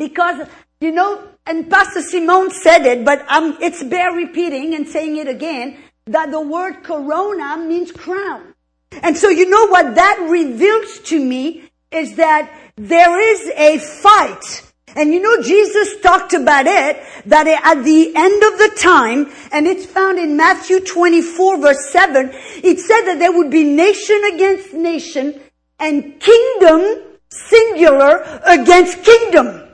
Because, 0.00 0.48
you 0.80 0.92
know, 0.92 1.22
and 1.44 1.68
Pastor 1.70 2.00
Simone 2.00 2.50
said 2.50 2.86
it, 2.86 3.04
but 3.04 3.22
um, 3.30 3.58
it's 3.60 3.82
bear 3.82 4.12
repeating 4.12 4.74
and 4.74 4.88
saying 4.88 5.18
it 5.18 5.28
again, 5.28 5.76
that 6.06 6.30
the 6.30 6.40
word 6.40 6.82
corona 6.82 7.58
means 7.58 7.92
crown. 7.92 8.54
And 9.02 9.14
so 9.16 9.28
you 9.28 9.48
know 9.48 9.66
what 9.68 9.94
that 9.94 10.26
reveals 10.28 11.00
to 11.10 11.22
me 11.22 11.70
is 11.90 12.16
that 12.16 12.50
there 12.76 13.20
is 13.20 13.46
a 13.56 13.78
fight. 13.78 14.72
And 14.96 15.12
you 15.12 15.20
know, 15.20 15.42
Jesus 15.42 16.00
talked 16.00 16.32
about 16.32 16.66
it, 16.66 16.96
that 17.26 17.46
at 17.46 17.84
the 17.84 18.12
end 18.16 18.42
of 18.42 18.58
the 18.58 18.76
time, 18.80 19.30
and 19.52 19.66
it's 19.66 19.84
found 19.84 20.18
in 20.18 20.36
Matthew 20.36 20.80
24 20.80 21.58
verse 21.58 21.90
7, 21.90 22.30
it 22.32 22.78
said 22.80 23.02
that 23.02 23.18
there 23.18 23.32
would 23.32 23.50
be 23.50 23.64
nation 23.64 24.20
against 24.32 24.72
nation 24.72 25.38
and 25.78 26.18
kingdom 26.18 27.02
singular 27.28 28.40
against 28.46 29.04
kingdom. 29.04 29.69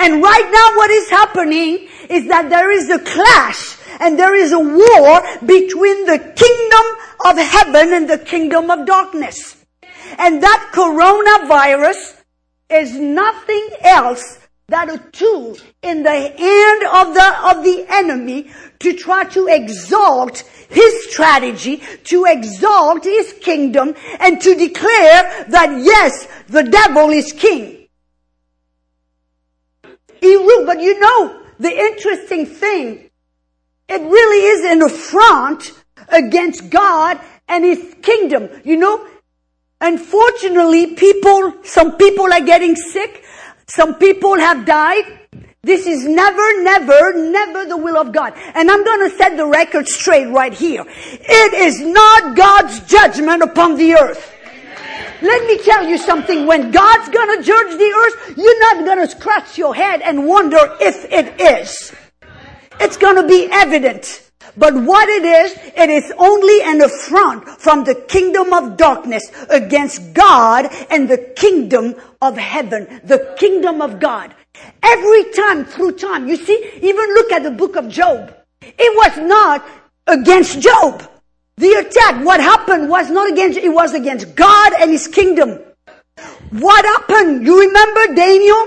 And 0.00 0.22
right 0.22 0.50
now 0.50 0.76
what 0.76 0.90
is 0.90 1.10
happening 1.10 1.86
is 2.08 2.26
that 2.28 2.48
there 2.48 2.70
is 2.70 2.88
a 2.88 2.98
clash 3.00 3.76
and 4.00 4.18
there 4.18 4.34
is 4.34 4.50
a 4.52 4.58
war 4.58 5.20
between 5.44 6.06
the 6.06 6.18
kingdom 6.18 6.86
of 7.26 7.36
heaven 7.36 7.92
and 7.92 8.08
the 8.08 8.16
kingdom 8.16 8.70
of 8.70 8.86
darkness. 8.86 9.62
And 10.16 10.42
that 10.42 10.70
coronavirus 10.72 12.22
is 12.70 12.98
nothing 12.98 13.68
else 13.82 14.38
than 14.68 14.88
a 14.88 14.98
tool 15.10 15.58
in 15.82 16.02
the 16.02 16.10
hand 16.10 16.82
of 16.84 17.14
the, 17.14 17.50
of 17.50 17.64
the 17.64 17.84
enemy 17.90 18.50
to 18.78 18.94
try 18.94 19.24
to 19.24 19.48
exalt 19.48 20.38
his 20.70 21.12
strategy, 21.12 21.82
to 22.04 22.24
exalt 22.24 23.04
his 23.04 23.34
kingdom, 23.34 23.94
and 24.20 24.40
to 24.40 24.54
declare 24.54 25.44
that 25.48 25.78
yes, 25.82 26.26
the 26.48 26.62
devil 26.62 27.10
is 27.10 27.32
king. 27.32 27.79
But 30.20 30.80
you 30.80 31.00
know, 31.00 31.42
the 31.58 31.70
interesting 31.70 32.46
thing, 32.46 33.10
it 33.88 34.00
really 34.00 34.46
is 34.46 34.70
an 34.70 34.82
affront 34.82 35.72
against 36.08 36.70
God 36.70 37.20
and 37.48 37.64
his 37.64 37.96
kingdom. 38.02 38.48
You 38.64 38.76
know, 38.76 39.06
unfortunately 39.80 40.94
people, 40.94 41.54
some 41.64 41.96
people 41.96 42.32
are 42.32 42.40
getting 42.40 42.76
sick, 42.76 43.24
some 43.66 43.96
people 43.96 44.38
have 44.38 44.64
died. 44.64 45.18
This 45.62 45.86
is 45.86 46.06
never, 46.06 46.62
never, 46.62 47.12
never 47.30 47.66
the 47.66 47.76
will 47.76 47.98
of 47.98 48.12
God. 48.12 48.32
And 48.54 48.70
I'm 48.70 48.82
going 48.82 49.10
to 49.10 49.16
set 49.16 49.36
the 49.36 49.46
record 49.46 49.86
straight 49.88 50.26
right 50.26 50.54
here. 50.54 50.84
It 50.86 51.52
is 51.52 51.80
not 51.80 52.34
God's 52.34 52.80
judgment 52.80 53.42
upon 53.42 53.76
the 53.76 53.94
earth. 53.94 54.34
Let 55.22 55.46
me 55.46 55.58
tell 55.62 55.86
you 55.86 55.98
something. 55.98 56.46
When 56.46 56.70
God's 56.70 57.08
to 57.38 57.42
judge 57.42 57.78
the 57.78 57.92
earth, 58.04 58.36
you're 58.36 58.60
not 58.60 58.84
to 58.98 59.08
scratch 59.08 59.58
your 59.58 59.74
head 59.74 60.00
and 60.02 60.26
wonder 60.26 60.58
if 60.80 61.04
it 61.10 61.40
is. 61.40 61.92
It's 62.80 62.96
to 63.16 63.28
be 63.28 63.48
evident. 63.52 64.30
But 64.56 64.74
what 64.74 65.08
it 65.08 65.24
is, 65.24 65.56
it 65.76 65.90
is 65.90 66.12
only 66.18 66.62
an 66.62 66.80
affront 66.82 67.48
from 67.48 67.84
the 67.84 67.94
kingdom 67.94 68.52
of 68.52 68.76
darkness 68.76 69.30
against 69.48 70.12
God 70.12 70.66
and 70.90 71.08
the 71.08 71.18
kingdom 71.36 71.94
of 72.20 72.36
heaven, 72.36 73.00
the 73.04 73.34
kingdom 73.38 73.80
of 73.80 74.00
God. 74.00 74.34
Every 74.82 75.30
time 75.32 75.64
through 75.64 75.92
time, 75.92 76.28
you 76.28 76.36
see, 76.36 76.70
even 76.76 77.14
look 77.14 77.32
at 77.32 77.42
the 77.42 77.50
book 77.50 77.76
of 77.76 77.88
Job. 77.88 78.34
It 78.60 78.96
was 78.96 79.28
not 79.28 79.66
against 80.06 80.60
Job. 80.60 81.09
The 81.60 81.72
attack, 81.74 82.24
what 82.24 82.40
happened 82.40 82.88
was 82.88 83.10
not 83.10 83.30
against, 83.30 83.58
it 83.58 83.68
was 83.68 83.92
against 83.92 84.34
God 84.34 84.72
and 84.80 84.90
his 84.90 85.06
kingdom. 85.06 85.58
What 86.52 86.86
happened? 86.86 87.44
You 87.44 87.60
remember 87.60 88.14
Daniel 88.14 88.66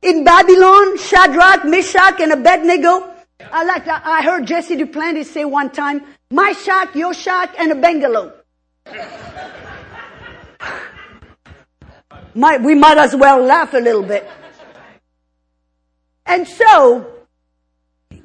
in 0.00 0.24
Babylon, 0.24 0.96
Shadrach, 0.96 1.66
Meshach, 1.66 2.18
and 2.18 2.32
Abednego? 2.32 3.12
I 3.52 3.64
like 3.64 3.84
that. 3.84 4.00
I 4.06 4.22
heard 4.22 4.46
Jesse 4.46 4.74
Duplantis 4.74 5.26
say 5.26 5.44
one 5.44 5.68
time, 5.68 6.00
my 6.30 6.52
shack, 6.52 6.94
your 6.94 7.12
shack, 7.12 7.54
and 7.58 7.72
a 7.72 7.74
bungalow. 7.74 8.32
might, 12.34 12.62
we 12.62 12.74
might 12.74 12.96
as 12.96 13.14
well 13.14 13.44
laugh 13.44 13.74
a 13.74 13.80
little 13.80 14.02
bit. 14.02 14.26
And 16.24 16.48
so, 16.48 17.06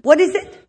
what 0.03 0.22
is 0.22 0.35
it? 0.35 0.64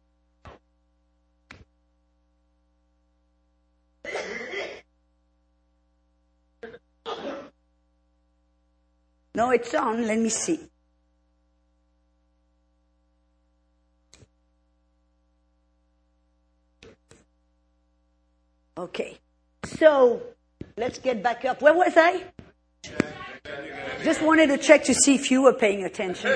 No, 9.37 9.51
it's 9.51 9.75
on. 9.75 10.07
Let 10.07 10.19
me 10.19 10.31
see. 10.31 10.59
Okay. 18.79 19.19
So, 19.65 20.23
let's 20.79 20.99
get 20.99 21.23
back 21.23 21.45
up. 21.45 21.61
Where 21.61 21.75
was 21.75 21.93
I? 21.97 22.25
Just 24.03 24.23
wanted 24.23 24.47
to 24.47 24.57
check 24.57 24.85
to 24.85 24.95
see 24.95 25.15
if 25.17 25.31
you 25.31 25.43
were 25.43 25.53
paying 25.53 25.85
attention. 25.85 26.33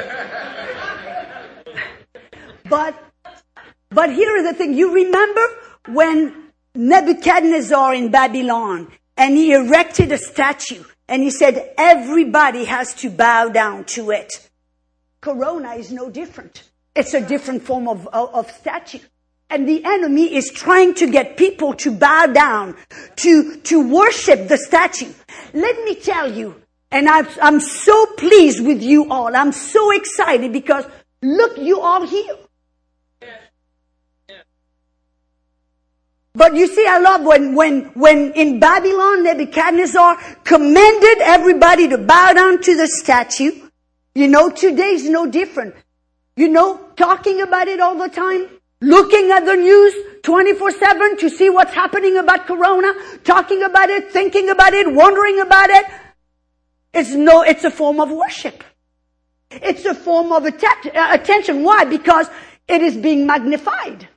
but, 2.68 3.02
but 3.88 4.12
here 4.12 4.36
is 4.36 4.44
the 4.44 4.52
thing. 4.52 4.74
You 4.74 4.92
remember 4.92 5.46
when 5.88 6.52
Nebuchadnezzar 6.74 7.94
in 7.94 8.10
Babylon 8.10 8.92
and 9.16 9.38
he 9.38 9.52
erected 9.52 10.12
a 10.12 10.18
statue 10.18 10.84
and 11.10 11.22
he 11.22 11.30
said 11.30 11.74
everybody 11.76 12.64
has 12.64 12.94
to 12.94 13.10
bow 13.10 13.48
down 13.48 13.84
to 13.84 14.12
it. 14.12 14.48
Corona 15.20 15.72
is 15.74 15.92
no 15.92 16.08
different. 16.08 16.62
It's 16.94 17.12
a 17.12 17.20
different 17.20 17.62
form 17.62 17.88
of, 17.88 18.06
of, 18.08 18.34
of 18.34 18.50
statue. 18.50 19.00
And 19.50 19.68
the 19.68 19.84
enemy 19.84 20.34
is 20.34 20.50
trying 20.50 20.94
to 20.94 21.10
get 21.10 21.36
people 21.36 21.74
to 21.74 21.90
bow 21.90 22.26
down, 22.26 22.76
to, 23.16 23.56
to 23.56 23.92
worship 23.92 24.46
the 24.46 24.56
statue. 24.56 25.12
Let 25.52 25.84
me 25.84 25.96
tell 25.96 26.32
you, 26.32 26.54
and 26.92 27.08
i 27.08 27.26
I'm 27.42 27.60
so 27.60 28.06
pleased 28.16 28.64
with 28.64 28.80
you 28.80 29.10
all. 29.10 29.34
I'm 29.34 29.52
so 29.52 29.90
excited 29.90 30.52
because 30.52 30.84
look, 31.22 31.58
you 31.58 31.80
all 31.80 32.06
here. 32.06 32.36
But 36.34 36.54
you 36.54 36.66
see, 36.66 36.86
I 36.86 36.98
love 36.98 37.22
when, 37.22 37.54
when, 37.54 37.86
when 37.94 38.32
in 38.32 38.60
Babylon, 38.60 39.24
Nebuchadnezzar 39.24 40.16
commanded 40.44 41.18
everybody 41.22 41.88
to 41.88 41.98
bow 41.98 42.32
down 42.32 42.62
to 42.62 42.76
the 42.76 42.86
statue. 42.86 43.68
You 44.14 44.28
know, 44.28 44.50
today's 44.50 45.08
no 45.08 45.26
different. 45.26 45.74
You 46.36 46.48
know, 46.48 46.80
talking 46.96 47.40
about 47.40 47.68
it 47.68 47.80
all 47.80 47.96
the 47.96 48.08
time 48.08 48.48
looking 48.80 49.30
at 49.30 49.44
the 49.44 49.56
news 49.56 49.94
24-7 50.22 51.18
to 51.18 51.28
see 51.28 51.50
what's 51.50 51.72
happening 51.72 52.16
about 52.16 52.46
corona, 52.46 52.94
talking 53.24 53.62
about 53.62 53.90
it, 53.90 54.12
thinking 54.12 54.48
about 54.50 54.72
it, 54.72 54.92
wondering 54.92 55.40
about 55.40 55.70
it. 55.70 55.84
It's 56.92 57.10
no, 57.10 57.42
it's 57.42 57.64
a 57.64 57.70
form 57.70 58.00
of 58.00 58.10
worship. 58.10 58.64
It's 59.50 59.84
a 59.84 59.94
form 59.94 60.32
of 60.32 60.46
att- 60.46 60.86
attention. 60.94 61.62
Why? 61.62 61.84
Because 61.84 62.28
it 62.68 62.82
is 62.82 62.96
being 62.96 63.26
magnified. 63.26 64.08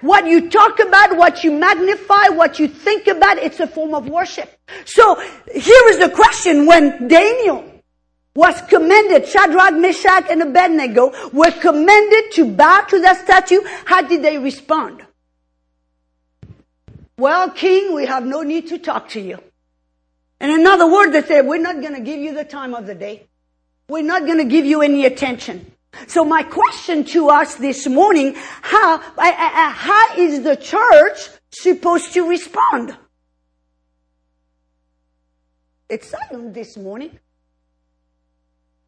What 0.00 0.26
you 0.26 0.48
talk 0.50 0.78
about, 0.78 1.16
what 1.16 1.42
you 1.44 1.50
magnify, 1.52 2.28
what 2.28 2.58
you 2.58 2.68
think 2.68 3.06
about, 3.06 3.38
it's 3.38 3.60
a 3.60 3.66
form 3.66 3.94
of 3.94 4.08
worship. 4.08 4.48
So 4.84 5.14
here 5.52 5.88
is 5.88 5.98
the 5.98 6.10
question 6.14 6.66
when 6.66 7.08
Daniel 7.08 7.64
was 8.34 8.60
commended, 8.62 9.26
Shadrach, 9.26 9.74
Meshach, 9.74 10.26
and 10.30 10.42
Abednego 10.42 11.12
were 11.32 11.50
commended 11.50 12.32
to 12.34 12.52
bow 12.54 12.82
to 12.88 13.00
that 13.00 13.24
statue. 13.24 13.60
How 13.84 14.02
did 14.02 14.22
they 14.22 14.38
respond? 14.38 15.04
Well, 17.16 17.50
king, 17.50 17.94
we 17.94 18.06
have 18.06 18.24
no 18.24 18.42
need 18.42 18.68
to 18.68 18.78
talk 18.78 19.08
to 19.10 19.20
you. 19.20 19.42
And 20.38 20.52
in 20.52 20.64
other 20.68 20.88
words, 20.88 21.10
they 21.10 21.22
said, 21.22 21.46
we're 21.46 21.60
not 21.60 21.80
going 21.80 21.94
to 21.94 22.00
give 22.00 22.20
you 22.20 22.32
the 22.32 22.44
time 22.44 22.74
of 22.74 22.86
the 22.86 22.94
day. 22.94 23.26
We're 23.88 24.04
not 24.04 24.24
going 24.24 24.38
to 24.38 24.44
give 24.44 24.64
you 24.64 24.82
any 24.82 25.04
attention. 25.04 25.72
So 26.06 26.24
my 26.24 26.42
question 26.42 27.04
to 27.06 27.28
us 27.28 27.56
this 27.56 27.86
morning, 27.86 28.34
how, 28.36 28.98
uh, 28.98 29.02
uh, 29.16 29.24
uh, 29.24 29.70
how 29.70 30.16
is 30.16 30.42
the 30.42 30.56
church 30.56 31.18
supposed 31.50 32.12
to 32.14 32.28
respond? 32.28 32.96
It's 35.88 36.10
silent 36.10 36.54
this 36.54 36.76
morning. 36.76 37.18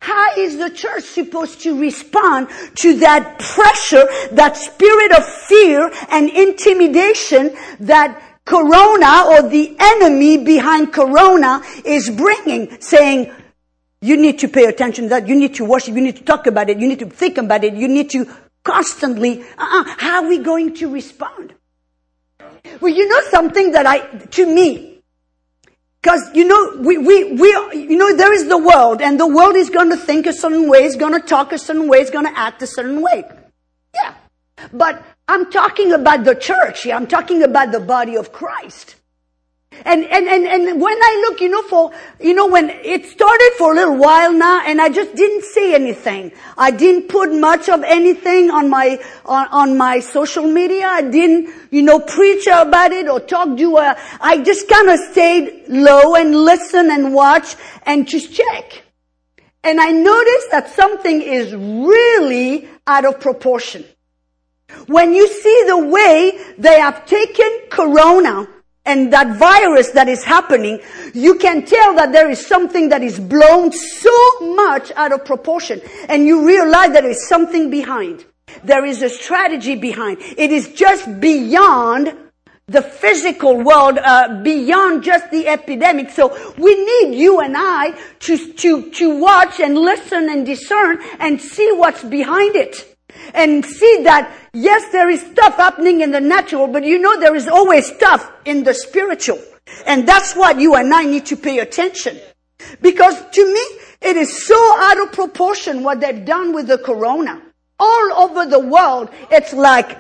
How 0.01 0.35
is 0.37 0.57
the 0.57 0.71
church 0.71 1.05
supposed 1.05 1.61
to 1.63 1.79
respond 1.79 2.49
to 2.77 2.99
that 3.01 3.39
pressure, 3.39 4.07
that 4.33 4.57
spirit 4.57 5.13
of 5.13 5.27
fear 5.27 5.91
and 6.11 6.31
intimidation 6.31 7.55
that 7.81 8.23
Corona 8.47 9.27
or 9.29 9.49
the 9.49 9.77
enemy 9.79 10.43
behind 10.45 10.93
Corona 10.93 11.63
is 11.85 12.09
bringing, 12.11 12.81
saying, 12.81 13.31
you 14.01 14.17
need 14.17 14.39
to 14.39 14.49
pay 14.49 14.65
attention 14.65 15.05
to 15.05 15.11
that, 15.11 15.29
you 15.29 15.35
need 15.35 15.55
to 15.57 15.65
worship, 15.65 15.95
you 15.95 16.01
need 16.01 16.17
to 16.17 16.25
talk 16.25 16.47
about 16.47 16.71
it, 16.71 16.79
you 16.79 16.89
need 16.89 16.99
to 17.01 17.07
think 17.07 17.39
about 17.39 17.65
it, 17.65 17.75
you 17.75 17.89
need 17.89 18.11
to 18.11 18.27
constantly, 18.65 19.43
uh-uh, 19.59 19.85
how 19.99 20.23
are 20.23 20.29
we 20.29 20.39
going 20.39 20.75
to 20.75 20.91
respond? 20.91 21.55
Well, 22.81 22.93
you 22.93 23.09
know 23.09 23.21
something 23.31 23.73
that 23.73 23.87
I, 23.87 23.99
to 23.99 24.47
me, 24.47 24.91
Cause, 26.03 26.31
you 26.35 26.47
know, 26.47 26.77
we, 26.79 26.97
we, 26.97 27.33
we, 27.35 27.49
you 27.75 27.99
know, 27.99 28.17
there 28.17 28.33
is 28.33 28.49
the 28.49 28.57
world 28.57 29.03
and 29.03 29.21
the 29.21 29.27
world 29.27 29.55
is 29.55 29.69
going 29.69 29.91
to 29.91 29.97
think 29.97 30.27
a 30.27 30.33
certain 30.33 30.67
way, 30.67 30.85
is 30.85 30.97
going 30.97 31.13
to 31.13 31.21
talk 31.21 31.53
a 31.53 31.59
certain 31.59 31.89
way, 31.89 31.99
is 31.99 32.09
going 32.09 32.25
to 32.25 32.39
act 32.39 32.63
a 32.63 32.67
certain 32.67 33.03
way. 33.03 33.25
Yeah. 33.95 34.15
But 34.73 35.03
I'm 35.29 35.51
talking 35.51 35.93
about 35.93 36.25
the 36.25 36.35
church 36.35 36.85
here. 36.85 36.95
I'm 36.95 37.07
talking 37.07 37.43
about 37.43 37.71
the 37.71 37.81
body 37.81 38.17
of 38.17 38.33
Christ. 38.33 38.97
And, 39.85 40.05
and, 40.05 40.29
and, 40.29 40.47
and 40.47 40.81
when 40.81 40.99
I 41.01 41.27
look, 41.29 41.41
you 41.41 41.49
know, 41.49 41.63
for, 41.63 41.93
you 42.21 42.35
know, 42.35 42.49
when 42.49 42.71
it 42.71 43.07
started 43.07 43.53
for 43.57 43.73
a 43.73 43.75
little 43.77 43.97
while 43.97 44.33
now 44.33 44.63
and 44.67 44.81
I 44.81 44.89
just 44.89 45.15
didn't 45.15 45.45
say 45.45 45.75
anything. 45.75 46.33
I 46.59 46.71
didn't 46.71 47.09
put 47.09 47.33
much 47.33 47.69
of 47.69 47.83
anything 47.85 48.51
on 48.51 48.69
my, 48.69 49.01
on, 49.25 49.47
on 49.49 49.79
my 49.79 50.01
social 50.01 50.45
media. 50.45 50.87
I 50.87 51.03
didn't, 51.03 51.55
you 51.71 51.83
know, 51.83 52.01
preach 52.01 52.47
about 52.47 52.93
it 52.93 53.09
or 53.09 53.21
talk 53.21 53.57
to, 53.57 53.77
uh, 53.77 53.95
I 54.21 54.39
just 54.43 54.69
kind 54.69 54.91
of 54.91 54.99
stayed 55.13 55.69
low 55.69 56.15
and 56.15 56.35
listen 56.35 56.91
and 56.91 57.15
watch 57.15 57.57
and 57.85 58.07
just 58.07 58.35
check. 58.35 58.83
And 59.63 59.81
I 59.81 59.93
noticed 59.93 60.51
that 60.51 60.71
something 60.75 61.23
is 61.23 61.55
really 61.55 62.69
out 62.87 63.05
of 63.05 63.21
proportion. 63.21 63.85
When 64.87 65.15
you 65.15 65.27
see 65.29 65.65
the 65.67 65.79
way 65.79 66.39
they 66.59 66.81
have 66.81 67.07
taken 67.07 67.61
Corona 67.71 68.49
and 68.85 69.13
that 69.13 69.37
virus 69.37 69.91
that 69.91 70.09
is 70.09 70.25
happening, 70.25 70.81
you 71.13 71.37
can 71.37 71.65
tell 71.67 71.95
that 71.97 72.13
there 72.13 72.31
is 72.31 72.45
something 72.45 72.89
that 72.89 73.03
is 73.03 73.21
blown 73.21 73.73
so 73.73 74.41
much 74.55 74.91
out 74.97 75.13
of 75.13 75.25
proportion. 75.25 75.81
And 76.09 76.25
you 76.25 76.47
realize 76.47 76.93
that 76.93 77.03
there 77.03 77.11
is 77.11 77.29
something 77.29 77.71
behind. 77.71 78.25
There 78.65 78.85
is 78.85 79.03
a 79.03 79.09
strategy 79.09 79.77
behind. 79.77 80.19
It 80.21 80.51
is 80.51 80.73
just 80.73 81.21
beyond 81.21 82.17
the 82.67 82.83
physical 82.83 83.63
world, 83.63 83.99
uh, 83.99 84.43
beyond 84.43 85.03
just 85.03 85.31
the 85.31 85.49
epidemic. 85.49 86.11
So 86.11 86.55
we 86.57 86.75
need 86.75 87.19
you 87.19 87.41
and 87.41 87.55
I 87.57 87.99
to, 88.21 88.53
to, 88.55 88.91
to 88.93 89.21
watch 89.21 89.61
and 89.61 89.77
listen 89.77 90.31
and 90.31 90.47
discern 90.47 90.99
and 91.19 91.41
see 91.41 91.73
what's 91.73 92.05
behind 92.05 92.57
it 92.57 92.97
and 93.35 93.65
see 93.65 94.05
that 94.05 94.33
yes, 94.53 94.91
there 94.93 95.11
is 95.11 95.21
stuff 95.21 95.57
happening 95.57 96.01
in 96.01 96.11
the 96.11 96.21
natural, 96.21 96.67
but 96.67 96.85
you 96.85 96.99
know 96.99 97.19
there 97.21 97.35
is 97.35 97.49
always 97.49 97.87
stuff 97.87 98.31
in 98.45 98.65
the 98.65 98.75
spiritual. 98.75 99.39
And 99.87 100.07
that's 100.07 100.35
what 100.35 100.61
you 100.61 100.75
and 100.75 100.93
I 100.93 101.05
need 101.05 101.27
to 101.27 101.37
pay 101.37 101.61
attention. 101.61 102.19
Because 102.83 103.21
to 103.31 103.53
me, 103.53 103.61
it 104.01 104.17
is 104.17 104.47
so 104.47 104.57
out 104.79 105.01
of 105.01 105.13
proportion 105.13 105.83
what 105.83 106.01
they've 106.01 106.25
done 106.25 106.53
with 106.53 106.67
the 106.69 106.79
corona. 106.79 107.41
All 107.79 108.13
over 108.13 108.45
the 108.45 108.59
world, 108.59 109.11
it's 109.31 109.53
like 109.53 109.97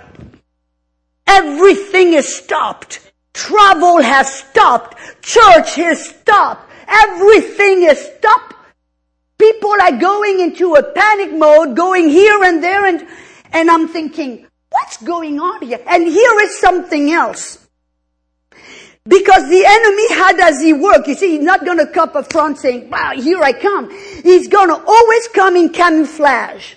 everything 1.26 2.12
is 2.14 2.36
stopped. 2.36 3.12
Travel 3.32 4.02
has 4.02 4.32
stopped. 4.32 4.98
Church 5.22 5.76
has 5.76 6.08
stopped. 6.08 6.70
Everything 6.88 7.84
is 7.84 7.98
stopped 8.18 8.50
People 9.40 9.72
are 9.80 9.96
going 9.96 10.40
into 10.40 10.74
a 10.74 10.82
panic 10.82 11.32
mode, 11.32 11.74
going 11.74 12.10
here 12.10 12.44
and 12.44 12.62
there 12.62 12.84
and, 12.84 13.08
and 13.52 13.70
I'm 13.70 13.88
thinking, 13.88 14.46
what's 14.70 14.96
going 15.02 15.40
on 15.40 15.62
here? 15.62 15.80
And 15.86 16.04
here 16.06 16.40
is 16.42 16.58
something 16.58 17.12
else. 17.12 17.66
Because 19.06 19.48
the 19.48 19.64
enemy, 19.66 20.14
how 20.14 20.32
does 20.32 20.60
he 20.60 20.72
work? 20.72 21.06
You 21.06 21.14
see, 21.14 21.36
he's 21.36 21.44
not 21.44 21.64
gonna 21.64 21.86
come 21.86 22.10
up 22.14 22.30
front 22.32 22.58
saying, 22.58 22.90
wow, 22.90 23.12
here 23.14 23.42
I 23.42 23.52
come. 23.52 23.90
He's 24.22 24.48
gonna 24.48 24.76
always 24.86 25.28
come 25.28 25.56
in 25.56 25.70
camouflage. 25.70 26.74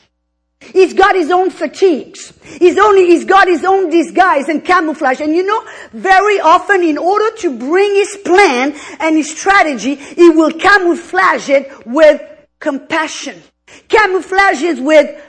He's 0.72 0.94
got 0.94 1.16
his 1.16 1.30
own 1.30 1.50
fatigues. 1.50 2.34
He's 2.44 2.78
only, 2.78 3.08
he's 3.08 3.26
got 3.26 3.48
his 3.48 3.66
own 3.66 3.90
disguise 3.90 4.48
and 4.48 4.64
camouflage. 4.64 5.20
And 5.20 5.36
you 5.36 5.46
know, 5.46 5.64
very 5.92 6.40
often 6.40 6.82
in 6.84 6.98
order 6.98 7.36
to 7.38 7.58
bring 7.58 7.94
his 7.94 8.18
plan 8.24 8.74
and 9.00 9.18
his 9.18 9.38
strategy, 9.38 9.96
he 9.96 10.30
will 10.30 10.52
camouflage 10.52 11.50
it 11.50 11.86
with 11.86 12.22
compassion. 12.60 13.42
Camouflages 13.90 14.84
with, 14.84 15.22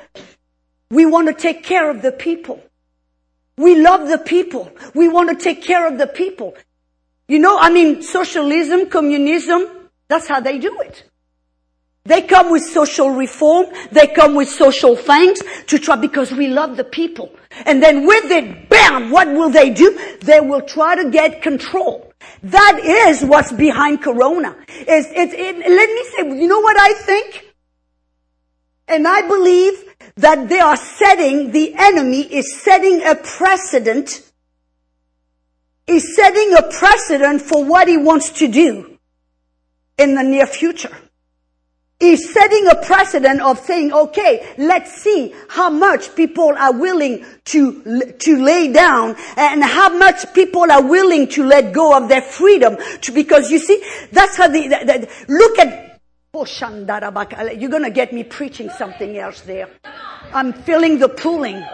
we 0.91 1.07
want 1.07 1.29
to 1.29 1.35
take 1.35 1.63
care 1.63 1.91
of 1.91 2.03
the 2.03 2.13
people. 2.13 2.63
We 3.57 3.81
love 3.81 4.09
the 4.09 4.19
people. 4.19 4.71
We 4.95 5.09
want 5.09 5.31
to 5.31 5.37
take 5.37 5.63
care 5.63 5.87
of 5.87 5.99
the 5.99 6.07
people. 6.07 6.55
You 7.29 7.39
know, 7.39 7.59
I 7.59 7.71
mean, 7.71 8.03
socialism, 8.03 8.91
communism, 8.91 9.67
that's 10.09 10.29
how 10.29 10.41
they 10.41 10.59
do 10.59 10.81
it. 10.81 11.05
They 12.07 12.21
come 12.21 12.51
with 12.51 12.63
social 12.63 13.09
reform. 13.09 13.67
They 13.91 14.09
come 14.09 14.35
with 14.35 14.51
social 14.51 14.95
things 14.95 15.41
to 15.69 15.79
try 15.79 15.97
because 15.97 16.33
we 16.33 16.49
love 16.49 16.77
the 16.77 16.85
people. 16.85 17.35
And 17.65 17.83
then 17.83 18.07
with 18.07 18.31
it, 18.31 18.69
bam, 18.69 19.11
what 19.11 19.29
will 19.29 19.49
they 19.49 19.71
do? 19.71 19.99
They 20.21 20.41
will 20.41 20.61
try 20.61 20.97
to 21.03 21.11
get 21.11 21.41
control. 21.41 22.13
That 22.43 22.79
is 22.79 23.25
what's 23.25 23.53
behind 23.53 24.03
Corona. 24.03 24.55
Is 24.69 25.07
it, 25.07 25.33
it, 25.33 25.57
let 25.57 25.91
me 25.91 26.05
say, 26.35 26.43
you 26.43 26.47
know 26.47 26.61
what 26.61 26.77
I 26.79 26.93
think? 26.93 27.47
And 28.87 29.09
I 29.09 29.27
believe 29.27 29.94
that 30.17 30.49
they 30.49 30.61
are 30.61 30.77
setting, 30.77 31.51
the 31.53 31.75
enemy 31.77 32.23
is 32.23 32.61
setting 32.61 33.03
a 33.05 33.15
precedent, 33.15 34.23
is 35.87 36.15
setting 36.15 36.55
a 36.57 36.63
precedent 36.63 37.43
for 37.43 37.65
what 37.65 37.89
he 37.89 37.97
wants 37.97 38.31
to 38.31 38.49
do 38.49 38.99
in 39.99 40.15
the 40.15 40.23
near 40.23 40.47
future. 40.47 40.97
He's 42.01 42.33
setting 42.33 42.67
a 42.67 42.75
precedent 42.75 43.41
of 43.41 43.61
saying, 43.61 43.93
okay, 43.93 44.55
let's 44.59 44.93
see 45.01 45.33
how 45.49 45.71
much 45.71 46.15
people 46.17 46.53
are 46.59 46.73
willing 46.73 47.25
to, 47.47 48.13
to 48.19 48.45
lay 48.45 48.73
down 48.73 49.17
and 49.37 49.63
how 49.63 49.97
much 49.97 50.35
people 50.35 50.71
are 50.71 50.83
willing 50.83 51.29
to 51.29 51.45
let 51.45 51.73
go 51.73 51.97
of 51.97 52.09
their 52.09 52.21
freedom. 52.21 52.77
To, 53.03 53.13
because 53.13 53.51
you 53.51 53.59
see, 53.59 53.83
that's 54.11 54.37
how 54.37 54.49
the, 54.49 54.69
the, 54.69 54.77
the 54.85 55.25
look 55.29 55.59
at, 55.59 55.94
you're 57.57 57.71
gonna 57.71 57.91
get 57.91 58.13
me 58.13 58.25
preaching 58.25 58.69
something 58.71 59.17
else 59.17 59.41
there. 59.43 59.69
I'm 60.33 60.53
feeling 60.53 60.99
the 60.99 61.09
pulling. 61.09 61.65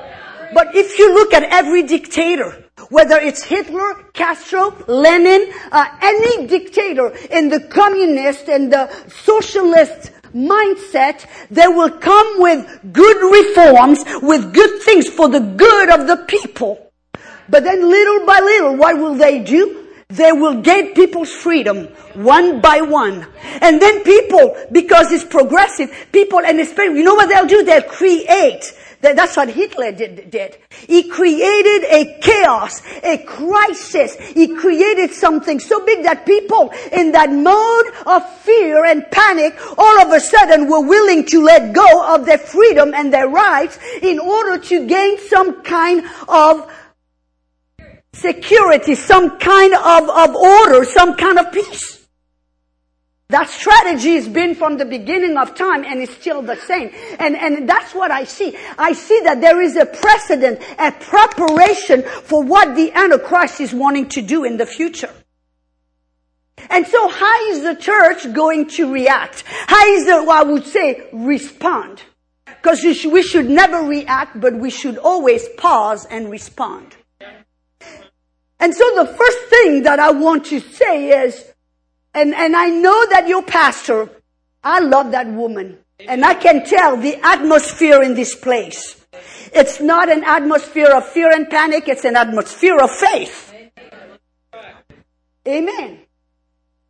But 0.52 0.74
if 0.74 0.98
you 0.98 1.14
look 1.14 1.32
at 1.32 1.44
every 1.44 1.82
dictator, 1.84 2.64
whether 2.90 3.16
it's 3.18 3.42
Hitler, 3.42 3.94
Castro, 4.12 4.76
Lenin, 4.86 5.52
uh, 5.70 5.86
any 6.02 6.46
dictator 6.46 7.08
in 7.30 7.48
the 7.48 7.60
communist 7.60 8.48
and 8.48 8.72
the 8.72 8.90
socialist 9.08 10.12
mindset, 10.34 11.26
they 11.50 11.68
will 11.68 11.90
come 11.90 12.40
with 12.40 12.92
good 12.92 13.18
reforms, 13.32 14.04
with 14.22 14.52
good 14.52 14.82
things 14.82 15.08
for 15.08 15.28
the 15.28 15.40
good 15.40 15.90
of 15.90 16.06
the 16.06 16.16
people. 16.26 16.92
But 17.48 17.64
then 17.64 17.88
little 17.88 18.26
by 18.26 18.40
little, 18.40 18.76
what 18.76 18.98
will 18.98 19.14
they 19.14 19.40
do? 19.42 19.79
They 20.10 20.32
will 20.32 20.60
get 20.60 20.94
people's 20.94 21.32
freedom 21.32 21.86
one 22.14 22.60
by 22.60 22.80
one. 22.80 23.26
And 23.60 23.80
then 23.80 24.02
people, 24.02 24.56
because 24.72 25.12
it's 25.12 25.24
progressive, 25.24 26.08
people 26.12 26.40
and 26.40 26.60
especially, 26.60 26.98
you 26.98 27.04
know 27.04 27.14
what 27.14 27.28
they'll 27.28 27.46
do? 27.46 27.64
They'll 27.64 27.82
create 27.82 28.72
that's 29.00 29.36
what 29.36 29.48
Hitler 29.48 29.92
did, 29.92 30.30
did. 30.30 30.58
He 30.68 31.08
created 31.08 31.84
a 31.84 32.18
chaos, 32.20 32.82
a 33.02 33.16
crisis. 33.18 34.14
He 34.14 34.54
created 34.54 35.12
something 35.12 35.58
so 35.58 35.84
big 35.86 36.02
that 36.02 36.26
people 36.26 36.70
in 36.92 37.12
that 37.12 37.32
mode 37.32 37.86
of 38.06 38.28
fear 38.40 38.84
and 38.84 39.10
panic 39.10 39.56
all 39.78 40.00
of 40.02 40.12
a 40.12 40.20
sudden 40.20 40.68
were 40.68 40.86
willing 40.86 41.24
to 41.26 41.42
let 41.42 41.72
go 41.72 42.14
of 42.14 42.26
their 42.26 42.38
freedom 42.38 42.92
and 42.94 43.12
their 43.12 43.28
rights 43.28 43.78
in 44.02 44.18
order 44.18 44.58
to 44.64 44.86
gain 44.86 45.18
some 45.18 45.62
kind 45.62 46.04
of 46.28 46.70
security, 48.12 48.94
some 48.94 49.38
kind 49.38 49.74
of, 49.74 50.08
of 50.08 50.34
order, 50.34 50.84
some 50.84 51.16
kind 51.16 51.38
of 51.38 51.52
peace. 51.52 52.06
That 53.30 53.48
strategy 53.48 54.16
has 54.16 54.28
been 54.28 54.56
from 54.56 54.76
the 54.76 54.84
beginning 54.84 55.36
of 55.36 55.54
time 55.54 55.84
and 55.84 56.00
it's 56.00 56.12
still 56.14 56.42
the 56.42 56.56
same. 56.56 56.90
And, 57.20 57.36
and 57.36 57.68
that's 57.68 57.94
what 57.94 58.10
I 58.10 58.24
see. 58.24 58.56
I 58.76 58.92
see 58.92 59.20
that 59.20 59.40
there 59.40 59.62
is 59.62 59.76
a 59.76 59.86
precedent, 59.86 60.60
a 60.78 60.90
preparation 60.90 62.02
for 62.02 62.42
what 62.42 62.74
the 62.74 62.92
Antichrist 62.92 63.60
is 63.60 63.72
wanting 63.72 64.08
to 64.10 64.22
do 64.22 64.44
in 64.44 64.56
the 64.56 64.66
future. 64.66 65.10
And 66.68 66.86
so 66.86 67.08
how 67.08 67.50
is 67.50 67.62
the 67.62 67.76
church 67.76 68.32
going 68.34 68.66
to 68.70 68.92
react? 68.92 69.44
How 69.46 69.86
is 69.86 70.06
the, 70.06 70.24
well, 70.24 70.32
I 70.32 70.42
would 70.42 70.66
say, 70.66 71.08
respond? 71.12 72.02
Because 72.44 72.82
we 72.82 73.22
should 73.22 73.48
never 73.48 73.88
react, 73.88 74.40
but 74.40 74.54
we 74.54 74.70
should 74.70 74.98
always 74.98 75.48
pause 75.56 76.04
and 76.04 76.30
respond. 76.30 76.96
And 78.60 78.74
so 78.74 78.84
the 78.94 79.06
first 79.06 79.38
thing 79.48 79.82
that 79.84 79.98
I 79.98 80.10
want 80.10 80.44
to 80.46 80.60
say 80.60 81.24
is, 81.24 81.52
and, 82.14 82.34
and 82.34 82.54
I 82.54 82.68
know 82.68 83.06
that 83.06 83.26
your 83.26 83.42
pastor, 83.42 84.10
I 84.62 84.80
love 84.80 85.12
that 85.12 85.26
woman. 85.26 85.78
And 86.06 86.24
I 86.24 86.34
can 86.34 86.64
tell 86.64 86.96
the 86.96 87.16
atmosphere 87.22 88.02
in 88.02 88.14
this 88.14 88.34
place. 88.34 89.04
It's 89.52 89.80
not 89.80 90.10
an 90.10 90.24
atmosphere 90.24 90.90
of 90.94 91.06
fear 91.08 91.32
and 91.32 91.48
panic, 91.48 91.88
it's 91.88 92.04
an 92.04 92.16
atmosphere 92.16 92.78
of 92.78 92.90
faith. 92.90 93.52
Amen. 95.48 96.00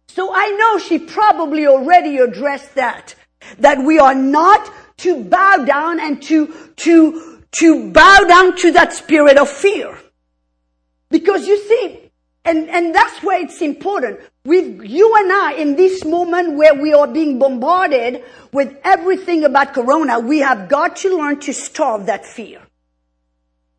So 0.08 0.30
I 0.34 0.50
know 0.50 0.78
she 0.78 0.98
probably 0.98 1.66
already 1.66 2.18
addressed 2.18 2.74
that. 2.74 3.14
That 3.58 3.78
we 3.78 3.98
are 3.98 4.14
not 4.14 4.70
to 4.98 5.24
bow 5.24 5.64
down 5.64 6.00
and 6.00 6.20
to, 6.24 6.52
to, 6.76 7.42
to 7.52 7.90
bow 7.92 8.18
down 8.28 8.56
to 8.56 8.72
that 8.72 8.92
spirit 8.92 9.38
of 9.38 9.48
fear. 9.48 9.96
Because 11.10 11.46
you 11.46 11.58
see, 11.58 12.10
And, 12.44 12.70
and 12.70 12.94
that's 12.94 13.22
why 13.22 13.38
it's 13.40 13.60
important. 13.60 14.18
With 14.44 14.82
you 14.82 15.14
and 15.18 15.30
I, 15.30 15.52
in 15.54 15.76
this 15.76 16.04
moment 16.04 16.56
where 16.56 16.74
we 16.74 16.94
are 16.94 17.06
being 17.06 17.38
bombarded 17.38 18.24
with 18.52 18.74
everything 18.82 19.44
about 19.44 19.74
Corona, 19.74 20.18
we 20.20 20.38
have 20.38 20.68
got 20.68 20.96
to 20.96 21.16
learn 21.16 21.40
to 21.40 21.52
starve 21.52 22.06
that 22.06 22.24
fear. 22.24 22.62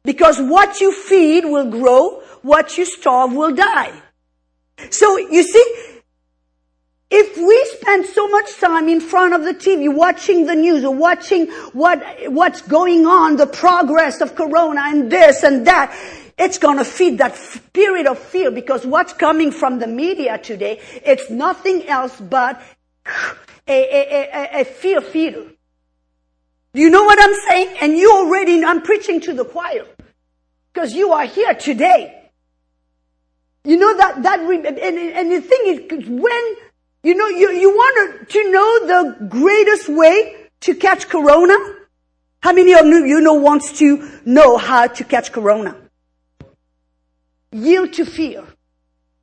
Because 0.03 0.39
what 0.39 0.79
you 0.79 0.93
feed 0.93 1.45
will 1.45 1.69
grow, 1.71 2.21
what 2.43 2.77
you 2.77 2.85
starve 2.85 3.33
will 3.33 3.53
die. 3.53 3.93
So 4.89 5.17
you 5.17 5.43
see, 5.43 5.65
if 7.09 7.38
we 7.38 7.77
spend 7.79 8.05
so 8.05 8.27
much 8.29 8.57
time 8.59 8.88
in 8.88 9.01
front 9.01 9.33
of 9.33 9.43
the 9.43 9.53
TV 9.53 9.93
watching 9.93 10.45
the 10.45 10.55
news 10.55 10.83
or 10.85 10.95
watching 10.95 11.47
what, 11.73 12.01
what's 12.27 12.61
going 12.61 13.05
on, 13.05 13.35
the 13.35 13.47
progress 13.47 14.21
of 14.21 14.35
Corona 14.35 14.81
and 14.85 15.11
this 15.11 15.43
and 15.43 15.67
that, 15.67 15.93
it's 16.41 16.57
gonna 16.57 16.83
feed 16.83 17.19
that 17.19 17.38
spirit 17.38 18.07
of 18.07 18.17
fear 18.17 18.51
because 18.51 18.86
what's 18.86 19.13
coming 19.13 19.51
from 19.51 19.79
the 19.79 19.88
media 19.88 20.38
today, 20.38 20.79
it's 21.05 21.29
nothing 21.29 21.88
else 21.88 22.19
but 22.19 22.62
a, 23.67 23.71
a, 23.71 24.29
a, 24.33 24.62
a 24.62 24.65
fear 24.65 25.01
feeder. 25.01 25.45
Do 26.74 26.81
you 26.81 26.89
know 26.89 27.03
what 27.03 27.21
I'm 27.21 27.36
saying? 27.50 27.77
And 27.81 27.98
you 27.98 28.12
already, 28.12 28.63
I'm 28.63 28.81
preaching 28.81 29.21
to 29.21 29.33
the 29.33 29.45
choir 29.45 29.86
because 30.74 30.93
you 30.93 31.12
are 31.13 31.25
here 31.25 31.53
today. 31.53 32.17
You 33.63 33.77
know 33.77 33.95
that, 33.95 34.24
that, 34.24 34.39
and, 34.39 34.67
and 34.67 35.31
the 35.31 35.41
thing 35.41 35.62
is, 35.65 36.07
when 36.10 36.55
you 37.03 37.15
know, 37.15 37.27
you, 37.27 37.51
you 37.51 37.69
want 37.69 38.29
to 38.29 38.51
know 38.51 38.88
the 38.88 39.25
greatest 39.27 39.89
way 39.89 40.36
to 40.62 40.75
catch 40.75 41.10
corona? 41.10 41.55
How 42.41 42.53
many 42.53 42.74
of 42.74 42.86
you 42.86 43.21
know 43.21 43.33
wants 43.33 43.77
to 43.79 44.07
know 44.25 44.57
how 44.57 44.88
to 44.88 45.03
catch 45.03 45.31
corona? 45.31 45.80
Yield 47.51 47.93
to 47.93 48.05
fear. 48.05 48.43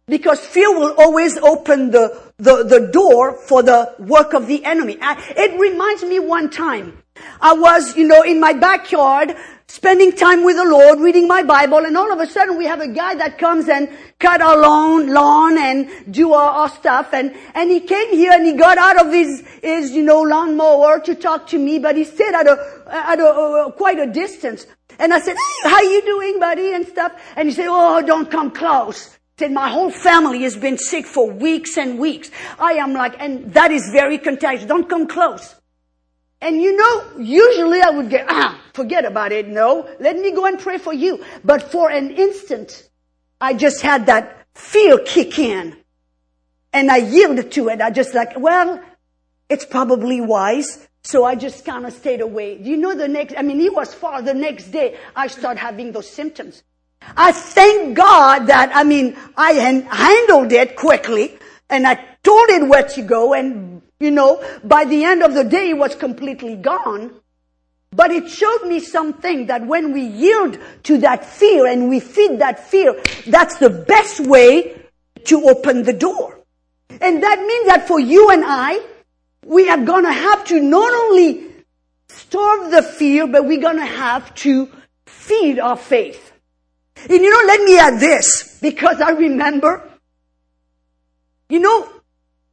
Because 0.06 0.40
fear 0.40 0.72
will 0.72 0.94
always 0.96 1.36
open 1.38 1.90
the, 1.90 2.18
the, 2.38 2.64
the 2.64 2.88
door 2.92 3.34
for 3.34 3.62
the 3.62 3.94
work 3.98 4.32
of 4.32 4.46
the 4.46 4.64
enemy. 4.64 4.96
It 5.00 5.60
reminds 5.60 6.02
me 6.02 6.18
one 6.18 6.48
time. 6.48 7.02
I 7.40 7.52
was, 7.52 7.96
you 7.96 8.06
know, 8.06 8.22
in 8.22 8.40
my 8.40 8.52
backyard 8.52 9.36
spending 9.66 10.12
time 10.12 10.44
with 10.44 10.56
the 10.56 10.64
Lord, 10.64 10.98
reading 10.98 11.28
my 11.28 11.42
Bible, 11.42 11.84
and 11.84 11.94
all 11.96 12.10
of 12.10 12.20
a 12.20 12.26
sudden 12.26 12.56
we 12.56 12.64
have 12.64 12.80
a 12.80 12.88
guy 12.88 13.14
that 13.16 13.36
comes 13.38 13.68
and 13.68 13.90
cut 14.18 14.40
our 14.40 14.56
lawn, 14.56 15.12
lawn 15.12 15.58
and 15.58 15.90
do 16.10 16.32
our, 16.32 16.50
our 16.50 16.68
stuff. 16.70 17.12
And, 17.12 17.34
and 17.54 17.70
he 17.70 17.80
came 17.80 18.10
here 18.10 18.32
and 18.32 18.46
he 18.46 18.54
got 18.54 18.78
out 18.78 18.98
of 19.04 19.12
his, 19.12 19.46
his, 19.62 19.90
you 19.90 20.02
know, 20.02 20.22
lawnmower 20.22 21.00
to 21.00 21.14
talk 21.14 21.48
to 21.48 21.58
me, 21.58 21.78
but 21.78 21.96
he 21.96 22.04
stayed 22.04 22.34
at 22.34 22.46
a, 22.46 22.82
at 22.90 23.20
a, 23.20 23.28
uh, 23.28 23.70
quite 23.72 23.98
a 23.98 24.06
distance. 24.06 24.66
And 24.98 25.14
I 25.14 25.20
said, 25.20 25.36
how 25.62 25.80
you 25.80 26.02
doing, 26.02 26.40
buddy? 26.40 26.72
And 26.72 26.86
stuff. 26.86 27.12
And 27.36 27.48
he 27.48 27.54
said, 27.54 27.66
oh, 27.68 28.02
don't 28.02 28.30
come 28.30 28.50
close. 28.50 29.16
Said, 29.38 29.52
my 29.52 29.68
whole 29.70 29.90
family 29.90 30.42
has 30.42 30.56
been 30.56 30.78
sick 30.78 31.06
for 31.06 31.30
weeks 31.30 31.78
and 31.78 31.98
weeks. 32.00 32.30
I 32.58 32.72
am 32.72 32.92
like, 32.92 33.14
and 33.20 33.54
that 33.54 33.70
is 33.70 33.88
very 33.92 34.18
contagious. 34.18 34.66
Don't 34.66 34.88
come 34.88 35.06
close. 35.06 35.54
And 36.40 36.60
you 36.60 36.76
know, 36.76 37.04
usually 37.18 37.80
I 37.80 37.90
would 37.90 38.10
get, 38.10 38.26
ah, 38.28 38.60
forget 38.72 39.04
about 39.04 39.30
it. 39.30 39.46
No, 39.46 39.88
let 40.00 40.16
me 40.16 40.32
go 40.32 40.46
and 40.46 40.58
pray 40.58 40.78
for 40.78 40.92
you. 40.92 41.24
But 41.44 41.70
for 41.70 41.90
an 41.90 42.10
instant, 42.10 42.88
I 43.40 43.54
just 43.54 43.82
had 43.82 44.06
that 44.06 44.46
fear 44.54 44.98
kick 44.98 45.38
in. 45.38 45.76
And 46.72 46.90
I 46.90 46.96
yielded 46.96 47.52
to 47.52 47.68
it. 47.68 47.80
I 47.80 47.90
just 47.90 48.14
like, 48.14 48.38
well, 48.38 48.82
it's 49.48 49.64
probably 49.64 50.20
wise. 50.20 50.87
So 51.08 51.24
I 51.24 51.36
just 51.36 51.64
kind 51.64 51.86
of 51.86 51.94
stayed 51.94 52.20
away. 52.20 52.58
You 52.60 52.76
know 52.76 52.94
the 52.94 53.08
next, 53.08 53.34
I 53.38 53.40
mean, 53.40 53.58
he 53.58 53.70
was 53.70 53.94
far. 53.94 54.20
The 54.20 54.34
next 54.34 54.66
day, 54.66 54.98
I 55.16 55.28
started 55.28 55.58
having 55.58 55.90
those 55.90 56.06
symptoms. 56.06 56.62
I 57.16 57.32
thank 57.32 57.96
God 57.96 58.48
that, 58.48 58.72
I 58.74 58.84
mean, 58.84 59.16
I 59.34 59.52
handled 59.90 60.52
it 60.52 60.76
quickly 60.76 61.38
and 61.70 61.86
I 61.86 61.94
told 62.22 62.50
it 62.50 62.68
where 62.68 62.82
to 62.82 63.00
go 63.00 63.32
and 63.32 63.80
you 63.98 64.10
know, 64.10 64.44
by 64.62 64.84
the 64.84 65.04
end 65.04 65.22
of 65.22 65.32
the 65.32 65.44
day, 65.44 65.70
it 65.70 65.78
was 65.78 65.94
completely 65.94 66.56
gone. 66.56 67.14
But 67.90 68.10
it 68.10 68.28
showed 68.28 68.66
me 68.66 68.78
something 68.78 69.46
that 69.46 69.66
when 69.66 69.94
we 69.94 70.02
yield 70.02 70.58
to 70.84 70.98
that 70.98 71.24
fear 71.24 71.66
and 71.66 71.88
we 71.88 72.00
feed 72.00 72.38
that 72.40 72.68
fear, 72.68 73.00
that's 73.26 73.56
the 73.56 73.70
best 73.70 74.20
way 74.20 74.78
to 75.24 75.48
open 75.48 75.84
the 75.84 75.94
door. 75.94 76.38
And 77.00 77.22
that 77.22 77.40
means 77.40 77.66
that 77.66 77.88
for 77.88 77.98
you 77.98 78.28
and 78.28 78.44
I, 78.46 78.78
we 79.46 79.68
are 79.68 79.84
gonna 79.84 80.12
have 80.12 80.44
to 80.46 80.60
not 80.60 80.92
only 80.92 81.46
starve 82.08 82.70
the 82.70 82.82
fear, 82.82 83.26
but 83.26 83.46
we're 83.46 83.60
gonna 83.60 83.86
have 83.86 84.34
to 84.36 84.70
feed 85.06 85.58
our 85.58 85.76
faith. 85.76 86.32
And 86.96 87.22
you 87.22 87.30
know, 87.30 87.46
let 87.46 87.62
me 87.62 87.78
add 87.78 88.00
this, 88.00 88.58
because 88.60 89.00
I 89.00 89.10
remember, 89.10 89.88
you 91.48 91.60
know, 91.60 91.88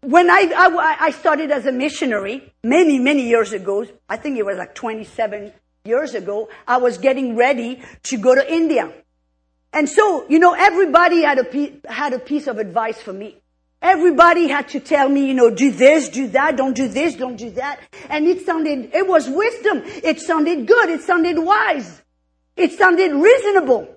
when 0.01 0.29
I, 0.29 0.51
I, 0.55 0.97
I, 1.07 1.11
started 1.11 1.49
as 1.49 1.65
a 1.65 1.71
missionary 1.71 2.53
many, 2.63 2.99
many 2.99 3.27
years 3.27 3.53
ago, 3.53 3.87
I 4.07 4.17
think 4.17 4.37
it 4.37 4.45
was 4.45 4.57
like 4.57 4.75
27 4.75 5.51
years 5.83 6.13
ago, 6.13 6.49
I 6.67 6.77
was 6.77 6.99
getting 6.99 7.35
ready 7.35 7.81
to 8.03 8.17
go 8.17 8.35
to 8.35 8.53
India. 8.53 8.93
And 9.73 9.89
so, 9.89 10.25
you 10.29 10.39
know, 10.39 10.53
everybody 10.53 11.23
had 11.23 11.39
a, 11.39 11.91
had 11.91 12.13
a 12.13 12.19
piece 12.19 12.47
of 12.47 12.59
advice 12.59 13.01
for 13.01 13.13
me. 13.13 13.41
Everybody 13.85 14.47
had 14.47 14.69
to 14.69 14.79
tell 14.79 15.07
me, 15.07 15.27
you 15.27 15.35
know, 15.35 15.51
do 15.51 15.69
this, 15.69 16.09
do 16.09 16.27
that, 16.29 16.57
don't 16.57 16.75
do 16.75 16.87
this, 16.87 17.13
don't 17.13 17.35
do 17.35 17.51
that. 17.51 17.79
And 18.09 18.25
it 18.25 18.43
sounded, 18.43 18.89
it 18.95 19.07
was 19.07 19.29
wisdom. 19.29 19.83
It 19.85 20.19
sounded 20.19 20.65
good. 20.65 20.89
It 20.89 21.01
sounded 21.01 21.37
wise. 21.37 22.01
It 22.57 22.71
sounded 22.71 23.13
reasonable. 23.13 23.87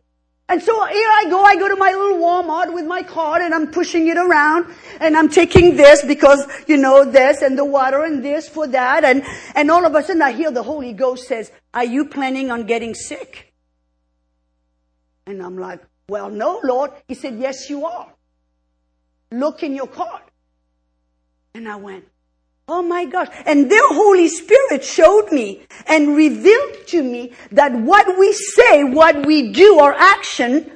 And 0.47 0.63
so 0.63 0.85
here 0.85 1.09
I 1.09 1.25
go, 1.31 1.43
I 1.43 1.57
go 1.57 1.69
to 1.69 1.77
my 1.77 1.93
little 1.93 2.19
Walmart 2.19 2.75
with 2.75 2.85
my 2.85 3.03
cart 3.03 3.41
and 3.41 3.55
I'm 3.55 3.71
pushing 3.71 4.09
it 4.09 4.19
around 4.19 4.67
and 5.01 5.17
I'm 5.17 5.31
taking 5.31 5.77
this 5.77 6.05
because, 6.05 6.47
you 6.67 6.77
know, 6.77 7.07
this 7.07 7.41
and 7.41 7.57
the 7.57 7.65
water 7.65 8.05
and 8.05 8.23
this 8.23 8.47
for 8.47 8.67
that. 8.67 9.05
And, 9.05 9.23
and 9.55 9.71
all 9.71 9.87
of 9.87 9.95
a 9.95 10.03
sudden 10.03 10.21
I 10.21 10.33
hear 10.33 10.51
the 10.51 10.63
Holy 10.63 10.93
Ghost 10.93 11.27
says, 11.27 11.51
are 11.73 11.85
you 11.85 12.05
planning 12.05 12.51
on 12.51 12.67
getting 12.67 12.95
sick? 12.95 13.55
And 15.27 15.43
I'm 15.43 15.57
like, 15.57 15.81
well, 16.11 16.29
no, 16.29 16.61
Lord. 16.63 16.91
He 17.09 17.15
said, 17.15 17.39
yes, 17.39 17.71
you 17.71 17.87
are. 17.87 18.13
Look 19.31 19.63
in 19.63 19.75
your 19.75 19.87
cart. 19.87 20.23
And 21.55 21.69
I 21.69 21.77
went, 21.77 22.05
Oh 22.71 22.83
my 22.83 23.07
gosh. 23.07 23.29
And 23.47 23.71
their 23.71 23.89
Holy 23.89 24.29
Spirit 24.29 24.85
showed 24.85 25.33
me 25.33 25.67
and 25.87 26.15
revealed 26.15 26.87
to 26.89 27.03
me 27.03 27.33
that 27.53 27.73
what 27.73 28.19
we 28.19 28.33
say, 28.35 28.85
what 28.85 29.25
we 29.25 29.53
do, 29.53 29.79
our 29.79 29.95
action 29.95 30.71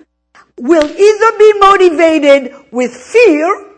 will 0.58 0.84
either 0.84 1.38
be 1.38 1.52
motivated 1.58 2.54
with 2.70 2.92
fear 2.92 3.72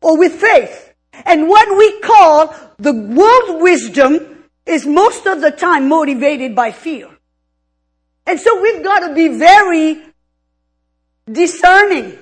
or 0.00 0.18
with 0.18 0.32
faith. 0.32 0.94
And 1.26 1.48
what 1.48 1.76
we 1.76 2.00
call 2.00 2.54
the 2.78 2.94
world 2.94 3.60
wisdom 3.60 4.44
is 4.64 4.86
most 4.86 5.26
of 5.26 5.42
the 5.42 5.50
time 5.50 5.88
motivated 5.88 6.54
by 6.54 6.72
fear. 6.72 7.10
And 8.26 8.40
so 8.40 8.60
we've 8.60 8.82
got 8.82 9.00
to 9.00 9.14
be 9.14 9.28
very 9.28 10.02
discerning, 11.30 12.16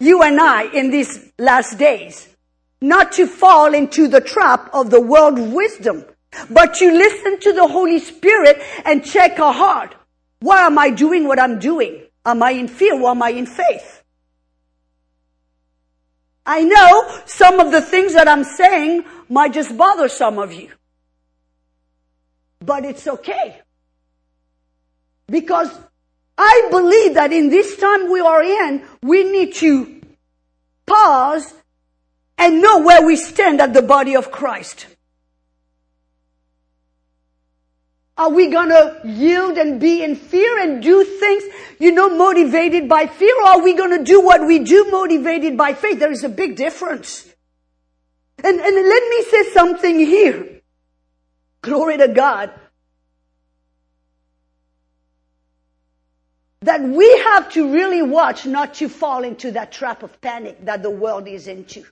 you 0.00 0.22
and 0.22 0.40
I, 0.40 0.64
in 0.64 0.90
these 0.90 1.30
last 1.38 1.78
days 1.78 2.30
not 2.80 3.12
to 3.12 3.26
fall 3.26 3.74
into 3.74 4.08
the 4.08 4.20
trap 4.20 4.70
of 4.72 4.90
the 4.90 5.00
world 5.00 5.38
wisdom, 5.38 6.04
but 6.48 6.74
to 6.74 6.90
listen 6.90 7.38
to 7.40 7.52
the 7.52 7.68
Holy 7.68 7.98
Spirit 7.98 8.62
and 8.84 9.04
check 9.04 9.38
our 9.38 9.52
heart. 9.52 9.94
Why 10.40 10.66
am 10.66 10.78
I 10.78 10.90
doing 10.90 11.26
what 11.26 11.38
I'm 11.38 11.58
doing? 11.58 12.06
Am 12.24 12.42
I 12.42 12.52
in 12.52 12.68
fear 12.68 12.98
or 13.00 13.10
am 13.10 13.22
I 13.22 13.30
in 13.30 13.46
faith? 13.46 14.02
I 16.46 16.62
know 16.62 17.20
some 17.26 17.60
of 17.60 17.70
the 17.70 17.82
things 17.82 18.14
that 18.14 18.26
I'm 18.26 18.44
saying 18.44 19.04
might 19.28 19.52
just 19.52 19.76
bother 19.76 20.08
some 20.08 20.38
of 20.38 20.52
you. 20.52 20.70
But 22.60 22.84
it's 22.84 23.06
okay. 23.06 23.60
Because 25.28 25.70
I 26.42 26.68
believe 26.70 27.14
that 27.14 27.34
in 27.34 27.50
this 27.50 27.76
time 27.76 28.10
we 28.10 28.18
are 28.18 28.42
in, 28.42 28.82
we 29.02 29.24
need 29.24 29.54
to 29.56 30.00
pause 30.86 31.52
and 32.38 32.62
know 32.62 32.78
where 32.80 33.04
we 33.04 33.16
stand 33.16 33.60
at 33.60 33.74
the 33.74 33.82
body 33.82 34.16
of 34.16 34.30
Christ. 34.30 34.86
Are 38.16 38.30
we 38.30 38.48
gonna 38.48 39.00
yield 39.04 39.58
and 39.58 39.78
be 39.78 40.02
in 40.02 40.16
fear 40.16 40.58
and 40.58 40.82
do 40.82 41.04
things, 41.04 41.44
you 41.78 41.92
know, 41.92 42.08
motivated 42.08 42.88
by 42.88 43.06
fear? 43.06 43.34
Or 43.42 43.48
are 43.48 43.62
we 43.62 43.74
gonna 43.74 44.02
do 44.02 44.22
what 44.22 44.46
we 44.46 44.60
do 44.60 44.90
motivated 44.90 45.58
by 45.58 45.74
faith? 45.74 45.98
There 45.98 46.10
is 46.10 46.24
a 46.24 46.30
big 46.30 46.56
difference. 46.56 47.28
And, 48.42 48.58
and 48.58 48.74
let 48.74 49.08
me 49.10 49.22
say 49.24 49.50
something 49.50 49.98
here. 49.98 50.62
Glory 51.60 51.98
to 51.98 52.08
God. 52.08 52.50
That 56.62 56.82
we 56.82 57.08
have 57.18 57.50
to 57.52 57.72
really 57.72 58.02
watch 58.02 58.44
not 58.44 58.74
to 58.74 58.88
fall 58.88 59.24
into 59.24 59.52
that 59.52 59.72
trap 59.72 60.02
of 60.02 60.20
panic 60.20 60.64
that 60.66 60.82
the 60.82 60.90
world 60.90 61.26
is 61.26 61.48
into. 61.48 61.84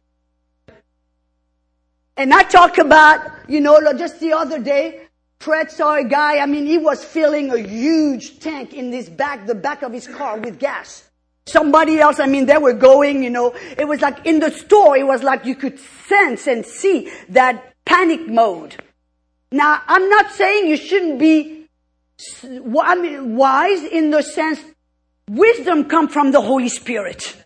And 2.17 2.35
I 2.35 2.43
talk 2.43 2.79
about, 2.79 3.31
you 3.49 3.61
know, 3.61 3.81
just 3.95 4.21
the 4.21 4.33
other 4.33 4.59
day, 4.59 5.07
Fred 5.41 5.71
saw 5.71 5.95
a 5.95 6.05
guy, 6.05 6.39
I 6.39 6.47
mean, 6.47 6.67
he 6.67 6.77
was 6.77 7.05
filling 7.05 7.51
a 7.51 7.59
huge 7.59 8.41
tank 8.41 8.75
in 8.75 8.93
his 8.93 9.09
back, 9.09 9.47
the 9.47 9.55
back 9.55 9.83
of 9.83 9.93
his 9.93 10.07
car 10.07 10.39
with 10.39 10.59
gas. 10.59 11.09
somebody 11.49 11.99
else. 11.99 12.21
I 12.21 12.27
mean, 12.27 12.47
they 12.47 12.59
were 12.59 12.73
going, 12.73 13.23
you 13.23 13.31
know, 13.31 13.55
it 13.77 13.89
was 13.89 14.01
like 14.01 14.25
in 14.27 14.41
the 14.41 14.51
store, 14.51 14.97
it 14.97 15.07
was 15.07 15.23
like 15.23 15.45
you 15.45 15.55
could 15.55 15.79
sense 15.79 16.47
and 16.47 16.65
see 16.65 17.11
that 17.31 17.75
panic 17.85 18.29
mode. 18.29 18.77
Now, 19.51 19.83
I'm 19.87 20.09
not 20.09 20.31
saying 20.33 20.69
you 20.69 20.77
shouldn't 20.77 21.19
be 21.19 21.58
I 22.43 22.95
mean, 22.97 23.37
wise 23.37 23.85
in 23.85 24.11
the 24.11 24.23
sense 24.23 24.61
wisdom 25.29 25.85
comes 25.85 26.13
from 26.13 26.33
the 26.33 26.41
Holy 26.41 26.69
Spirit. 26.69 27.37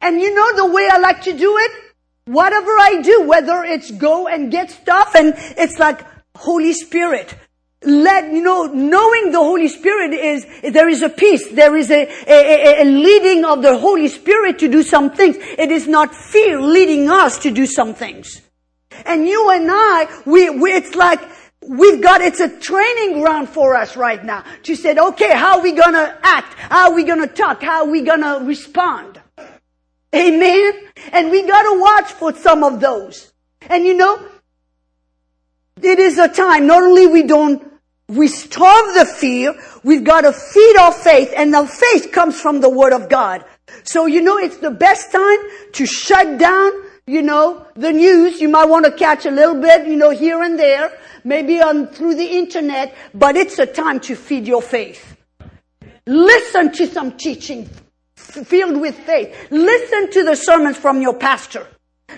And 0.00 0.20
you 0.20 0.34
know 0.34 0.56
the 0.56 0.72
way 0.72 0.88
I 0.90 0.98
like 0.98 1.22
to 1.22 1.32
do 1.32 1.56
it? 1.58 1.70
Whatever 2.24 2.70
I 2.70 3.00
do, 3.02 3.22
whether 3.22 3.64
it's 3.64 3.90
go 3.90 4.28
and 4.28 4.50
get 4.50 4.70
stuff 4.70 5.14
and 5.14 5.34
it's 5.36 5.78
like 5.78 6.04
Holy 6.36 6.72
Spirit. 6.72 7.34
Let, 7.84 8.32
you 8.32 8.42
know, 8.42 8.66
knowing 8.66 9.32
the 9.32 9.38
Holy 9.38 9.66
Spirit 9.66 10.12
is, 10.12 10.46
there 10.72 10.88
is 10.88 11.02
a 11.02 11.08
peace, 11.08 11.50
there 11.50 11.76
is 11.76 11.90
a, 11.90 12.06
a, 12.28 12.82
a 12.82 12.84
leading 12.84 13.44
of 13.44 13.62
the 13.62 13.76
Holy 13.76 14.06
Spirit 14.06 14.60
to 14.60 14.68
do 14.68 14.84
some 14.84 15.10
things. 15.10 15.36
It 15.38 15.72
is 15.72 15.88
not 15.88 16.14
fear 16.14 16.60
leading 16.60 17.10
us 17.10 17.40
to 17.40 17.50
do 17.50 17.66
some 17.66 17.94
things. 17.94 18.40
And 19.04 19.26
you 19.26 19.50
and 19.50 19.68
I, 19.68 20.22
we, 20.26 20.50
we 20.50 20.72
it's 20.72 20.94
like, 20.94 21.20
we've 21.68 22.02
got, 22.02 22.20
it's 22.20 22.40
a 22.40 22.48
training 22.48 23.20
ground 23.20 23.48
for 23.48 23.74
us 23.74 23.96
right 23.96 24.22
now 24.24 24.44
to 24.64 24.76
say, 24.76 24.96
okay, 24.96 25.32
how 25.36 25.58
are 25.58 25.62
we 25.62 25.72
gonna 25.72 26.18
act? 26.22 26.54
How 26.54 26.90
are 26.90 26.94
we 26.94 27.04
gonna 27.04 27.26
talk? 27.26 27.62
How 27.62 27.84
are 27.84 27.90
we 27.90 28.02
gonna 28.02 28.44
respond? 28.44 29.20
Amen? 30.14 30.72
And 31.12 31.30
we 31.30 31.46
gotta 31.46 31.80
watch 31.80 32.12
for 32.12 32.34
some 32.34 32.64
of 32.64 32.80
those. 32.80 33.32
And 33.68 33.84
you 33.84 33.94
know, 33.94 34.20
it 35.82 35.98
is 35.98 36.18
a 36.18 36.28
time, 36.28 36.66
not 36.66 36.82
only 36.82 37.06
we 37.06 37.22
don't, 37.22 37.72
we 38.08 38.28
starve 38.28 38.94
the 38.94 39.06
fear, 39.06 39.54
we've 39.82 40.04
got 40.04 40.22
to 40.22 40.32
feed 40.32 40.76
our 40.76 40.92
faith, 40.92 41.32
and 41.36 41.54
the 41.54 41.66
faith 41.66 42.12
comes 42.12 42.40
from 42.40 42.60
the 42.60 42.68
Word 42.68 42.92
of 42.92 43.08
God. 43.08 43.44
So 43.84 44.06
you 44.06 44.20
know, 44.20 44.38
it's 44.38 44.58
the 44.58 44.70
best 44.70 45.10
time 45.12 45.38
to 45.72 45.86
shut 45.86 46.38
down, 46.38 46.72
you 47.06 47.22
know, 47.22 47.66
the 47.74 47.92
news. 47.92 48.40
You 48.40 48.48
might 48.48 48.68
want 48.68 48.84
to 48.84 48.92
catch 48.92 49.26
a 49.26 49.30
little 49.30 49.60
bit, 49.60 49.86
you 49.86 49.96
know, 49.96 50.10
here 50.10 50.42
and 50.42 50.58
there, 50.58 50.92
maybe 51.24 51.60
on 51.60 51.88
through 51.88 52.14
the 52.14 52.26
internet, 52.26 52.94
but 53.14 53.36
it's 53.36 53.58
a 53.58 53.66
time 53.66 54.00
to 54.00 54.14
feed 54.14 54.46
your 54.46 54.62
faith. 54.62 55.16
Listen 56.06 56.72
to 56.72 56.86
some 56.86 57.12
teaching 57.12 57.68
filled 58.22 58.80
with 58.80 58.98
faith. 59.00 59.34
Listen 59.50 60.10
to 60.10 60.24
the 60.24 60.34
sermons 60.34 60.76
from 60.76 61.00
your 61.00 61.14
pastor. 61.14 61.66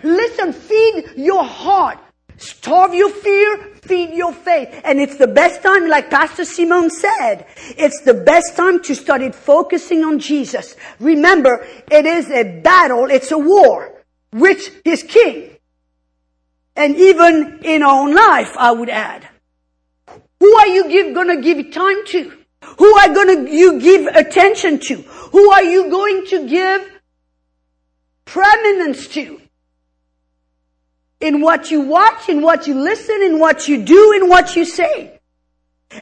Listen, 0.03 0.53
feed 0.53 1.13
your 1.17 1.45
heart. 1.45 1.99
Starve 2.37 2.95
your 2.95 3.11
fear, 3.11 3.59
feed 3.83 4.13
your 4.13 4.33
faith. 4.33 4.69
And 4.85 5.01
it's 5.01 5.17
the 5.17 5.29
best 5.29 5.63
time, 5.63 5.89
like 5.89 6.11
Pastor 6.11 6.45
Simon 6.45 6.91
said, 6.91 7.47
it's 7.77 8.03
the 8.03 8.15
best 8.15 8.57
time 8.57 8.83
to 8.83 8.95
start 8.95 9.23
it 9.23 9.35
focusing 9.35 10.03
on 10.03 10.19
Jesus. 10.19 10.75
Remember, 10.99 11.65
it 11.91 12.07
is 12.07 12.29
a 12.31 12.61
battle, 12.61 13.09
it's 13.09 13.31
a 13.31 13.39
war, 13.39 13.94
which 14.35 14.73
is 14.85 15.05
king. 15.05 15.57
And 16.75 16.97
even 16.97 17.61
in 17.63 17.85
our 17.85 18.03
own 18.03 18.15
life, 18.15 18.57
I 18.59 18.73
would 18.73 18.89
add. 18.89 19.29
Who 20.41 20.53
are 20.57 20.67
you 20.67 20.89
give, 20.89 21.15
gonna 21.15 21.41
give 21.41 21.73
time 21.73 22.05
to? 22.07 22.33
Who 22.79 22.97
are 22.97 23.15
gonna 23.15 23.49
you 23.49 23.81
give 23.81 24.07
attention 24.09 24.81
to? 24.89 24.97
Who 24.97 25.53
are 25.53 25.63
you 25.63 25.89
going 25.89 26.27
to 26.27 26.49
give 26.49 27.01
preeminence 28.25 29.07
to? 29.09 29.41
In 31.21 31.41
what 31.41 31.71
you 31.71 31.83
watch, 31.83 32.29
in 32.29 32.43
what 32.43 32.67
you 32.67 32.75
listen, 32.75 33.23
in 33.23 33.39
what 33.39 33.69
you 33.69 33.85
do, 33.85 34.13
in 34.21 34.29
what 34.29 34.57
you 34.57 34.65
say. 34.65 35.21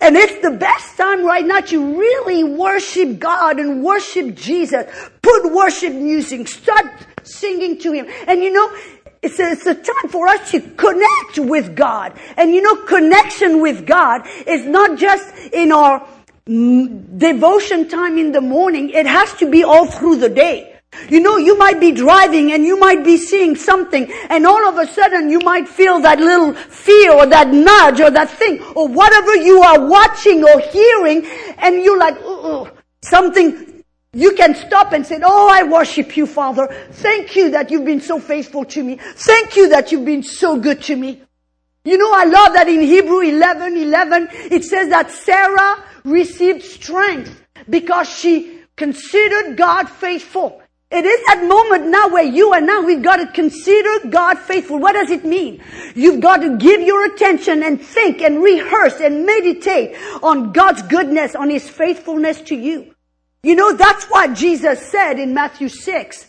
And 0.01 0.17
it's 0.17 0.41
the 0.41 0.53
best 0.53 0.97
time 0.97 1.23
right 1.23 1.45
now 1.45 1.61
to 1.61 1.99
really 1.99 2.45
worship 2.45 3.19
God 3.19 3.61
and 3.61 3.85
worship 3.85 4.35
Jesus. 4.35 4.87
Put 5.21 5.53
worship 5.53 5.93
music. 5.93 6.49
Start 6.49 6.87
singing 7.25 7.79
to 7.81 7.93
Him. 7.93 8.07
And 8.27 8.43
you 8.43 8.53
know, 8.53 8.77
it's 9.23 9.39
a, 9.39 9.53
it's 9.53 9.67
a 9.67 9.75
time 9.75 10.11
for 10.11 10.27
us 10.27 10.51
to 10.51 10.61
connect 10.61 11.39
with 11.39 11.77
God. 11.77 12.19
And 12.37 12.55
you 12.55 12.63
know, 12.63 12.85
connection 12.85 13.61
with 13.61 13.87
God 13.87 14.27
is 14.47 14.67
not 14.67 14.99
just 14.99 15.33
in 15.53 15.73
our 15.73 16.07
devotion 16.47 17.89
time 17.89 18.19
in 18.19 18.33
the 18.33 18.41
morning. 18.41 18.91
It 18.91 19.07
has 19.07 19.33
to 19.35 19.51
be 19.51 19.63
all 19.63 19.87
through 19.87 20.17
the 20.17 20.29
day. 20.29 20.73
You 21.09 21.21
know, 21.21 21.39
you 21.39 21.57
might 21.57 21.81
be 21.81 21.93
driving 21.93 22.53
and 22.53 22.65
you 22.65 22.79
might 22.79 23.03
be 23.03 23.17
seeing 23.17 23.57
something 23.57 24.13
and 24.29 24.47
all 24.47 24.69
of 24.69 24.77
a 24.77 24.87
sudden 24.87 25.31
you 25.31 25.39
might 25.41 25.67
feel 25.67 26.01
that 26.01 26.19
little 26.19 26.53
fear 26.53 27.13
or 27.13 27.27
that 27.27 27.49
nudge 27.49 28.01
or 28.01 28.11
that 28.11 28.29
thing 28.29 28.63
or 28.77 28.89
whatever 28.89 29.35
you 29.37 29.63
are 29.63 29.89
watching 29.89 30.45
or 30.45 30.61
hearing 30.61 31.25
and 31.59 31.83
you're 31.83 31.99
like, 31.99 32.19
something 33.03 33.72
you 34.15 34.33
can 34.33 34.55
stop 34.55 34.93
and 34.93 35.07
say, 35.07 35.21
Oh, 35.25 35.49
I 35.51 35.63
worship 35.63 36.17
you, 36.17 36.27
Father. 36.27 36.67
Thank 36.91 37.35
you 37.35 37.51
that 37.51 37.71
you've 37.71 37.87
been 37.87 38.01
so 38.01 38.21
faithful 38.21 38.65
to 38.67 38.85
me. 38.85 38.99
Thank 39.01 39.57
you 39.57 39.71
that 39.71 39.91
you've 39.91 40.05
been 40.05 40.23
so 40.23 40.59
good 40.59 40.83
to 40.83 40.97
me. 40.97 41.23
You 41.85 41.97
know, 41.97 42.13
I 42.13 42.25
love 42.25 42.53
that 42.53 42.69
in 42.69 42.81
Hebrew 42.81 43.21
11, 43.21 43.77
11, 43.77 44.29
it 44.33 44.65
says 44.65 44.91
that 44.91 45.11
Sarah 45.11 45.83
received 46.05 46.63
strength 46.63 47.43
because 47.69 48.09
she 48.09 48.61
considered 48.77 49.57
God 49.57 49.89
faithful. 49.89 50.63
It 50.91 51.07
is 51.07 51.25
that 51.27 51.47
moment 51.49 51.87
now 51.87 52.09
where 52.09 52.23
you 52.23 52.53
and 52.53 52.67
now 52.67 52.83
we've 52.83 53.03
got 53.03 53.17
to 53.17 53.27
consider 53.29 54.11
God 54.11 54.39
faithful. 54.39 54.79
What 54.79 54.93
does 54.93 55.11
it 55.11 55.25
mean? 55.25 55.65
You've 55.95 56.21
got 56.21 56.43
to 56.43 56.59
give 56.59 56.83
your 56.83 57.07
attention 57.07 57.63
and 57.63 57.81
think 57.81 58.21
and 58.21 58.43
rehearse 58.43 59.01
and 59.01 59.25
meditate 59.25 59.97
on 60.23 60.53
God's 60.53 60.83
goodness, 60.83 61.35
on 61.35 61.49
His 61.49 61.67
faithfulness 61.67 62.43
to 62.43 62.55
you. 62.55 62.95
You 63.43 63.57
know, 63.57 63.73
that's 63.73 64.05
what 64.07 64.35
Jesus 64.35 64.81
said 64.87 65.19
in 65.19 65.35
Matthew 65.35 65.69
6. 65.69 66.27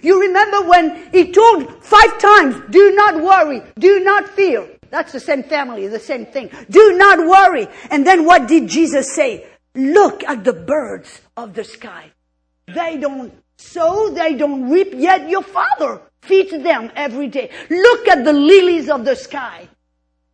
You 0.00 0.20
remember 0.20 0.68
when 0.68 1.10
he 1.12 1.32
told 1.32 1.82
five 1.84 2.18
times, 2.18 2.56
do 2.70 2.94
not 2.94 3.22
worry, 3.22 3.62
do 3.78 4.00
not 4.00 4.28
fear. 4.28 4.68
That's 4.90 5.12
the 5.12 5.20
same 5.20 5.42
family, 5.42 5.88
the 5.88 5.98
same 5.98 6.26
thing. 6.26 6.50
Do 6.70 6.96
not 6.96 7.18
worry. 7.18 7.66
And 7.90 8.06
then 8.06 8.24
what 8.24 8.46
did 8.46 8.68
Jesus 8.68 9.14
say? 9.14 9.46
Look 9.74 10.22
at 10.24 10.44
the 10.44 10.52
birds 10.52 11.20
of 11.36 11.54
the 11.54 11.64
sky. 11.64 12.12
They 12.72 12.96
don't 12.98 13.32
sow, 13.56 14.10
they 14.10 14.34
don't 14.34 14.70
reap, 14.70 14.92
yet 14.94 15.28
your 15.28 15.42
father 15.42 16.00
feeds 16.22 16.50
them 16.50 16.92
every 16.94 17.28
day. 17.28 17.50
Look 17.70 18.06
at 18.06 18.24
the 18.24 18.32
lilies 18.32 18.88
of 18.88 19.04
the 19.04 19.16
sky. 19.16 19.68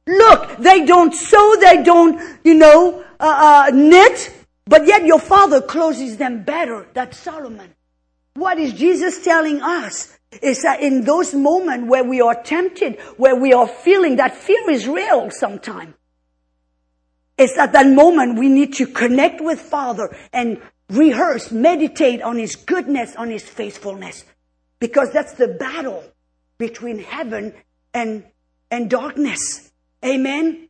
Look, 0.07 0.59
they 0.59 0.85
don't 0.85 1.15
sow, 1.15 1.57
they 1.61 1.83
don't, 1.83 2.21
you 2.45 2.55
know, 2.55 3.05
uh, 3.21 3.69
uh, 3.71 3.71
knit, 3.75 4.38
but 4.69 4.87
yet 4.87 5.05
your 5.07 5.19
father 5.19 5.63
closes 5.63 6.19
them 6.19 6.45
better. 6.45 6.87
That's 6.93 7.19
Solomon. 7.19 7.75
What 8.35 8.59
is 8.59 8.75
Jesus 8.75 9.25
telling 9.25 9.63
us? 9.63 10.17
Is 10.43 10.63
that 10.63 10.83
in 10.83 11.05
those 11.05 11.33
moments 11.33 11.89
where 11.89 12.05
we 12.05 12.21
are 12.21 12.41
tempted, 12.43 13.01
where 13.17 13.35
we 13.35 13.55
are 13.55 13.67
feeling 13.67 14.17
that 14.17 14.37
fear 14.37 14.69
is 14.71 14.87
real 14.87 15.31
sometimes. 15.31 15.95
It's 17.39 17.57
at 17.57 17.73
that 17.73 17.87
moment 17.87 18.39
we 18.39 18.51
need 18.51 18.75
to 18.75 18.87
connect 18.87 19.41
with 19.41 19.59
Father 19.59 20.15
and 20.35 20.61
rehearse, 20.91 21.51
meditate 21.51 22.21
on 22.21 22.37
His 22.37 22.57
goodness, 22.57 23.17
on 23.17 23.31
His 23.31 23.45
faithfulness. 23.45 24.27
Because 24.81 25.13
that's 25.13 25.33
the 25.33 25.49
battle 25.49 26.05
between 26.59 26.99
heaven 26.99 27.55
and, 27.95 28.25
and 28.71 28.91
darkness. 28.91 29.73
Amen. 30.05 30.69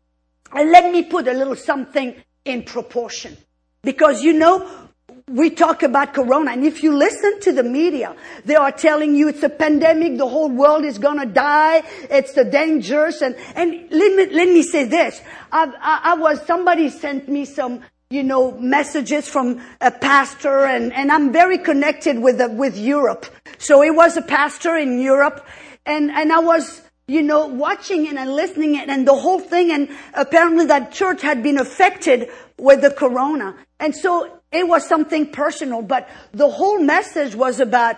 And 0.52 0.70
let 0.70 0.92
me 0.92 1.02
put 1.02 1.26
a 1.26 1.32
little 1.32 1.56
something 1.56 2.14
in 2.44 2.62
proportion. 2.62 3.36
Because 3.82 4.22
you 4.22 4.32
know, 4.32 4.88
we 5.28 5.50
talk 5.50 5.82
about 5.82 6.14
corona 6.14 6.52
and 6.52 6.64
if 6.64 6.82
you 6.82 6.96
listen 6.96 7.40
to 7.40 7.52
the 7.52 7.62
media 7.62 8.16
they 8.44 8.54
are 8.54 8.72
telling 8.72 9.14
you 9.14 9.28
it's 9.28 9.42
a 9.42 9.48
pandemic 9.48 10.16
the 10.16 10.26
whole 10.26 10.48
world 10.48 10.84
is 10.84 10.98
to 10.98 11.26
die 11.26 11.82
it's 12.10 12.32
the 12.32 12.44
dangerous 12.44 13.20
and 13.20 13.36
and 13.54 13.72
let 13.90 14.16
me 14.16 14.34
let 14.34 14.48
me 14.48 14.62
say 14.62 14.84
this. 14.84 15.20
I, 15.52 15.72
I, 15.80 16.12
I 16.12 16.14
was 16.14 16.44
somebody 16.46 16.88
sent 16.88 17.28
me 17.28 17.44
some 17.44 17.82
you 18.10 18.22
know 18.22 18.52
messages 18.52 19.28
from 19.28 19.60
a 19.80 19.90
pastor 19.90 20.64
and 20.64 20.92
and 20.92 21.12
I'm 21.12 21.32
very 21.32 21.58
connected 21.58 22.18
with 22.18 22.38
the, 22.38 22.48
with 22.48 22.78
Europe. 22.78 23.26
So 23.58 23.82
it 23.82 23.94
was 23.94 24.16
a 24.16 24.22
pastor 24.22 24.76
in 24.76 25.00
Europe 25.00 25.46
and 25.84 26.10
and 26.10 26.32
I 26.32 26.38
was 26.38 26.87
you 27.08 27.22
know, 27.22 27.46
watching 27.46 28.06
it 28.06 28.16
and 28.16 28.34
listening 28.34 28.74
it 28.76 28.88
and 28.90 29.08
the 29.08 29.14
whole 29.14 29.40
thing. 29.40 29.72
And 29.72 29.88
apparently 30.12 30.66
that 30.66 30.92
church 30.92 31.22
had 31.22 31.42
been 31.42 31.58
affected 31.58 32.28
with 32.58 32.82
the 32.82 32.90
corona. 32.90 33.56
And 33.80 33.96
so 33.96 34.40
it 34.52 34.68
was 34.68 34.86
something 34.86 35.32
personal, 35.32 35.82
but 35.82 36.08
the 36.32 36.48
whole 36.48 36.78
message 36.78 37.34
was 37.34 37.60
about 37.60 37.96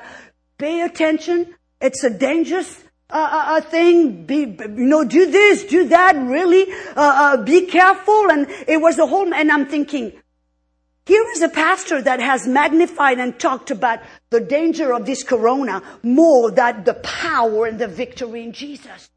pay 0.58 0.82
attention. 0.82 1.54
It's 1.80 2.04
a 2.04 2.10
dangerous 2.10 2.84
uh, 3.10 3.16
uh, 3.16 3.44
uh 3.56 3.60
thing. 3.62 4.24
Be, 4.26 4.42
you 4.42 4.68
know, 4.68 5.04
do 5.04 5.28
this, 5.28 5.64
do 5.64 5.88
that. 5.88 6.14
Really, 6.16 6.70
uh, 6.72 6.94
uh, 6.96 7.36
be 7.42 7.66
careful. 7.66 8.30
And 8.30 8.46
it 8.68 8.80
was 8.80 8.98
a 8.98 9.06
whole. 9.06 9.34
And 9.34 9.50
I'm 9.50 9.66
thinking, 9.66 10.12
here 11.10 11.26
is 11.32 11.42
a 11.42 11.48
pastor 11.48 12.00
that 12.00 12.20
has 12.20 12.46
magnified 12.46 13.18
and 13.18 13.36
talked 13.36 13.72
about 13.72 13.98
the 14.30 14.38
danger 14.38 14.94
of 14.94 15.06
this 15.06 15.24
corona 15.24 15.82
more 16.04 16.52
than 16.52 16.84
the 16.84 16.94
power 16.94 17.66
and 17.66 17.80
the 17.80 17.88
victory 17.88 18.44
in 18.44 18.52
Jesus. 18.52 19.10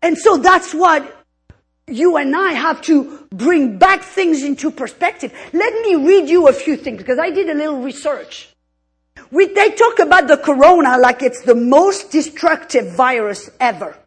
And 0.00 0.16
so 0.16 0.36
that's 0.36 0.72
what 0.72 1.02
you 1.88 2.16
and 2.16 2.36
I 2.36 2.52
have 2.52 2.80
to 2.82 3.26
bring 3.30 3.78
back 3.78 4.04
things 4.04 4.44
into 4.44 4.70
perspective. 4.70 5.32
Let 5.52 5.74
me 5.82 5.96
read 5.96 6.28
you 6.28 6.46
a 6.46 6.52
few 6.52 6.76
things 6.76 6.98
because 6.98 7.18
I 7.18 7.30
did 7.30 7.50
a 7.50 7.54
little 7.54 7.82
research. 7.82 8.54
We, 9.32 9.46
they 9.46 9.70
talk 9.70 9.98
about 9.98 10.28
the 10.28 10.36
corona 10.36 10.96
like 10.96 11.22
it's 11.22 11.42
the 11.42 11.56
most 11.56 12.12
destructive 12.12 12.92
virus 12.92 13.50
ever. 13.58 13.98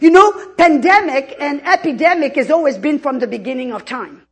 You 0.00 0.12
know, 0.12 0.54
pandemic 0.56 1.36
and 1.38 1.60
epidemic 1.66 2.36
has 2.36 2.50
always 2.50 2.78
been 2.78 2.98
from 2.98 3.18
the 3.18 3.26
beginning 3.26 3.74
of 3.74 3.84
time. 3.84 4.26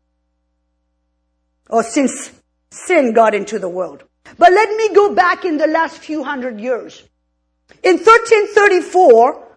Or 1.69 1.83
since 1.83 2.31
sin 2.71 3.13
got 3.13 3.35
into 3.35 3.59
the 3.59 3.69
world. 3.69 4.05
But 4.37 4.53
let 4.53 4.71
me 4.71 4.95
go 4.95 5.15
back 5.15 5.45
in 5.45 5.57
the 5.57 5.67
last 5.67 5.99
few 5.99 6.25
hundred 6.25 6.61
years. 6.61 7.03
In 7.83 7.97
1334, 7.97 9.57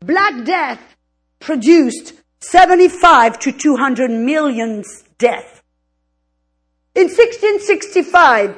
Black 0.00 0.44
Death 0.44 0.96
produced 1.40 2.14
75 2.40 3.38
to 3.40 3.52
200 3.52 4.10
million 4.10 4.84
deaths. 5.18 5.62
In 6.94 7.08
1665, 7.08 8.56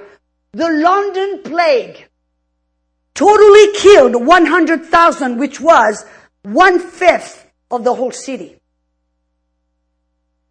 the 0.53 0.71
London 0.71 1.43
plague 1.45 2.09
totally 3.15 3.73
killed 3.75 4.27
100,000, 4.27 5.39
which 5.39 5.61
was 5.61 6.05
one 6.43 6.79
fifth 6.79 7.47
of 7.71 7.85
the 7.85 7.95
whole 7.95 8.11
city. 8.11 8.60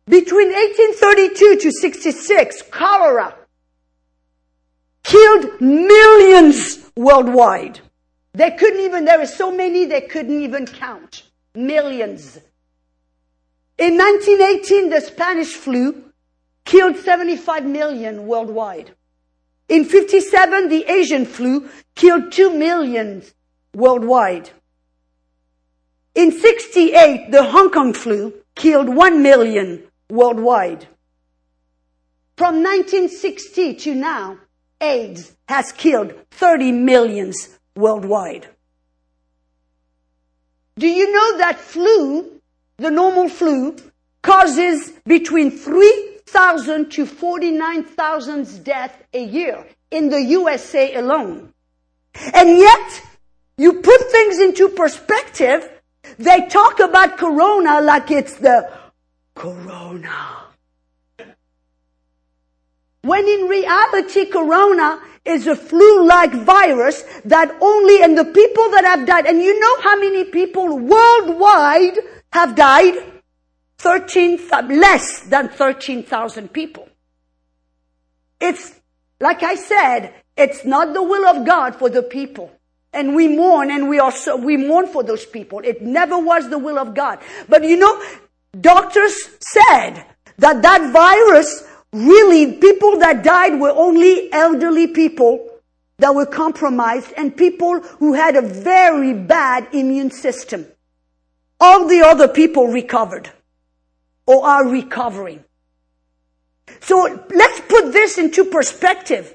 Between 0.10 0.48
1832 0.48 1.58
to 1.58 1.72
66, 1.72 2.64
cholera 2.72 3.36
killed 5.04 5.62
millions 5.62 6.90
worldwide. 6.96 7.80
They 8.34 8.50
couldn't 8.50 8.80
even, 8.80 9.06
there 9.06 9.20
were 9.20 9.28
so 9.28 9.56
many 9.56 9.86
they 9.86 10.02
couldn't 10.02 10.42
even 10.42 10.66
count. 10.66 11.30
Millions. 11.54 12.40
In 13.78 13.98
1918, 13.98 14.90
the 14.90 15.02
Spanish 15.02 15.54
flu 15.54 16.06
killed 16.66 16.98
75 16.98 17.66
million 17.66 18.26
worldwide. 18.26 18.90
In 19.68 19.86
57, 19.86 20.70
the 20.70 20.86
Asian 20.86 21.26
flu 21.26 21.70
killed 21.94 22.32
2 22.32 22.58
million 22.58 23.22
worldwide. 23.76 24.50
In 26.16 26.32
68, 26.32 27.30
the 27.30 27.44
Hong 27.44 27.70
Kong 27.70 27.94
flu 27.94 28.34
killed 28.56 28.90
1 28.90 29.22
million 29.22 29.84
worldwide. 30.10 30.88
From 32.38 32.64
1960 32.64 33.76
to 33.76 33.96
now, 33.96 34.38
AIDS 34.82 35.36
has 35.48 35.72
killed 35.72 36.14
30 36.32 36.72
millions 36.72 37.60
worldwide. 37.76 38.48
Do 40.78 40.88
you 40.88 41.12
know 41.12 41.38
that 41.40 41.60
flu, 41.60 42.42
the 42.78 42.90
normal 42.90 43.28
flu, 43.28 43.76
causes 44.22 44.92
between 45.06 45.52
3,000 45.52 46.90
to 46.92 47.06
49,000 47.06 48.64
deaths 48.64 48.96
a 49.14 49.24
year 49.24 49.66
in 49.92 50.10
the 50.10 50.22
USA 50.22 50.96
alone? 50.96 51.54
And 52.34 52.58
yet, 52.58 53.02
you 53.58 53.82
put 53.82 54.12
things 54.12 54.40
into 54.40 54.70
perspective, 54.70 55.70
they 56.18 56.48
talk 56.48 56.80
about 56.80 57.18
corona 57.18 57.82
like 57.82 58.10
it's 58.10 58.36
the 58.36 58.72
corona. 59.40 60.46
When 63.02 63.26
in 63.26 63.48
reality, 63.48 64.26
corona 64.26 65.02
is 65.24 65.48
a 65.48 65.56
flu-like 65.56 66.34
virus 66.34 67.04
that 67.24 67.56
only, 67.62 68.04
and 68.04 68.18
the 68.18 68.26
people 68.26 68.70
that 68.72 68.84
have 68.84 69.08
died, 69.08 69.26
and 69.26 69.42
you 69.42 69.58
know 69.58 69.82
how 69.82 69.98
many 69.98 70.26
people 70.26 70.78
worldwide 70.78 71.98
have 72.34 72.56
died? 72.56 72.96
13, 73.78 74.40
less 74.68 75.22
than 75.22 75.48
13,000 75.48 76.52
people. 76.52 76.90
It's, 78.42 78.74
like 79.22 79.42
I 79.42 79.56
said, 79.56 80.14
it's 80.36 80.66
not 80.66 80.94
the 80.94 81.02
will 81.02 81.26
of 81.26 81.46
God 81.48 81.76
for 81.76 81.90
the 81.90 82.04
people. 82.04 82.52
And 82.92 83.16
we 83.16 83.30
mourn 83.30 83.72
and 83.72 83.88
we 83.88 84.00
also, 84.00 84.36
we 84.36 84.58
mourn 84.58 84.88
for 84.88 85.04
those 85.04 85.26
people. 85.26 85.60
It 85.60 85.82
never 85.82 86.18
was 86.18 86.50
the 86.50 86.58
will 86.58 86.78
of 86.78 86.94
God. 86.94 87.20
But 87.48 87.64
you 87.64 87.78
know, 87.78 88.04
doctors 88.60 89.16
said 89.40 90.06
that 90.38 90.62
that 90.62 90.92
virus 90.92 91.64
really 91.92 92.54
people 92.54 93.00
that 93.00 93.24
died 93.24 93.60
were 93.60 93.72
only 93.72 94.32
elderly 94.32 94.88
people 94.88 95.50
that 95.98 96.16
were 96.16 96.26
compromised 96.26 97.12
and 97.18 97.36
people 97.36 97.82
who 97.82 98.14
had 98.14 98.36
a 98.36 98.42
very 98.42 99.14
bad 99.14 99.68
immune 99.74 100.12
system. 100.12 100.66
All 101.60 101.88
the 101.88 102.02
other 102.02 102.28
people 102.28 102.68
recovered 102.68 103.30
or 104.26 104.46
are 104.46 104.68
recovering. 104.68 105.44
So 106.80 107.26
let's 107.30 107.62
put 107.62 107.92
this 107.92 108.18
into 108.18 108.46
perspective 108.46 109.34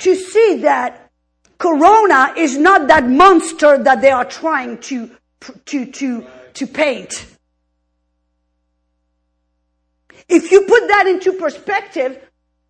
to 0.00 0.14
see 0.14 0.60
that 0.62 1.10
Corona 1.58 2.34
is 2.36 2.56
not 2.56 2.86
that 2.88 3.08
monster 3.08 3.82
that 3.82 4.00
they 4.00 4.10
are 4.10 4.24
trying 4.24 4.78
to, 4.78 5.10
to, 5.66 5.86
to, 5.86 6.26
to 6.54 6.66
paint. 6.66 7.26
If 10.28 10.52
you 10.52 10.62
put 10.62 10.88
that 10.88 11.06
into 11.06 11.32
perspective 11.32 12.22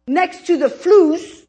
next 0.06 0.46
to 0.46 0.56
the 0.56 0.68
flus, 0.68 1.46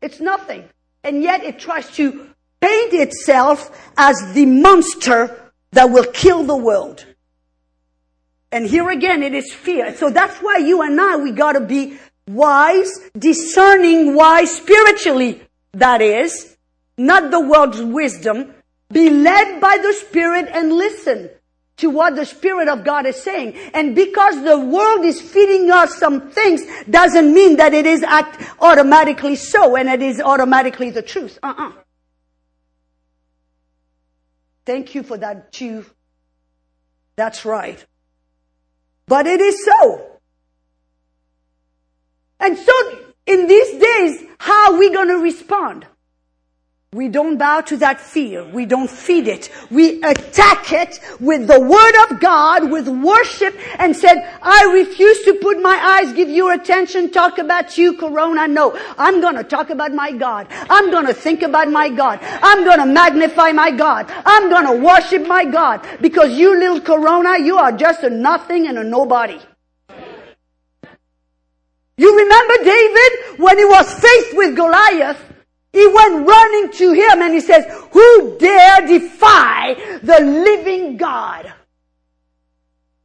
it's 0.00 0.20
nothing. 0.20 0.64
And 1.04 1.22
yet 1.22 1.44
it 1.44 1.58
tries 1.58 1.90
to 1.96 2.28
paint 2.60 2.94
itself 2.94 3.70
as 3.96 4.32
the 4.32 4.46
monster 4.46 5.52
that 5.72 5.90
will 5.90 6.10
kill 6.12 6.44
the 6.44 6.56
world. 6.56 7.04
And 8.50 8.66
here 8.66 8.88
again, 8.88 9.22
it 9.22 9.34
is 9.34 9.52
fear. 9.52 9.94
So 9.94 10.10
that's 10.10 10.38
why 10.38 10.58
you 10.58 10.80
and 10.82 10.98
I, 11.00 11.16
we 11.16 11.32
gotta 11.32 11.60
be 11.60 11.98
wise, 12.26 12.90
discerning 13.18 14.14
wise 14.14 14.56
spiritually. 14.56 15.42
That 15.72 16.00
is, 16.00 16.56
not 16.96 17.30
the 17.30 17.40
world's 17.40 17.82
wisdom. 17.82 18.54
Be 18.90 19.10
led 19.10 19.60
by 19.60 19.78
the 19.78 19.92
Spirit 19.92 20.48
and 20.52 20.72
listen 20.72 21.28
to 21.78 21.90
what 21.90 22.16
the 22.16 22.24
Spirit 22.24 22.68
of 22.68 22.84
God 22.84 23.06
is 23.06 23.16
saying. 23.22 23.54
And 23.74 23.94
because 23.94 24.42
the 24.42 24.58
world 24.58 25.04
is 25.04 25.20
feeding 25.20 25.70
us 25.70 25.96
some 25.96 26.30
things 26.30 26.62
doesn't 26.88 27.32
mean 27.32 27.56
that 27.56 27.74
it 27.74 27.86
is 27.86 28.02
act 28.02 28.42
automatically 28.60 29.36
so 29.36 29.76
and 29.76 29.88
it 29.88 30.02
is 30.02 30.20
automatically 30.20 30.90
the 30.90 31.02
truth. 31.02 31.38
Uh-uh. 31.42 31.72
Thank 34.64 34.94
you 34.94 35.02
for 35.02 35.16
that 35.18 35.52
too. 35.52 35.86
That's 37.16 37.44
right. 37.44 37.84
But 39.06 39.26
it 39.26 39.40
is 39.40 39.64
so. 39.64 40.06
And 42.40 42.58
so 42.58 42.72
in 43.26 43.46
these 43.46 43.80
days, 43.80 44.28
how 44.38 44.72
are 44.72 44.78
we 44.78 44.90
going 44.92 45.08
to 45.08 45.18
respond? 45.18 45.86
We 46.96 47.08
don't 47.08 47.36
bow 47.36 47.60
to 47.60 47.76
that 47.76 48.00
fear. 48.00 48.42
We 48.42 48.64
don't 48.64 48.88
feed 48.88 49.28
it. 49.28 49.50
We 49.70 50.02
attack 50.02 50.72
it 50.72 50.98
with 51.20 51.46
the 51.46 51.60
word 51.60 51.94
of 52.08 52.20
God, 52.20 52.70
with 52.70 52.88
worship, 52.88 53.54
and 53.78 53.94
said, 53.94 54.16
I 54.40 54.72
refuse 54.72 55.22
to 55.24 55.34
put 55.34 55.60
my 55.60 55.76
eyes, 55.76 56.14
give 56.14 56.30
your 56.30 56.54
attention, 56.54 57.10
talk 57.10 57.36
about 57.36 57.76
you, 57.76 57.98
Corona. 57.98 58.48
No, 58.48 58.74
I'm 58.96 59.20
gonna 59.20 59.44
talk 59.44 59.68
about 59.68 59.92
my 59.92 60.10
God. 60.10 60.46
I'm 60.50 60.90
gonna 60.90 61.12
think 61.12 61.42
about 61.42 61.70
my 61.70 61.90
God. 61.90 62.18
I'm 62.22 62.64
gonna 62.64 62.86
magnify 62.86 63.52
my 63.52 63.72
God. 63.72 64.10
I'm 64.24 64.48
gonna 64.48 64.76
worship 64.82 65.26
my 65.26 65.44
God. 65.44 65.86
Because 66.00 66.32
you 66.32 66.58
little 66.58 66.80
Corona, 66.80 67.38
you 67.38 67.58
are 67.58 67.72
just 67.72 68.04
a 68.04 68.08
nothing 68.08 68.68
and 68.68 68.78
a 68.78 68.84
nobody. 68.84 69.38
You 71.98 72.16
remember 72.16 72.54
David 72.64 73.38
when 73.38 73.58
he 73.58 73.66
was 73.66 73.92
faced 73.92 74.34
with 74.34 74.56
Goliath? 74.56 75.25
He 75.76 75.86
went 75.86 76.26
running 76.26 76.72
to 76.72 76.92
him 76.94 77.20
and 77.20 77.34
he 77.34 77.40
says, 77.40 77.66
who 77.90 78.38
dare 78.38 78.86
defy 78.86 79.74
the 80.02 80.20
living 80.20 80.96
God? 80.96 81.52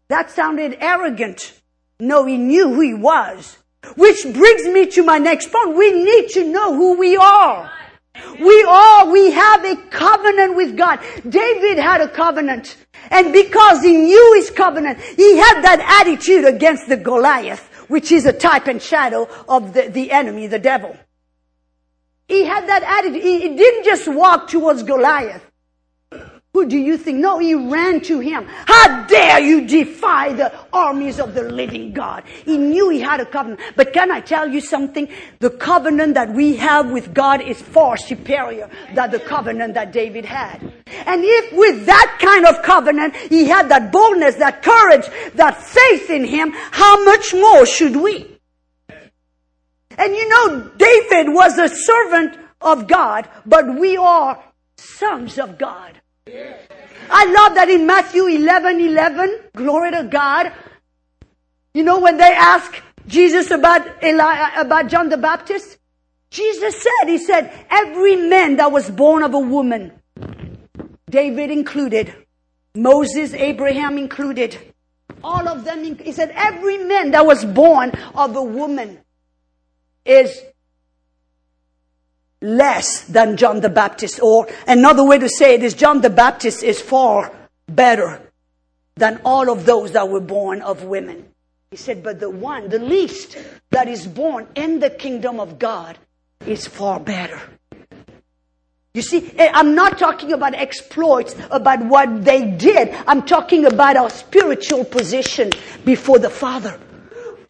That 0.08 0.32
sounded 0.32 0.78
arrogant. 0.80 1.52
No, 2.00 2.24
he 2.24 2.38
knew 2.38 2.74
who 2.74 2.80
he 2.80 2.94
was. 2.94 3.58
Which 3.98 4.24
brings 4.24 4.64
me 4.68 4.86
to 4.92 5.04
my 5.04 5.18
next 5.18 5.52
point. 5.52 5.76
We 5.76 5.92
need 5.92 6.30
to 6.30 6.46
know 6.46 6.74
who 6.74 6.98
we 6.98 7.18
are. 7.18 7.70
We 8.40 8.64
are, 8.64 9.12
we 9.12 9.32
have 9.32 9.66
a 9.66 9.76
covenant 9.90 10.56
with 10.56 10.78
God. 10.78 11.02
David 11.28 11.78
had 11.78 12.00
a 12.00 12.08
covenant. 12.08 12.78
And 13.10 13.34
because 13.34 13.82
he 13.82 13.98
knew 13.98 14.34
his 14.36 14.50
covenant, 14.50 15.02
he 15.02 15.36
had 15.36 15.62
that 15.64 16.00
attitude 16.02 16.46
against 16.46 16.88
the 16.88 16.96
Goliath, 16.96 17.68
which 17.90 18.14
is 18.14 18.26
a 18.26 18.32
type 18.32 18.68
and 18.68 18.82
shadow 18.82 19.28
of 19.50 19.74
the, 19.74 19.90
the 19.90 20.12
enemy, 20.12 20.48
the 20.48 20.58
devil. 20.60 20.96
He 22.32 22.46
had 22.46 22.65
that 22.70 22.82
attitude. 22.84 23.22
He, 23.22 23.56
didn't 23.58 23.84
just 23.84 24.08
walk 24.08 24.48
towards 24.48 24.84
Goliath. 24.84 25.46
Who 26.54 26.65
do 26.65 26.78
you 26.78 26.98
think? 26.98 27.20
No, 27.20 27.39
he 27.39 27.56
ran 27.56 28.00
to 28.02 28.20
him. 28.20 28.46
How 28.48 29.04
dare 29.06 29.39
you 29.39 29.67
defy 29.67 30.32
the 30.32 30.54
armies 30.72 31.20
of 31.20 31.34
the 31.34 31.44
living 31.44 31.91
God? 31.91 32.24
He 32.46 32.58
knew 32.58 32.89
he 32.89 33.02
had 33.02 33.20
a 33.20 33.26
covenant. 33.26 33.60
But 33.76 33.91
can 33.91 34.12
I 34.12 34.22
tell 34.22 34.48
you 34.48 34.62
something? 34.62 35.10
The 35.39 35.50
covenant 35.50 36.13
that 36.13 36.34
we 36.34 36.56
have 36.56 36.89
with 36.89 37.13
God 37.13 37.41
is 37.41 37.62
far 37.62 37.98
superior 37.98 38.70
than 38.94 39.12
the 39.12 39.20
covenant 39.20 39.74
that 39.74 39.91
David 39.91 40.24
had. 40.24 40.62
And 41.06 41.24
if 41.26 41.54
with 41.54 41.86
that 41.86 42.17
kind 42.22 42.46
of 42.46 42.63
covenant, 42.63 43.15
he 43.15 43.46
had 43.46 43.67
that 43.70 43.91
boldness, 43.91 44.36
that 44.36 44.63
courage, 44.63 45.06
that 45.36 45.62
faith 45.62 46.10
in 46.10 46.24
him, 46.24 46.52
how 46.54 47.04
much 47.04 47.34
more 47.34 47.65
should 47.65 47.98
we? 47.98 48.41
And 49.98 50.16
you 50.16 50.28
know, 50.30 50.72
David 50.78 51.34
was 51.34 51.58
a 51.58 51.70
servant 51.70 52.38
of 52.62 52.88
God, 52.88 53.28
but 53.46 53.80
we 53.80 53.98
are 53.98 54.42
sons 54.78 55.38
of 55.38 55.58
God. 55.58 56.00
I 56.28 57.26
love 57.26 57.56
that 57.56 57.70
in 57.70 57.86
Matthew 57.86 58.26
11, 58.26 58.80
11, 58.80 59.40
glory 59.56 59.92
to 59.92 60.04
God. 60.04 60.52
You 61.74 61.84
know, 61.84 62.00
when 62.00 62.18
they 62.18 62.32
ask 62.32 62.82
Jesus 63.08 63.52
about 63.52 64.04
Eli, 64.04 64.60
about 64.60 64.88
John 64.88 65.10
the 65.10 65.18
Baptist, 65.18 65.78
Jesus 66.30 66.82
said, 66.82 67.10
He 67.10 67.18
said, 67.18 67.66
every 67.70 68.16
man 68.16 68.58
that 68.58 68.72
was 68.72 68.90
born 68.90 69.24
of 69.24 69.34
a 69.34 69.40
woman, 69.40 69.92
David 71.10 71.52
included, 71.52 72.16
Moses, 72.74 73.34
Abraham 73.34 73.98
included, 73.98 74.58
all 75.24 75.48
of 75.48 75.66
them, 75.66 75.84
he 75.84 76.12
said, 76.14 76.32
every 76.34 76.78
man 76.78 77.12
that 77.12 77.26
was 77.26 77.44
born 77.44 77.92
of 78.16 78.36
a 78.36 78.44
woman 78.44 79.00
is 80.06 80.42
less 82.42 83.02
than 83.06 83.38
John 83.38 83.62
the 83.62 83.70
Baptist. 83.70 84.20
Or 84.22 84.48
another 84.68 85.04
way 85.06 85.20
to 85.20 85.30
say 85.30 85.56
it 85.56 85.64
is 85.64 85.74
John 85.74 86.02
the 86.02 86.10
Baptist 86.10 86.64
is 86.64 86.82
far 86.82 87.32
better 87.68 88.22
than 88.96 89.22
all 89.24 89.50
of 89.50 89.66
those 89.66 89.94
that 89.94 90.10
were 90.10 90.20
born 90.20 90.62
of 90.62 90.84
women. 90.84 91.28
He 91.72 91.78
said, 91.78 92.04
but 92.04 92.20
the 92.20 92.30
one, 92.30 92.68
the 92.70 92.80
least 92.80 93.38
that 93.70 93.88
is 93.88 94.06
born 94.06 94.48
in 94.56 94.80
the 94.80 94.90
kingdom 94.90 95.40
of 95.40 95.58
God 95.58 95.98
is 96.46 96.68
far 96.68 97.00
better. 97.00 97.40
You 98.94 99.02
see, 99.02 99.32
eh, 99.38 99.50
I'm 99.54 99.74
not 99.74 99.98
talking 99.98 100.34
about 100.34 100.54
exploits, 100.54 101.34
about 101.50 101.86
what 101.86 102.26
they 102.26 102.52
did. 102.52 102.94
I'm 103.08 103.26
talking 103.26 103.66
about 103.66 103.96
our 103.96 104.10
spiritual 104.10 104.84
position 104.84 105.52
before 105.86 106.20
the 106.20 106.30
Father. 106.30 106.78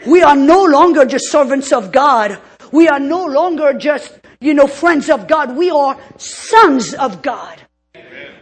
We 0.05 0.23
are 0.23 0.35
no 0.35 0.63
longer 0.63 1.05
just 1.05 1.31
servants 1.31 1.71
of 1.71 1.91
God. 1.91 2.39
We 2.71 2.87
are 2.87 2.99
no 2.99 3.25
longer 3.25 3.73
just 3.73 4.21
you 4.41 4.55
know, 4.55 4.67
friends 4.67 5.09
of 5.09 5.27
God. 5.27 5.55
We 5.55 5.69
are 5.69 5.97
sons 6.17 6.93
of 6.95 7.21
God. 7.21 7.61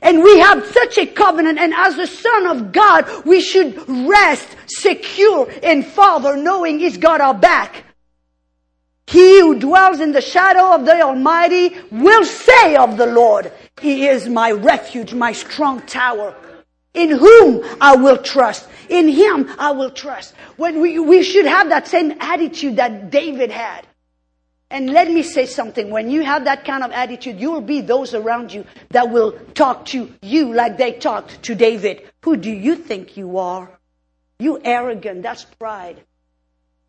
And 0.02 0.24
we 0.24 0.40
have 0.40 0.66
such 0.66 0.98
a 0.98 1.06
covenant, 1.06 1.60
and 1.60 1.74
as 1.74 1.98
a 1.98 2.08
son 2.08 2.48
of 2.48 2.72
God, 2.72 3.26
we 3.26 3.42
should 3.42 3.88
rest 3.88 4.48
secure 4.68 5.52
in 5.52 5.84
Father, 5.84 6.38
knowing 6.38 6.80
He's 6.80 6.98
got 6.98 7.20
our 7.20 7.34
back. 7.34 7.84
He 9.08 9.42
who 9.42 9.60
dwells 9.60 10.00
in 10.00 10.14
the 10.14 10.22
shadow 10.22 10.74
of 10.74 10.86
the 10.86 11.02
Almighty 11.02 11.76
will 11.92 12.24
say 12.24 12.78
of 12.78 12.96
the 12.96 13.08
Lord, 13.08 13.52
He 13.82 14.08
is 14.08 14.30
my 14.30 14.52
refuge, 14.52 15.14
my 15.14 15.34
strong 15.34 15.82
tower. 15.82 16.34
In 16.94 17.12
whom 17.12 17.64
I 17.80 17.96
will 17.96 18.18
trust. 18.18 18.68
In 18.90 19.08
Him 19.08 19.50
I 19.60 19.72
will 19.72 19.92
trust. 19.92 20.34
When 20.58 20.82
we, 20.82 21.00
we 21.00 21.24
should 21.24 21.46
have 21.46 21.70
that 21.70 21.88
same 21.88 22.14
attitude 22.20 22.78
that 22.78 23.12
David 23.12 23.52
had. 23.52 23.86
And 24.72 24.92
let 24.92 25.10
me 25.10 25.24
say 25.24 25.46
something. 25.48 25.90
When 25.90 26.12
you 26.12 26.24
have 26.24 26.46
that 26.46 26.64
kind 26.64 26.84
of 26.84 26.92
attitude, 26.92 27.40
you 27.40 27.52
will 27.52 27.62
be 27.62 27.82
those 27.82 28.14
around 28.14 28.54
you 28.54 28.66
that 28.90 29.10
will 29.10 29.32
talk 29.56 29.86
to 29.88 30.14
you 30.22 30.54
like 30.54 30.78
they 30.78 30.94
talked 30.94 31.42
to 31.44 31.56
David. 31.56 32.04
Who 32.24 32.38
do 32.38 32.52
you 32.52 32.76
think 32.76 33.18
you 33.18 33.40
are? 33.40 33.80
You 34.38 34.62
arrogant. 34.64 35.24
That's 35.24 35.44
pride. 35.44 36.04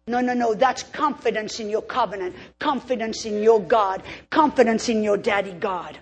No, 0.06 0.20
no, 0.20 0.34
no. 0.34 0.54
That's 0.54 0.82
confidence 0.82 1.58
in 1.58 1.70
your 1.70 1.82
covenant, 1.82 2.36
confidence 2.58 3.24
in 3.24 3.42
your 3.42 3.60
God, 3.60 4.02
confidence 4.28 4.88
in 4.88 5.02
your 5.02 5.16
daddy 5.16 5.52
God. 5.52 5.98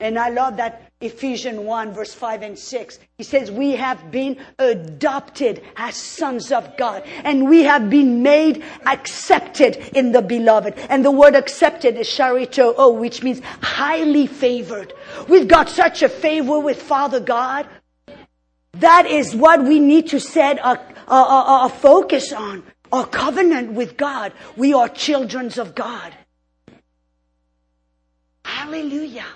And 0.00 0.16
I 0.16 0.28
love 0.28 0.58
that 0.58 0.92
Ephesians 1.00 1.58
1 1.58 1.92
verse 1.92 2.14
5 2.14 2.42
and 2.42 2.58
6. 2.58 2.98
He 3.18 3.24
says, 3.24 3.50
we 3.50 3.72
have 3.72 4.12
been 4.12 4.38
adopted 4.58 5.62
as 5.76 5.96
sons 5.96 6.52
of 6.52 6.76
God 6.76 7.02
and 7.24 7.48
we 7.48 7.64
have 7.64 7.90
been 7.90 8.22
made 8.22 8.64
accepted 8.86 9.76
in 9.96 10.12
the 10.12 10.22
beloved. 10.22 10.74
And 10.88 11.04
the 11.04 11.10
word 11.10 11.34
accepted 11.34 11.96
is 11.96 12.06
charito, 12.08 12.96
which 12.96 13.24
means 13.24 13.40
highly 13.60 14.28
favored. 14.28 14.92
We've 15.28 15.48
got 15.48 15.68
such 15.68 16.02
a 16.02 16.08
favor 16.08 16.60
with 16.60 16.80
Father 16.80 17.18
God. 17.18 17.66
That 18.74 19.06
is 19.06 19.34
what 19.34 19.64
we 19.64 19.80
need 19.80 20.08
to 20.08 20.20
set 20.20 20.60
a 20.62 21.68
focus 21.68 22.32
on. 22.32 22.62
Our 22.92 23.06
covenant 23.06 23.72
with 23.72 23.96
God. 23.96 24.32
We 24.56 24.72
are 24.74 24.88
children 24.88 25.50
of 25.58 25.74
God. 25.74 26.14
Hallelujah. 28.44 29.26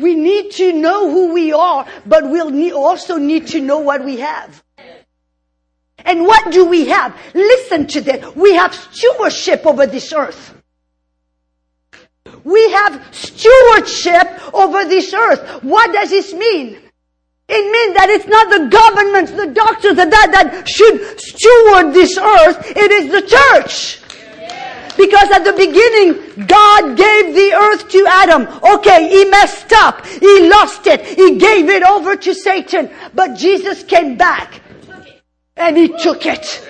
We 0.00 0.14
need 0.14 0.52
to 0.52 0.72
know 0.72 1.10
who 1.10 1.32
we 1.34 1.52
are, 1.52 1.86
but 2.06 2.24
we'll 2.24 2.76
also 2.76 3.18
need 3.18 3.48
to 3.48 3.60
know 3.60 3.78
what 3.78 4.04
we 4.04 4.18
have. 4.18 4.62
And 5.98 6.22
what 6.22 6.52
do 6.52 6.64
we 6.64 6.86
have? 6.86 7.16
Listen 7.34 7.86
to 7.88 8.00
that. 8.02 8.36
We 8.36 8.54
have 8.54 8.74
stewardship 8.74 9.66
over 9.66 9.86
this 9.86 10.12
earth. 10.12 10.54
We 12.44 12.70
have 12.72 13.14
stewardship 13.14 14.54
over 14.54 14.84
this 14.86 15.12
earth. 15.12 15.62
What 15.62 15.92
does 15.92 16.10
this 16.10 16.32
mean? 16.32 16.78
It 17.52 17.70
means 17.70 17.94
that 17.96 18.08
it's 18.10 18.26
not 18.26 18.48
the 18.48 18.68
governments, 18.68 19.32
the 19.32 19.48
doctors, 19.48 19.96
the 19.96 20.06
that 20.06 20.30
that 20.32 20.68
should 20.68 21.20
steward 21.20 21.92
this 21.92 22.16
earth. 22.16 22.76
It 22.76 22.90
is 22.92 23.10
the 23.10 23.22
church. 23.22 23.99
Because 24.96 25.30
at 25.30 25.44
the 25.44 25.52
beginning, 25.52 26.46
God 26.46 26.96
gave 26.96 27.34
the 27.34 27.52
earth 27.54 27.88
to 27.90 28.06
Adam. 28.08 28.46
Okay, 28.74 29.08
he 29.08 29.24
messed 29.30 29.72
up. 29.72 30.06
He 30.06 30.48
lost 30.48 30.86
it. 30.86 31.04
He 31.06 31.38
gave 31.38 31.68
it 31.68 31.82
over 31.82 32.16
to 32.16 32.34
Satan. 32.34 32.90
But 33.14 33.34
Jesus 33.34 33.82
came 33.82 34.16
back 34.16 34.60
and 35.56 35.76
he 35.76 35.88
took 35.98 36.26
it. 36.26 36.66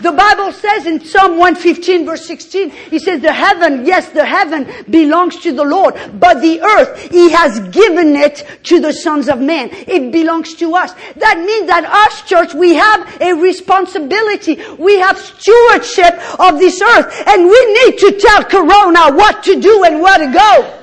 The 0.00 0.12
Bible 0.12 0.52
says 0.52 0.86
in 0.86 1.04
Psalm 1.04 1.38
115 1.38 2.06
verse 2.06 2.24
16, 2.26 2.70
he 2.70 2.98
says 2.98 3.20
the 3.20 3.32
heaven, 3.32 3.84
yes, 3.84 4.08
the 4.10 4.24
heaven 4.24 4.68
belongs 4.88 5.36
to 5.40 5.52
the 5.52 5.64
Lord, 5.64 5.94
but 6.20 6.40
the 6.40 6.60
earth, 6.60 7.10
he 7.10 7.30
has 7.30 7.58
given 7.70 8.14
it 8.14 8.46
to 8.64 8.80
the 8.80 8.92
sons 8.92 9.28
of 9.28 9.40
man. 9.40 9.70
It 9.72 10.12
belongs 10.12 10.54
to 10.54 10.74
us. 10.74 10.92
That 11.16 11.38
means 11.38 11.66
that 11.66 11.84
us 11.84 12.22
church, 12.28 12.54
we 12.54 12.74
have 12.74 13.20
a 13.20 13.34
responsibility. 13.34 14.62
We 14.78 14.98
have 14.98 15.18
stewardship 15.18 16.14
of 16.38 16.58
this 16.58 16.80
earth 16.80 17.22
and 17.26 17.44
we 17.44 17.72
need 17.74 17.98
to 17.98 18.12
tell 18.18 18.44
Corona 18.44 19.14
what 19.14 19.42
to 19.44 19.60
do 19.60 19.84
and 19.84 20.00
where 20.00 20.18
to 20.18 20.32
go. 20.32 20.74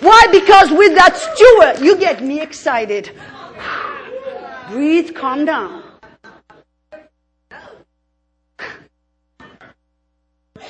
Why? 0.00 0.26
Because 0.30 0.70
with 0.70 0.94
that 0.94 1.16
steward, 1.16 1.84
you 1.84 1.96
get 1.96 2.22
me 2.22 2.40
excited. 2.40 3.10
Breathe, 4.70 5.14
calm 5.14 5.44
down. 5.44 5.83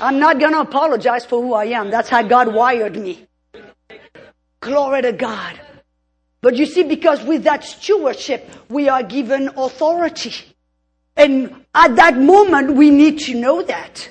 I'm 0.01 0.19
not 0.19 0.39
going 0.41 0.53
to 0.53 0.61
apologize 0.61 1.25
for 1.25 1.43
who 1.43 1.55
I 1.55 1.67
am. 1.67 1.91
That's 1.91 2.09
how 2.09 2.23
God 2.23 2.53
wired 2.53 2.97
me. 2.97 3.27
Glory 4.61 5.03
to 5.03 5.13
God. 5.13 5.61
But 6.41 6.57
you 6.57 6.67
see, 6.67 6.83
because 6.83 7.23
with 7.23 7.45
that 7.45 7.65
stewardship, 7.65 8.51
we 8.69 8.89
are 8.89 9.03
given 9.03 9.49
authority. 9.57 10.35
And 11.17 11.65
at 11.75 11.97
that 11.97 12.19
moment, 12.19 12.75
we 12.75 12.91
need 12.91 13.19
to 13.21 13.35
know 13.35 13.63
that. 13.63 14.11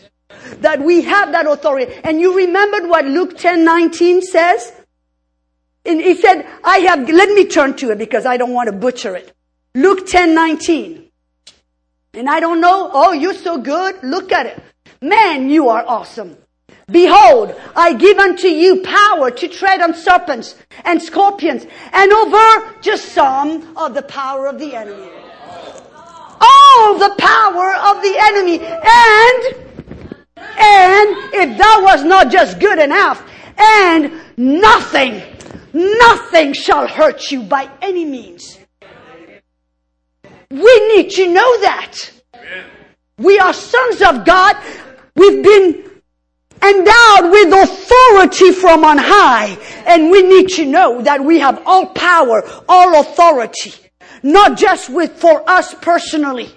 That 0.62 0.82
we 0.82 1.04
have 1.04 1.32
that 1.32 1.46
authority. 1.46 1.94
And 2.04 2.20
you 2.20 2.36
remembered 2.36 2.90
what 2.90 3.06
Luke 3.06 3.38
10 3.38 3.64
19 3.64 4.22
says? 4.22 4.72
And 5.86 6.02
he 6.02 6.16
said, 6.16 6.48
I 6.64 6.78
have, 6.80 7.08
let 7.10 7.30
me 7.30 7.46
turn 7.46 7.76
to 7.78 7.92
it 7.92 7.98
because 7.98 8.26
I 8.26 8.38
don't 8.38 8.54
want 8.54 8.68
to 8.68 8.74
butcher 8.74 9.16
it. 9.16 9.34
Luke 9.76 10.08
10 10.08 10.34
19. 10.34 11.10
And 12.16 12.30
I 12.30 12.40
don't 12.40 12.62
know, 12.62 12.90
oh, 12.94 13.12
you're 13.12 13.34
so 13.34 13.58
good. 13.58 14.04
Look 14.04 14.32
at 14.32 14.46
it. 14.46 14.64
Man, 15.04 15.50
you 15.50 15.68
are 15.68 15.84
awesome. 15.86 16.38
Behold, 16.88 17.54
I 17.76 17.92
give 17.92 18.18
unto 18.18 18.48
you 18.48 18.84
power 18.84 19.32
to 19.32 19.48
tread 19.50 19.82
on 19.82 19.94
serpents 19.94 20.56
and 20.86 21.02
scorpions 21.02 21.66
and 21.92 22.12
over 22.14 22.74
just 22.80 23.10
some 23.10 23.76
of 23.76 23.96
the 23.96 24.04
power 24.04 24.48
of 24.48 24.60
the 24.60 24.74
enemy. 24.74 25.10
All 26.40 26.98
the 26.98 27.14
power 27.18 27.74
of 27.76 28.02
the 28.02 28.16
enemy. 28.18 28.60
And, 28.60 29.44
and 30.38 31.08
if 31.34 31.58
that 31.58 31.82
was 31.84 32.06
not 32.06 32.32
just 32.32 32.62
good 32.62 32.80
enough, 32.80 33.30
and 33.58 34.22
nothing, 34.38 35.22
nothing 35.74 36.54
shall 36.54 36.88
hurt 36.88 37.30
you 37.30 37.44
by 37.44 37.70
any 37.82 38.06
means. 38.06 38.58
We 40.50 40.96
need 40.96 41.12
to 41.12 41.28
know 41.28 41.60
that. 41.60 42.10
We 43.18 43.38
are 43.40 43.54
sons 43.54 44.02
of 44.02 44.26
God. 44.26 44.56
We've 45.16 45.44
been 45.44 45.94
endowed 46.64 47.32
with 47.32 47.54
authority 47.54 48.52
from 48.52 48.84
on 48.84 48.98
high. 48.98 49.58
And 49.86 50.10
we 50.10 50.22
need 50.24 50.50
to 50.50 50.66
know 50.66 51.02
that 51.02 51.24
we 51.24 51.40
have 51.40 51.62
all 51.66 51.88
power, 51.88 52.44
all 52.70 53.00
authority, 53.00 53.74
not 54.22 54.58
just 54.58 54.90
with, 54.90 55.12
for 55.14 55.48
us 55.50 55.74
personally, 55.76 56.50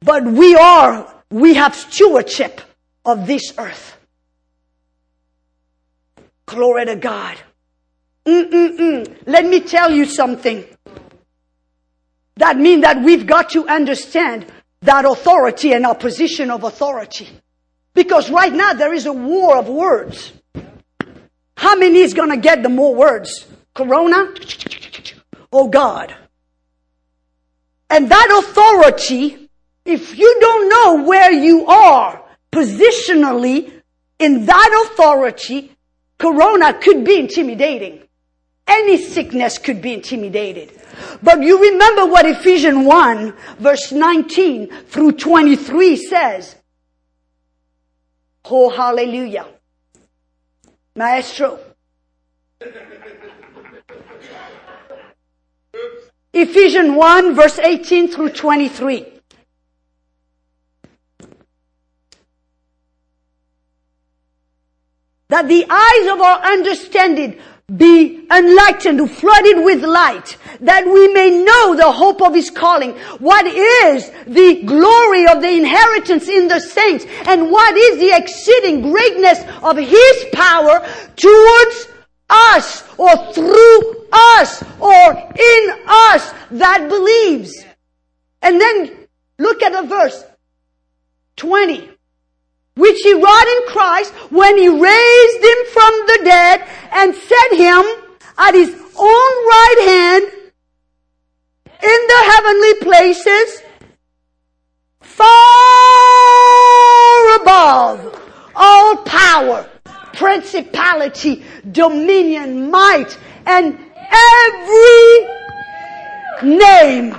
but 0.00 0.24
we 0.24 0.54
are, 0.54 1.12
we 1.30 1.54
have 1.54 1.74
stewardship 1.74 2.60
of 3.04 3.26
this 3.26 3.52
earth. 3.58 3.96
Glory 6.46 6.86
to 6.86 6.96
God. 6.96 7.36
Mm-mm-mm. 8.26 9.16
Let 9.26 9.44
me 9.44 9.60
tell 9.60 9.90
you 9.90 10.04
something. 10.04 10.64
That 12.36 12.56
means 12.56 12.82
that 12.82 13.02
we've 13.02 13.26
got 13.26 13.50
to 13.50 13.66
understand 13.66 14.46
that 14.82 15.04
authority 15.04 15.72
and 15.72 15.86
our 15.86 15.94
position 15.94 16.50
of 16.50 16.64
authority. 16.64 17.28
Because 17.94 18.30
right 18.30 18.52
now 18.52 18.72
there 18.72 18.92
is 18.92 19.06
a 19.06 19.12
war 19.12 19.56
of 19.58 19.68
words. 19.68 20.32
How 21.56 21.76
many 21.76 22.00
is 22.00 22.14
gonna 22.14 22.36
get 22.36 22.62
the 22.62 22.68
more 22.68 22.94
words? 22.94 23.46
Corona? 23.74 24.34
Oh 25.52 25.68
God. 25.68 26.14
And 27.88 28.10
that 28.10 28.42
authority, 28.42 29.48
if 29.84 30.18
you 30.18 30.36
don't 30.40 30.68
know 30.68 31.04
where 31.06 31.30
you 31.30 31.66
are 31.66 32.24
positionally 32.50 33.70
in 34.18 34.46
that 34.46 34.86
authority, 34.86 35.76
Corona 36.18 36.74
could 36.74 37.04
be 37.04 37.18
intimidating. 37.18 38.02
Any 38.66 38.96
sickness 38.96 39.58
could 39.58 39.82
be 39.82 39.94
intimidated. 39.94 40.72
But 41.22 41.42
you 41.42 41.60
remember 41.60 42.06
what 42.06 42.26
Ephesians 42.26 42.86
1 42.86 43.34
verse 43.58 43.92
19 43.92 44.68
through 44.86 45.12
23 45.12 45.96
says. 45.96 46.56
Oh, 48.44 48.70
hallelujah. 48.70 49.46
Maestro. 50.96 51.58
Ephesians 56.32 56.96
1 56.96 57.34
verse 57.34 57.58
18 57.58 58.08
through 58.08 58.30
23. 58.30 59.06
That 65.28 65.48
the 65.48 65.64
eyes 65.68 66.12
of 66.12 66.20
our 66.20 66.40
understanding 66.42 67.40
be 67.76 68.26
enlightened, 68.30 69.10
flooded 69.10 69.64
with 69.64 69.82
light, 69.82 70.36
that 70.60 70.84
we 70.84 71.12
may 71.12 71.30
know 71.42 71.74
the 71.74 71.90
hope 71.90 72.20
of 72.20 72.34
his 72.34 72.50
calling. 72.50 72.92
What 73.18 73.46
is 73.46 74.10
the 74.26 74.62
glory 74.64 75.26
of 75.26 75.40
the 75.40 75.48
inheritance 75.48 76.28
in 76.28 76.48
the 76.48 76.60
saints? 76.60 77.06
And 77.26 77.50
what 77.50 77.76
is 77.76 77.98
the 77.98 78.16
exceeding 78.16 78.82
greatness 78.82 79.40
of 79.62 79.76
his 79.76 80.26
power 80.32 80.86
towards 81.16 81.88
us 82.28 82.84
or 82.98 83.32
through 83.32 84.06
us 84.12 84.62
or 84.80 85.12
in 85.12 85.78
us 85.86 86.34
that 86.50 86.86
believes? 86.88 87.64
And 88.42 88.60
then 88.60 89.06
look 89.38 89.62
at 89.62 89.72
the 89.72 89.88
verse 89.88 90.24
20 91.36 91.91
which 92.74 93.00
he 93.02 93.14
wrought 93.14 93.46
in 93.46 93.66
Christ 93.68 94.12
when 94.30 94.56
he 94.56 94.68
raised 94.68 95.44
him 95.44 95.66
from 95.72 95.92
the 96.06 96.20
dead 96.24 96.68
and 96.92 97.14
set 97.14 97.52
him 97.52 97.84
at 98.38 98.54
his 98.54 98.70
own 98.98 99.32
right 99.54 99.78
hand 99.84 100.24
in 101.82 102.06
the 102.08 102.22
heavenly 102.32 102.74
places 102.80 103.62
far 105.00 105.28
above 107.40 108.20
all 108.54 108.96
power, 108.98 109.68
principality, 110.14 111.44
dominion, 111.70 112.70
might, 112.70 113.18
and 113.46 113.78
every 114.44 115.26
name. 116.42 117.16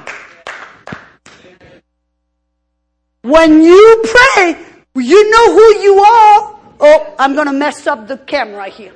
When 3.22 3.62
you 3.62 4.04
pray, 4.06 4.73
you 4.96 5.30
know 5.32 5.54
who 5.54 5.82
you 5.82 6.00
are. 6.00 6.60
Oh, 6.80 7.16
I'm 7.18 7.34
going 7.34 7.48
to 7.48 7.54
mess 7.54 7.88
up 7.88 8.08
the 8.08 8.18
camera 8.18 8.70
here. 8.70 8.94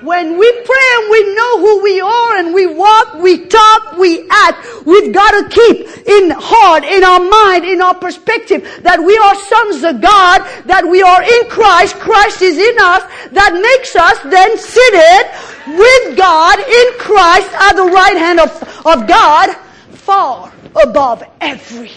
When 0.00 0.38
we 0.38 0.52
pray 0.64 0.88
and 0.94 1.10
we 1.10 1.34
know 1.34 1.58
who 1.58 1.82
we 1.82 2.00
are 2.00 2.36
and 2.36 2.54
we 2.54 2.66
walk, 2.66 3.14
we 3.14 3.46
talk, 3.46 3.98
we 3.98 4.28
act, 4.30 4.86
we've 4.86 5.12
got 5.12 5.32
to 5.32 5.48
keep 5.48 6.06
in 6.06 6.30
heart, 6.30 6.84
in 6.84 7.02
our 7.02 7.18
mind, 7.18 7.64
in 7.64 7.82
our 7.82 7.94
perspective 7.96 8.62
that 8.84 9.02
we 9.02 9.18
are 9.18 9.34
sons 9.34 9.82
of 9.82 10.00
God, 10.00 10.46
that 10.66 10.86
we 10.86 11.02
are 11.02 11.22
in 11.22 11.50
Christ, 11.50 11.96
Christ 11.96 12.42
is 12.42 12.56
in 12.56 12.76
us, 12.78 13.02
that 13.32 13.54
makes 13.54 13.96
us 13.96 14.18
then 14.30 14.56
seated 14.56 15.76
with 15.76 16.16
God 16.16 16.60
in 16.60 16.98
Christ 17.00 17.50
at 17.54 17.72
the 17.72 17.90
right 17.90 18.16
hand 18.16 18.38
of, 18.38 18.86
of 18.86 19.08
God, 19.08 19.56
far 19.90 20.52
above 20.80 21.24
every 21.40 21.90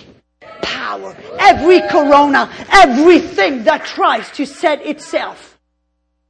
power, 0.62 1.16
every 1.40 1.82
corona, 1.90 2.52
everything 2.72 3.64
that 3.64 3.86
tries 3.86 4.30
to 4.32 4.46
set 4.46 4.86
itself. 4.86 5.60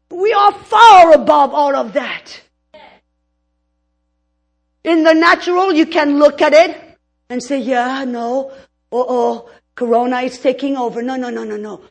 We 0.10 0.34
are 0.34 0.54
far 0.54 1.14
above 1.14 1.54
all 1.54 1.76
of 1.76 1.94
that. 1.94 2.42
In 4.84 5.04
the 5.04 5.14
natural, 5.14 5.74
you 5.74 5.86
can 5.86 6.18
look 6.18 6.42
at 6.42 6.54
it 6.54 6.98
and 7.30 7.42
say, 7.42 7.60
yeah, 7.60 8.04
no, 8.04 8.52
oh, 8.92 9.06
oh, 9.08 9.50
corona 9.76 10.22
is 10.22 10.40
taking 10.40 10.76
over. 10.76 11.02
No, 11.02 11.16
no, 11.16 11.30
no, 11.30 11.44
no, 11.44 11.56
no. 11.56 11.82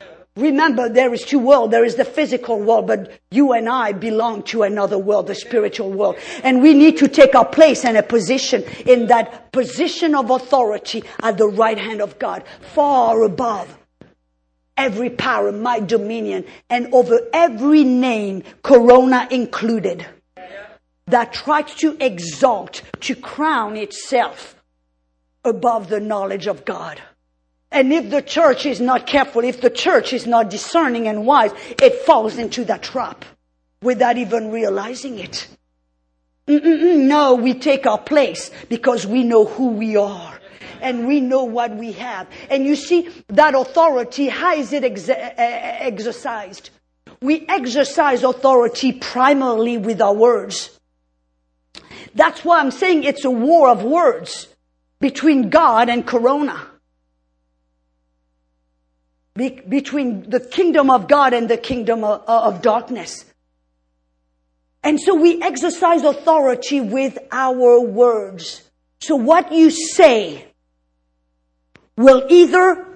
Remember, 0.40 0.88
there 0.88 1.12
is 1.12 1.22
two 1.22 1.38
worlds. 1.38 1.70
There 1.70 1.84
is 1.84 1.96
the 1.96 2.04
physical 2.04 2.58
world, 2.58 2.86
but 2.86 3.20
you 3.30 3.52
and 3.52 3.68
I 3.68 3.92
belong 3.92 4.42
to 4.44 4.62
another 4.62 4.98
world, 4.98 5.26
the 5.26 5.34
spiritual 5.34 5.92
world. 5.92 6.16
And 6.42 6.62
we 6.62 6.72
need 6.72 6.96
to 6.98 7.08
take 7.08 7.34
our 7.34 7.44
place 7.44 7.84
and 7.84 7.96
a 7.96 8.02
position 8.02 8.64
in 8.86 9.06
that 9.08 9.52
position 9.52 10.14
of 10.14 10.30
authority 10.30 11.04
at 11.22 11.36
the 11.36 11.46
right 11.46 11.78
hand 11.78 12.00
of 12.00 12.18
God, 12.18 12.44
far 12.60 13.22
above 13.22 13.76
every 14.78 15.10
power, 15.10 15.52
my 15.52 15.78
dominion, 15.78 16.46
and 16.70 16.92
over 16.94 17.20
every 17.34 17.84
name, 17.84 18.42
Corona 18.62 19.28
included, 19.30 20.06
that 21.06 21.34
tries 21.34 21.74
to 21.74 21.98
exalt, 22.00 22.80
to 23.00 23.14
crown 23.14 23.76
itself 23.76 24.56
above 25.44 25.90
the 25.90 26.00
knowledge 26.00 26.46
of 26.46 26.64
God. 26.64 26.98
And 27.72 27.92
if 27.92 28.10
the 28.10 28.22
church 28.22 28.66
is 28.66 28.80
not 28.80 29.06
careful, 29.06 29.44
if 29.44 29.60
the 29.60 29.70
church 29.70 30.12
is 30.12 30.26
not 30.26 30.50
discerning 30.50 31.06
and 31.06 31.24
wise, 31.24 31.52
it 31.80 31.94
falls 32.04 32.36
into 32.36 32.64
that 32.64 32.82
trap 32.82 33.24
without 33.80 34.18
even 34.18 34.50
realizing 34.50 35.18
it. 35.18 35.46
Mm-mm-mm, 36.48 37.06
no, 37.06 37.34
we 37.34 37.54
take 37.54 37.86
our 37.86 37.98
place 37.98 38.50
because 38.68 39.06
we 39.06 39.22
know 39.22 39.44
who 39.44 39.68
we 39.68 39.96
are 39.96 40.40
and 40.80 41.06
we 41.06 41.20
know 41.20 41.44
what 41.44 41.76
we 41.76 41.92
have. 41.92 42.26
And 42.48 42.64
you 42.64 42.74
see, 42.74 43.08
that 43.28 43.54
authority, 43.54 44.28
how 44.28 44.54
is 44.54 44.72
it 44.72 44.82
ex- 44.82 45.08
exercised? 45.08 46.70
We 47.20 47.46
exercise 47.48 48.24
authority 48.24 48.92
primarily 48.92 49.78
with 49.78 50.00
our 50.00 50.14
words. 50.14 50.76
That's 52.14 52.44
why 52.44 52.58
I'm 52.58 52.72
saying 52.72 53.04
it's 53.04 53.24
a 53.24 53.30
war 53.30 53.68
of 53.68 53.84
words 53.84 54.48
between 54.98 55.50
God 55.50 55.88
and 55.88 56.04
Corona 56.04 56.69
be- 59.40 59.60
between 59.66 60.28
the 60.28 60.38
kingdom 60.38 60.90
of 60.90 61.08
God 61.08 61.32
and 61.32 61.48
the 61.48 61.56
kingdom 61.56 62.04
of, 62.04 62.22
of 62.28 62.60
darkness. 62.60 63.24
And 64.82 65.00
so 65.00 65.14
we 65.14 65.42
exercise 65.42 66.02
authority 66.04 66.80
with 66.80 67.18
our 67.32 67.80
words. 67.80 68.62
So 69.00 69.16
what 69.16 69.50
you 69.52 69.70
say 69.70 70.46
will 71.96 72.26
either 72.28 72.86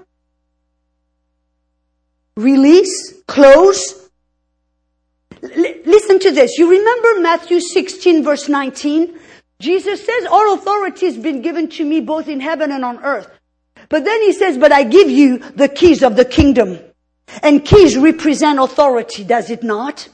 release, 2.37 3.15
close. 3.27 4.11
L- 5.43 5.75
listen 5.87 6.19
to 6.21 6.31
this. 6.31 6.59
You 6.59 6.71
remember 6.71 7.21
Matthew 7.21 7.61
16 7.61 8.23
verse 8.23 8.49
19? 8.51 9.19
Jesus 9.61 10.05
says, 10.05 10.27
all 10.27 10.53
authority 10.55 11.07
has 11.07 11.17
been 11.17 11.41
given 11.41 11.69
to 11.71 11.85
me 11.87 12.01
both 12.01 12.29
in 12.29 12.41
heaven 12.41 12.71
and 12.71 12.85
on 12.85 13.03
earth. 13.03 13.31
But 13.89 14.05
then 14.05 14.23
he 14.23 14.33
says, 14.33 14.59
but 14.59 14.73
I 14.73 14.85
give 14.85 15.11
you 15.11 15.39
the 15.39 15.69
keys 15.69 16.03
of 16.03 16.17
the 16.17 16.25
kingdom. 16.25 16.79
And 17.43 17.65
keys 17.65 17.97
represent 17.97 18.59
authority, 18.59 19.25
does 19.25 19.51
it 19.51 19.63
not? 19.63 20.09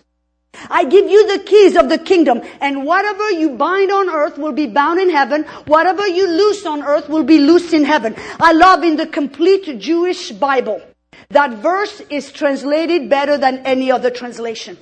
I 0.69 0.85
give 0.85 1.09
you 1.09 1.37
the 1.37 1.45
keys 1.45 1.77
of 1.77 1.89
the 1.89 1.99
kingdom, 1.99 2.43
and 2.61 2.85
whatever 2.85 3.31
you 3.31 3.51
bind 3.51 3.91
on 3.93 4.09
earth 4.09 4.37
will 4.37 4.53
be 4.53 4.67
bound 4.67 4.99
in 4.99 5.09
heaven. 5.09 5.45
Whatever 5.67 6.07
you 6.07 6.27
loose 6.27 6.67
on 6.67 6.83
earth 6.83 7.09
will 7.09 7.23
be 7.23 7.39
loosed 7.39 7.73
in 7.73 7.85
heaven. 7.85 8.17
I 8.41 8.53
love 8.53 8.83
in 8.83 8.97
the 8.97 9.07
complete 9.07 9.79
Jewish 9.79 10.33
Bible. 10.33 10.83
That 11.31 11.59
verse 11.59 12.01
is 12.11 12.33
translated 12.33 13.09
better 13.09 13.39
than 13.39 13.59
any 13.59 13.93
other 13.93 14.11
translation. 14.11 14.77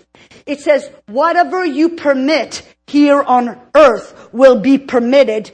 It 0.47 0.61
says, 0.61 0.91
whatever 1.07 1.65
you 1.65 1.91
permit 1.91 2.63
here 2.87 3.23
on 3.23 3.61
earth 3.75 4.31
will 4.33 4.59
be 4.59 4.79
permitted 4.79 5.51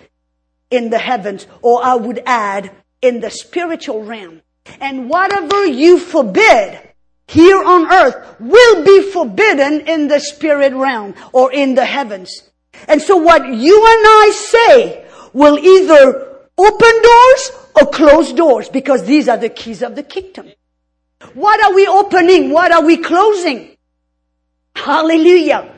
in 0.70 0.90
the 0.90 0.98
heavens. 0.98 1.48
Or 1.62 1.84
I 1.84 1.96
would 1.96 2.22
add, 2.24 2.70
in 3.04 3.20
the 3.20 3.30
spiritual 3.30 4.02
realm. 4.02 4.40
And 4.80 5.10
whatever 5.10 5.66
you 5.66 5.98
forbid 5.98 6.80
here 7.28 7.62
on 7.62 7.92
earth 7.92 8.36
will 8.40 8.84
be 8.84 9.10
forbidden 9.10 9.82
in 9.86 10.08
the 10.08 10.18
spirit 10.18 10.72
realm 10.72 11.14
or 11.32 11.52
in 11.52 11.74
the 11.74 11.84
heavens. 11.84 12.50
And 12.88 13.00
so 13.00 13.16
what 13.16 13.46
you 13.46 13.76
and 13.76 14.04
I 14.06 14.32
say 14.34 15.06
will 15.32 15.58
either 15.58 16.38
open 16.56 17.02
doors 17.02 17.52
or 17.76 17.90
close 17.90 18.32
doors 18.32 18.68
because 18.70 19.04
these 19.04 19.28
are 19.28 19.36
the 19.36 19.50
keys 19.50 19.82
of 19.82 19.96
the 19.96 20.02
kingdom. 20.02 20.50
What 21.34 21.62
are 21.62 21.74
we 21.74 21.86
opening? 21.86 22.50
What 22.50 22.72
are 22.72 22.84
we 22.84 22.96
closing? 22.96 23.76
Hallelujah. 24.74 25.72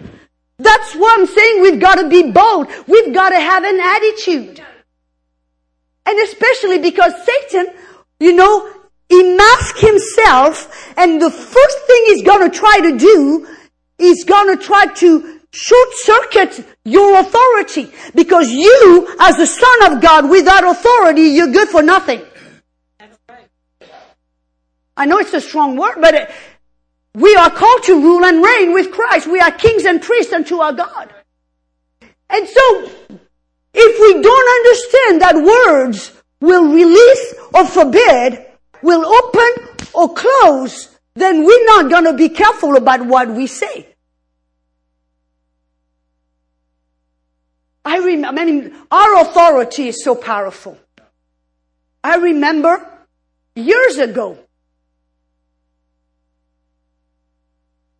That's 0.58 0.96
I'm 0.96 1.26
saying. 1.26 1.62
We've 1.62 1.80
got 1.80 1.96
to 1.96 2.08
be 2.08 2.30
bold. 2.30 2.68
We've 2.86 3.12
got 3.12 3.30
to 3.30 3.40
have 3.40 3.64
an 3.64 3.78
attitude. 3.78 4.62
And 6.06 6.18
especially 6.20 6.78
because 6.78 7.12
Satan, 7.24 7.74
you 8.20 8.34
know, 8.34 8.72
he 9.08 9.36
masks 9.36 9.80
himself 9.80 10.94
and 10.96 11.20
the 11.20 11.30
first 11.30 11.78
thing 11.86 12.02
he's 12.06 12.22
going 12.22 12.50
to 12.50 12.56
try 12.56 12.78
to 12.80 12.96
do 12.96 13.46
is 13.98 14.24
going 14.24 14.56
to 14.56 14.62
try 14.62 14.86
to 14.86 15.40
short 15.52 15.88
circuit 15.92 16.66
your 16.84 17.18
authority 17.20 17.90
because 18.14 18.50
you 18.50 19.16
as 19.20 19.36
the 19.36 19.46
son 19.46 19.92
of 19.92 20.00
God 20.02 20.28
without 20.28 20.64
authority, 20.64 21.22
you're 21.22 21.52
good 21.52 21.68
for 21.68 21.82
nothing. 21.82 22.22
I 24.96 25.04
know 25.06 25.18
it's 25.18 25.34
a 25.34 25.40
strong 25.40 25.76
word, 25.76 25.96
but 26.00 26.14
it, 26.14 26.30
we 27.14 27.34
are 27.36 27.50
called 27.50 27.82
to 27.84 28.00
rule 28.00 28.24
and 28.24 28.42
reign 28.42 28.72
with 28.72 28.92
Christ. 28.92 29.26
We 29.26 29.40
are 29.40 29.50
kings 29.50 29.84
and 29.84 30.00
priests 30.00 30.32
unto 30.32 30.58
our 30.58 30.72
God. 30.72 31.12
And 32.28 32.48
so, 32.48 32.90
if 33.78 34.00
we 34.00 34.22
don't 34.22 34.48
understand 34.58 35.22
that 35.22 35.36
words 35.36 36.12
will 36.40 36.66
release 36.72 37.34
or 37.54 37.66
forbid, 37.66 38.46
will 38.82 39.04
open 39.04 39.68
or 39.92 40.14
close, 40.14 40.96
then 41.14 41.44
we're 41.44 41.64
not 41.66 41.90
going 41.90 42.04
to 42.04 42.12
be 42.12 42.28
careful 42.28 42.76
about 42.76 43.04
what 43.04 43.28
we 43.28 43.46
say. 43.46 43.86
I 47.84 47.98
remember, 47.98 48.40
I 48.40 48.44
mean, 48.44 48.74
our 48.90 49.20
authority 49.20 49.88
is 49.88 50.02
so 50.02 50.14
powerful. 50.14 50.76
I 52.02 52.16
remember 52.16 52.84
years 53.54 53.98
ago, 53.98 54.38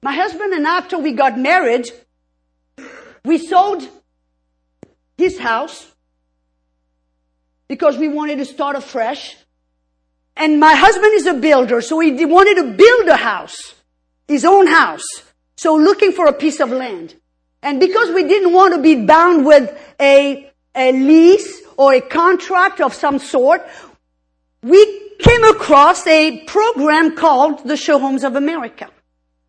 My 0.07 0.14
husband 0.14 0.53
and 0.53 0.68
after 0.68 0.99
we 0.99 1.11
got 1.11 1.37
married, 1.37 1.91
we 3.24 3.39
sold 3.39 3.83
his 5.16 5.38
house 5.38 5.90
because 7.68 7.96
we 7.98 8.08
wanted 8.08 8.38
to 8.38 8.44
start 8.44 8.76
afresh. 8.76 9.36
And 10.36 10.60
my 10.60 10.74
husband 10.74 11.12
is 11.14 11.26
a 11.26 11.34
builder, 11.34 11.80
so 11.80 11.98
he 12.00 12.24
wanted 12.24 12.56
to 12.56 12.72
build 12.74 13.08
a 13.08 13.16
house, 13.16 13.74
his 14.28 14.44
own 14.44 14.66
house. 14.66 15.06
So 15.56 15.74
looking 15.74 16.12
for 16.12 16.26
a 16.26 16.32
piece 16.32 16.60
of 16.60 16.70
land. 16.70 17.14
And 17.62 17.80
because 17.80 18.10
we 18.10 18.24
didn't 18.24 18.52
want 18.52 18.74
to 18.74 18.82
be 18.82 19.06
bound 19.06 19.46
with 19.46 19.76
a, 19.98 20.52
a 20.74 20.92
lease 20.92 21.62
or 21.78 21.94
a 21.94 22.00
contract 22.00 22.80
of 22.80 22.92
some 22.92 23.18
sort, 23.18 23.66
we 24.62 25.10
came 25.18 25.44
across 25.44 26.06
a 26.06 26.44
program 26.44 27.16
called 27.16 27.66
the 27.66 27.76
Show 27.76 27.98
Homes 27.98 28.24
of 28.24 28.36
America. 28.36 28.90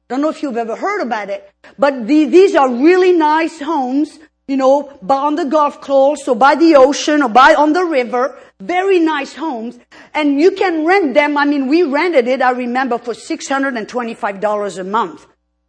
Don't 0.07 0.21
know 0.21 0.29
if 0.29 0.41
you've 0.41 0.55
ever 0.55 0.75
heard 0.75 1.01
about 1.01 1.29
it, 1.29 1.51
but 1.77 2.07
the, 2.07 2.25
these 2.25 2.55
are 2.55 2.69
really 2.69 3.11
nice 3.11 3.59
homes, 3.59 4.17
you 4.47 4.55
know, 4.55 4.97
by 5.01 5.17
on 5.17 5.35
the 5.35 5.45
golf 5.45 5.81
course 5.81 6.27
or 6.27 6.35
by 6.35 6.55
the 6.55 6.75
ocean 6.75 7.21
or 7.21 7.29
by 7.29 7.53
on 7.53 7.73
the 7.73 7.83
river. 7.83 8.37
Very 8.59 8.99
nice 8.99 9.35
homes. 9.35 9.77
And 10.13 10.39
you 10.39 10.51
can 10.51 10.85
rent 10.85 11.13
them. 11.13 11.37
I 11.37 11.45
mean, 11.45 11.67
we 11.67 11.83
rented 11.83 12.27
it, 12.27 12.41
I 12.41 12.51
remember, 12.51 12.97
for 12.97 13.13
$625 13.13 14.79
a 14.79 14.83
month. 14.83 15.27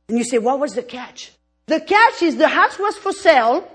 And 0.09 0.16
you 0.16 0.24
say, 0.24 0.39
what 0.39 0.61
was 0.61 0.74
the 0.74 0.83
catch? 0.83 1.33
The 1.66 1.81
catch 1.81 2.22
is 2.22 2.37
the 2.37 2.49
house 2.49 2.79
was 2.79 2.97
for 2.97 3.12
sale 3.12 3.68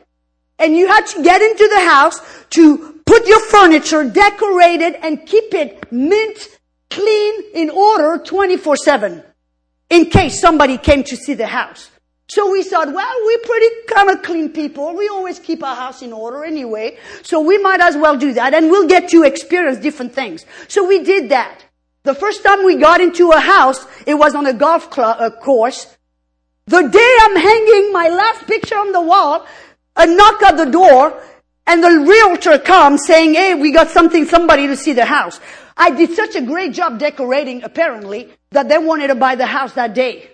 and 0.57 0.75
you 0.75 0.87
had 0.87 1.05
to 1.07 1.23
get 1.23 1.41
into 1.41 1.67
the 1.67 1.81
house 1.81 2.19
to 2.51 3.01
put 3.05 3.27
your 3.27 3.39
furniture, 3.39 4.09
decorate 4.09 4.81
it, 4.81 4.99
and 5.03 5.25
keep 5.25 5.53
it 5.53 5.91
mint, 5.91 6.59
clean, 6.89 7.43
in 7.53 7.69
order 7.69 8.23
24 8.23 8.77
7 8.77 9.23
in 9.89 10.05
case 10.09 10.39
somebody 10.39 10.77
came 10.77 11.03
to 11.03 11.15
see 11.15 11.33
the 11.33 11.47
house. 11.47 11.91
So 12.33 12.51
we 12.51 12.63
thought, 12.63 12.91
well, 12.91 13.15
we're 13.25 13.45
pretty 13.45 13.67
kind 13.85 14.09
of 14.09 14.23
clean 14.23 14.49
people. 14.49 14.95
We 14.95 15.07
always 15.07 15.37
keep 15.37 15.63
our 15.63 15.75
house 15.75 16.01
in 16.01 16.11
order 16.11 16.43
anyway. 16.43 16.97
So 17.21 17.39
we 17.41 17.59
might 17.59 17.79
as 17.79 17.95
well 17.95 18.17
do 18.17 18.33
that 18.33 18.55
and 18.55 18.71
we'll 18.71 18.87
get 18.87 19.09
to 19.09 19.21
experience 19.21 19.77
different 19.77 20.15
things. 20.15 20.43
So 20.67 20.87
we 20.87 21.03
did 21.03 21.29
that. 21.29 21.63
The 22.01 22.15
first 22.15 22.41
time 22.43 22.65
we 22.65 22.77
got 22.77 23.01
into 23.01 23.29
a 23.29 23.39
house, 23.39 23.85
it 24.07 24.15
was 24.15 24.33
on 24.33 24.47
a 24.47 24.53
golf 24.53 24.97
uh, 24.97 25.29
course. 25.29 25.95
The 26.65 26.81
day 26.81 27.15
I'm 27.21 27.35
hanging 27.35 27.93
my 27.93 28.09
last 28.09 28.47
picture 28.47 28.79
on 28.79 28.93
the 28.93 29.01
wall, 29.01 29.45
a 29.95 30.07
knock 30.07 30.41
at 30.41 30.57
the 30.57 30.65
door 30.65 31.21
and 31.67 31.83
the 31.83 31.99
realtor 31.99 32.57
comes 32.57 33.05
saying, 33.05 33.35
hey, 33.35 33.53
we 33.53 33.71
got 33.71 33.89
something, 33.89 34.25
somebody 34.25 34.65
to 34.65 34.75
see 34.75 34.93
the 34.93 35.05
house. 35.05 35.39
I 35.77 35.91
did 35.91 36.15
such 36.15 36.35
a 36.35 36.41
great 36.41 36.73
job 36.73 36.97
decorating, 36.97 37.61
apparently, 37.61 38.33
that 38.49 38.69
they 38.69 38.79
wanted 38.79 39.09
to 39.09 39.15
buy 39.15 39.35
the 39.35 39.45
house 39.45 39.73
that 39.73 39.93
day. 39.93 40.31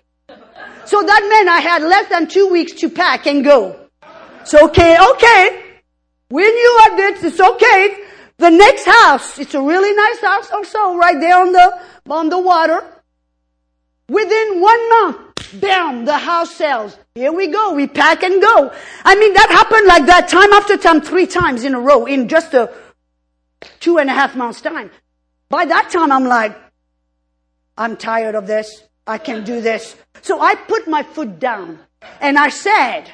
So 0.90 1.04
that 1.04 1.28
meant 1.30 1.48
I 1.48 1.60
had 1.60 1.84
less 1.84 2.10
than 2.10 2.28
two 2.28 2.48
weeks 2.50 2.72
to 2.82 2.90
pack 2.90 3.28
and 3.28 3.46
go. 3.46 3.80
So 4.44 4.66
okay, 4.70 4.98
okay. 5.12 5.64
We 6.32 6.42
knew 6.42 6.80
I 6.82 6.96
did, 6.98 7.24
it's 7.24 7.40
okay. 7.40 8.06
The 8.38 8.50
next 8.50 8.86
house, 8.86 9.38
it's 9.38 9.54
a 9.54 9.62
really 9.62 9.94
nice 9.94 10.20
house 10.20 10.50
also, 10.50 10.96
right 10.98 11.20
there 11.20 11.40
on 11.40 11.52
the, 11.52 11.80
on 12.10 12.30
the 12.30 12.40
water. 12.40 12.82
Within 14.10 14.62
one 14.62 14.90
month, 14.90 15.62
bam, 15.62 16.06
the 16.06 16.18
house 16.18 16.56
sells. 16.56 16.98
Here 17.14 17.32
we 17.32 17.50
go, 17.50 17.76
we 17.76 17.86
pack 17.86 18.24
and 18.24 18.42
go. 18.42 18.74
I 19.06 19.16
mean, 19.16 19.36
that 19.36 19.50
happened 19.52 19.86
like 19.86 20.08
that 20.08 20.28
time 20.28 20.52
after 20.54 20.76
time, 20.76 21.02
three 21.02 21.28
times 21.28 21.66
in 21.66 21.76
a 21.76 21.80
row 21.80 22.08
in 22.08 22.28
just 22.28 22.56
a 22.56 22.74
two 23.80 24.00
and 24.00 24.10
a 24.10 24.14
half 24.14 24.36
months 24.36 24.60
time. 24.62 24.90
By 25.50 25.66
that 25.66 25.92
time, 25.92 26.12
I'm 26.12 26.26
like, 26.26 26.58
I'm 27.78 27.96
tired 27.96 28.34
of 28.34 28.48
this. 28.48 28.89
I 29.06 29.18
can 29.18 29.44
do 29.44 29.62
this. 29.62 29.96
So 30.22 30.40
I 30.40 30.56
put 30.56 30.88
my 30.88 31.04
foot 31.04 31.40
down 31.40 31.80
and 32.22 32.38
I 32.38 32.50
said, 32.50 33.10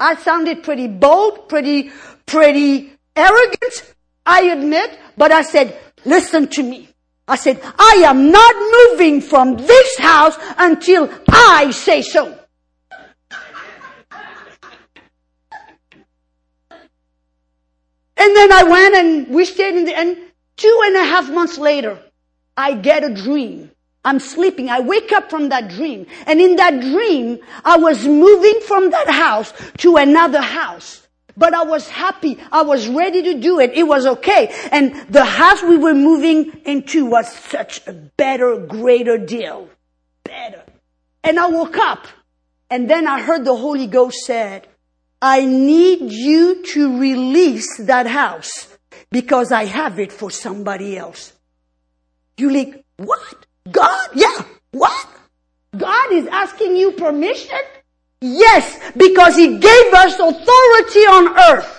I 0.00 0.16
sounded 0.16 0.62
pretty 0.62 0.88
bold, 0.88 1.48
pretty, 1.48 1.90
pretty 2.26 2.92
arrogant, 3.16 3.94
I 4.26 4.42
admit, 4.42 4.98
but 5.16 5.32
I 5.32 5.42
said, 5.42 5.78
listen 6.04 6.48
to 6.48 6.62
me. 6.62 6.88
I 7.26 7.36
said, 7.36 7.60
I 7.62 8.02
am 8.06 8.30
not 8.30 8.54
moving 8.76 9.20
from 9.20 9.56
this 9.56 9.98
house 9.98 10.36
until 10.56 11.10
I 11.28 11.70
say 11.72 12.02
so. 12.02 12.38
And 18.20 18.36
then 18.36 18.52
I 18.52 18.64
went 18.64 18.94
and 18.94 19.28
we 19.28 19.44
stayed 19.44 19.76
in 19.76 19.84
the, 19.84 19.96
and 19.96 20.16
Two 20.58 20.82
and 20.86 20.96
a 20.96 21.04
half 21.04 21.30
months 21.30 21.56
later, 21.56 22.00
I 22.56 22.74
get 22.74 23.04
a 23.04 23.14
dream. 23.14 23.70
I'm 24.08 24.20
sleeping. 24.20 24.70
I 24.70 24.80
wake 24.80 25.12
up 25.12 25.28
from 25.28 25.50
that 25.50 25.68
dream. 25.68 26.06
And 26.26 26.40
in 26.40 26.56
that 26.56 26.80
dream, 26.80 27.40
I 27.62 27.76
was 27.76 28.06
moving 28.06 28.58
from 28.62 28.90
that 28.90 29.10
house 29.10 29.52
to 29.78 29.96
another 29.96 30.40
house. 30.40 31.06
But 31.36 31.52
I 31.52 31.64
was 31.64 31.88
happy. 31.90 32.38
I 32.50 32.62
was 32.62 32.88
ready 32.88 33.22
to 33.24 33.34
do 33.38 33.60
it. 33.60 33.72
It 33.74 33.82
was 33.82 34.06
okay. 34.06 34.48
And 34.72 34.96
the 35.10 35.26
house 35.26 35.62
we 35.62 35.76
were 35.76 35.92
moving 35.92 36.62
into 36.64 37.04
was 37.04 37.30
such 37.30 37.86
a 37.86 37.92
better, 37.92 38.56
greater 38.56 39.18
deal. 39.18 39.68
Better. 40.24 40.62
And 41.22 41.38
I 41.38 41.48
woke 41.48 41.76
up. 41.76 42.06
And 42.70 42.88
then 42.88 43.06
I 43.06 43.20
heard 43.20 43.44
the 43.44 43.56
Holy 43.56 43.86
Ghost 43.86 44.24
said, 44.24 44.68
I 45.20 45.44
need 45.44 46.10
you 46.10 46.64
to 46.72 46.98
release 46.98 47.76
that 47.76 48.06
house 48.06 48.68
because 49.10 49.52
I 49.52 49.66
have 49.66 49.98
it 49.98 50.12
for 50.12 50.30
somebody 50.30 50.96
else. 50.96 51.34
You 52.38 52.50
like, 52.50 52.84
what? 52.96 53.47
God? 53.70 54.08
Yeah. 54.14 54.44
What? 54.72 55.06
God 55.76 56.12
is 56.12 56.26
asking 56.26 56.76
you 56.76 56.92
permission? 56.92 57.58
Yes, 58.20 58.78
because 58.96 59.36
He 59.36 59.58
gave 59.58 59.94
us 59.94 60.14
authority 60.14 61.04
on 61.06 61.38
earth. 61.50 61.78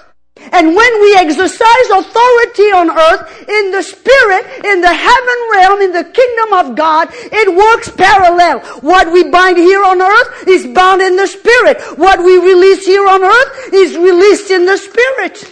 And 0.51 0.73
when 0.73 1.01
we 1.01 1.15
exercise 1.15 1.89
authority 1.91 2.71
on 2.71 2.89
earth, 2.89 3.49
in 3.49 3.71
the 3.71 3.83
spirit, 3.83 4.65
in 4.65 4.81
the 4.81 4.93
heaven 4.93 5.39
realm, 5.51 5.81
in 5.81 5.91
the 5.91 6.05
kingdom 6.05 6.53
of 6.53 6.75
God, 6.77 7.09
it 7.11 7.53
works 7.53 7.91
parallel. 7.91 8.61
What 8.79 9.11
we 9.11 9.29
bind 9.29 9.57
here 9.57 9.83
on 9.83 10.01
earth 10.01 10.47
is 10.47 10.65
bound 10.67 11.01
in 11.01 11.17
the 11.17 11.27
spirit. 11.27 11.81
What 11.97 12.23
we 12.23 12.37
release 12.37 12.85
here 12.85 13.05
on 13.05 13.21
earth 13.21 13.73
is 13.73 13.97
released 13.97 14.49
in 14.49 14.65
the 14.65 14.77
spirit. 14.77 15.43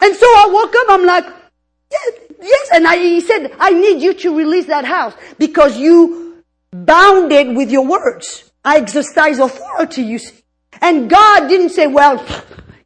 And 0.00 0.14
so 0.14 0.26
I 0.26 0.48
woke 0.52 0.74
up, 0.76 0.86
I'm 0.88 1.04
like, 1.04 1.24
yes, 1.90 2.25
yes. 2.40 2.68
And 2.72 2.86
I, 2.86 2.96
he 2.96 3.20
said, 3.20 3.54
I 3.58 3.70
need 3.72 4.02
you 4.02 4.14
to 4.14 4.36
release 4.36 4.66
that 4.66 4.84
house 4.84 5.14
because 5.38 5.78
you 5.78 6.42
bound 6.70 7.32
it 7.32 7.54
with 7.54 7.70
your 7.70 7.86
words. 7.86 8.50
I 8.64 8.78
exercise 8.78 9.38
authority, 9.38 10.02
you 10.02 10.18
see. 10.18 10.42
And 10.80 11.08
God 11.08 11.48
didn't 11.48 11.70
say, 11.70 11.86
well, 11.86 12.24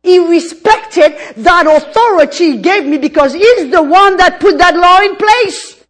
he 0.02 0.18
respected 0.18 1.16
that 1.38 1.66
authority 1.66 2.52
he 2.52 2.58
gave 2.58 2.86
me 2.86 2.98
because 2.98 3.32
he's 3.32 3.70
the 3.70 3.82
one 3.82 4.16
that 4.18 4.40
put 4.40 4.58
that 4.58 4.76
law 4.76 5.00
in 5.00 5.16
place. 5.16 5.80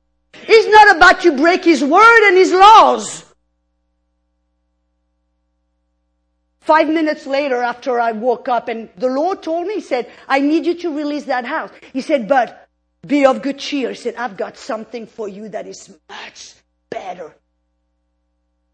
He's 0.50 0.66
not 0.68 0.96
about 0.96 1.20
to 1.22 1.36
break 1.36 1.64
His 1.64 1.84
word 1.84 2.28
and 2.28 2.36
His 2.36 2.52
laws. 2.52 3.24
Five 6.60 6.88
minutes 6.88 7.26
later, 7.26 7.62
after 7.62 8.00
I 8.00 8.12
woke 8.12 8.48
up 8.48 8.68
and 8.68 8.88
the 8.96 9.08
Lord 9.08 9.42
told 9.42 9.66
me, 9.66 9.74
He 9.74 9.80
said, 9.80 10.10
I 10.28 10.40
need 10.40 10.66
you 10.66 10.74
to 10.74 10.96
release 10.96 11.24
that 11.24 11.44
house. 11.44 11.70
He 11.92 12.00
said, 12.00 12.26
but 12.28 12.68
be 13.06 13.24
of 13.24 13.42
good 13.42 13.58
cheer. 13.58 13.90
He 13.90 13.94
said, 13.96 14.14
I've 14.16 14.36
got 14.36 14.56
something 14.56 15.06
for 15.06 15.28
you 15.28 15.48
that 15.48 15.66
is 15.66 15.96
much 16.08 16.54
better. 16.90 17.34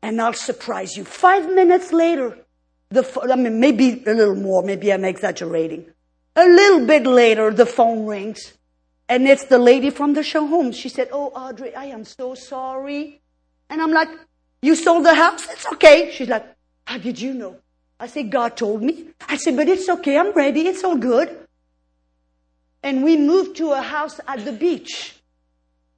And 0.03 0.21
I'll 0.21 0.33
surprise 0.33 0.97
you. 0.97 1.05
Five 1.05 1.53
minutes 1.53 1.93
later, 1.93 2.39
the, 2.91 3.29
I 3.31 3.37
mean, 3.37 3.61
maybe 3.61 4.05
a 4.07 4.15
little 4.15 4.35
more, 4.35 4.63
maybe 4.63 4.93
I'm 4.93 5.05
exaggerating. 5.05 5.87
A 6.35 6.47
little 6.47 6.87
bit 6.87 7.07
later, 7.07 7.51
the 7.53 7.67
phone 7.67 8.07
rings. 8.07 8.53
And 9.09 9.27
it's 9.27 9.45
the 9.45 9.59
lady 9.59 9.91
from 9.91 10.15
the 10.15 10.23
show 10.23 10.47
home. 10.47 10.73
She 10.73 10.89
said, 10.89 11.09
Oh, 11.13 11.29
Audrey, 11.29 11.75
I 11.75 11.87
am 11.87 12.05
so 12.05 12.35
sorry. 12.35 13.21
And 13.71 13.81
I'm 13.81 13.93
like, 13.93 14.09
You 14.63 14.75
sold 14.75 15.05
the 15.05 15.15
house? 15.15 15.49
It's 15.49 15.67
okay. 15.75 16.11
She's 16.13 16.29
like, 16.29 16.45
How 16.85 16.99
did 16.99 17.21
you 17.21 17.33
know? 17.33 17.57
I 17.99 18.09
said, 18.09 18.31
God 18.31 18.57
told 18.57 18.83
me. 18.83 19.09
I 19.29 19.37
said, 19.37 19.57
But 19.57 19.69
it's 19.69 19.89
okay. 19.89 20.19
I'm 20.19 20.33
ready. 20.33 20.67
It's 20.67 20.83
all 20.83 20.97
good. 20.97 21.46
And 22.87 23.03
we 23.03 23.17
moved 23.17 23.57
to 23.57 23.73
a 23.73 23.83
house 23.83 24.21
at 24.29 24.45
the 24.45 24.53
beach. 24.53 25.17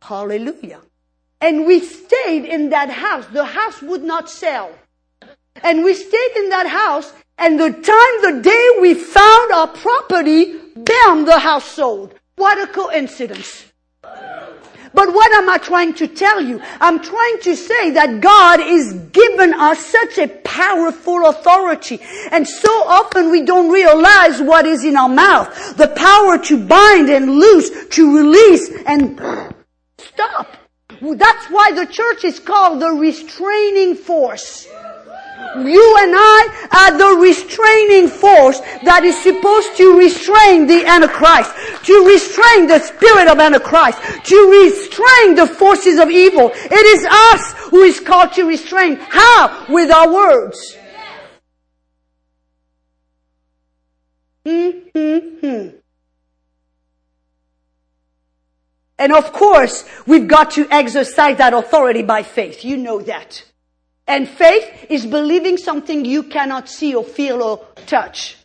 Hallelujah. 0.00 0.80
And 1.38 1.66
we 1.66 1.80
stayed 1.80 2.46
in 2.46 2.70
that 2.70 2.88
house. 2.88 3.26
The 3.26 3.44
house 3.44 3.82
would 3.82 4.02
not 4.02 4.30
sell. 4.30 4.70
And 5.62 5.84
we 5.84 5.92
stayed 5.92 6.32
in 6.36 6.48
that 6.48 6.66
house. 6.66 7.12
And 7.36 7.60
the 7.60 7.72
time, 7.72 8.14
the 8.22 8.40
day 8.42 8.80
we 8.80 8.94
found 8.94 9.52
our 9.52 9.68
property, 9.68 10.54
bam, 10.76 11.26
the 11.26 11.38
house 11.38 11.66
sold. 11.66 12.14
What 12.36 12.58
a 12.58 12.66
coincidence. 12.72 13.67
But 14.94 15.12
what 15.12 15.32
am 15.32 15.48
I 15.48 15.58
trying 15.58 15.94
to 15.94 16.06
tell 16.06 16.40
you? 16.40 16.60
I'm 16.80 17.02
trying 17.02 17.40
to 17.42 17.56
say 17.56 17.90
that 17.92 18.20
God 18.20 18.60
is 18.60 18.92
given 19.12 19.54
us 19.54 19.84
such 19.84 20.18
a 20.18 20.28
powerful 20.28 21.26
authority. 21.26 22.00
And 22.30 22.46
so 22.46 22.70
often 22.86 23.30
we 23.30 23.42
don't 23.42 23.70
realize 23.70 24.40
what 24.40 24.66
is 24.66 24.84
in 24.84 24.96
our 24.96 25.08
mouth. 25.08 25.76
The 25.76 25.88
power 25.88 26.38
to 26.44 26.66
bind 26.66 27.08
and 27.10 27.30
loose, 27.30 27.88
to 27.88 28.16
release 28.16 28.70
and 28.86 29.20
stop. 29.98 30.56
That's 31.00 31.46
why 31.46 31.72
the 31.72 31.86
church 31.86 32.24
is 32.24 32.40
called 32.40 32.80
the 32.80 32.90
restraining 32.90 33.94
force. 33.94 34.66
You 35.56 35.96
and 36.00 36.14
I 36.14 36.68
are 36.70 36.98
the 36.98 37.20
restraining 37.20 38.08
force 38.08 38.60
that 38.84 39.04
is 39.04 39.20
supposed 39.22 39.76
to 39.78 39.98
restrain 39.98 40.66
the 40.66 40.84
Antichrist, 40.86 41.50
to 41.86 42.06
restrain 42.06 42.66
the 42.66 42.78
spirit 42.78 43.28
of 43.28 43.40
Antichrist, 43.40 43.98
to 44.26 44.36
restrain 44.50 45.34
the 45.34 45.46
forces 45.46 45.98
of 45.98 46.10
evil. 46.10 46.50
It 46.54 46.72
is 46.72 47.06
us 47.10 47.54
who 47.70 47.82
is 47.82 48.00
called 48.00 48.32
to 48.34 48.44
restrain. 48.44 48.96
How? 48.96 49.66
With 49.68 49.90
our 49.90 50.12
words. 50.12 50.76
Mm-hmm. 54.44 55.76
And 58.98 59.12
of 59.12 59.32
course, 59.32 59.84
we've 60.06 60.26
got 60.26 60.50
to 60.52 60.66
exercise 60.70 61.38
that 61.38 61.54
authority 61.54 62.02
by 62.02 62.22
faith. 62.22 62.64
You 62.64 62.76
know 62.76 63.00
that. 63.02 63.44
And 64.08 64.26
faith 64.26 64.86
is 64.88 65.06
believing 65.06 65.58
something 65.58 66.04
you 66.04 66.22
cannot 66.22 66.68
see 66.68 66.94
or 66.94 67.04
feel 67.04 67.42
or 67.42 67.66
touch. 67.86 68.36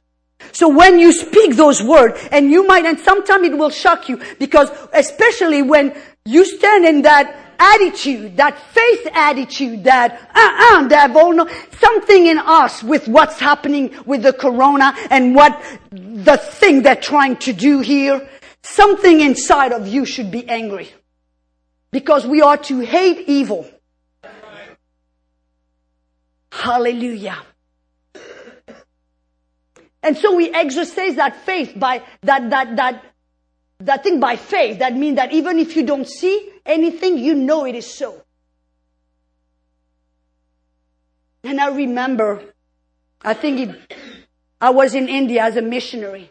So 0.52 0.68
when 0.68 1.00
you 1.00 1.14
speak 1.14 1.56
those 1.56 1.82
words, 1.82 2.20
and 2.32 2.52
you 2.52 2.68
might, 2.68 2.86
and 2.86 3.00
sometimes 3.00 3.48
it 3.48 3.58
will 3.58 3.70
shock 3.70 4.10
you, 4.10 4.22
because 4.40 4.70
especially 4.92 5.62
when 5.62 5.96
you 6.26 6.44
stand 6.44 6.86
in 6.86 7.04
that 7.04 7.34
attitude, 7.58 8.36
that 8.38 8.60
faith 8.60 9.08
attitude, 9.14 9.86
that, 9.86 10.30
uh-uh, 10.36 10.88
devil, 10.90 11.32
no, 11.32 11.50
something 11.80 12.28
in 12.28 12.40
us 12.40 12.84
with 12.84 13.08
what's 13.08 13.40
happening 13.40 13.96
with 14.06 14.22
the 14.22 14.34
corona 14.34 14.94
and 15.10 15.34
what 15.34 15.64
the 15.92 16.36
thing 16.36 16.82
they're 16.82 16.96
trying 16.98 17.38
to 17.38 17.54
do 17.54 17.80
here, 17.80 18.28
something 18.64 19.22
inside 19.22 19.72
of 19.72 19.88
you 19.88 20.06
should 20.06 20.30
be 20.30 20.48
angry. 20.50 20.92
Because 21.92 22.28
we 22.28 22.42
are 22.42 22.58
to 22.58 22.80
hate 22.80 23.30
evil 23.30 23.70
Hallelujah. 26.54 27.42
And 30.04 30.16
so 30.16 30.36
we 30.36 30.52
exercise 30.52 31.16
that 31.16 31.36
faith 31.46 31.74
by 31.76 32.04
that, 32.22 32.50
that, 32.52 32.76
that, 32.76 33.04
that 33.80 34.04
thing 34.04 34.20
by 34.20 34.36
faith. 34.36 34.80
That 34.80 34.96
means 34.96 35.16
that 35.16 35.34
even 35.34 35.58
if 35.58 35.76
you 35.76 35.84
don't 35.84 36.08
see 36.08 36.52
anything, 36.66 37.18
you 37.18 37.34
know 37.34 37.66
it 37.66 37.74
is 37.74 37.92
so. 37.92 38.22
And 41.44 41.60
I 41.60 41.70
remember, 41.70 42.44
I 43.22 43.34
think 43.34 43.60
it, 43.60 43.94
I 44.62 44.70
was 44.70 44.94
in 44.94 45.10
India 45.10 45.42
as 45.42 45.58
a 45.58 45.62
missionary 45.62 46.30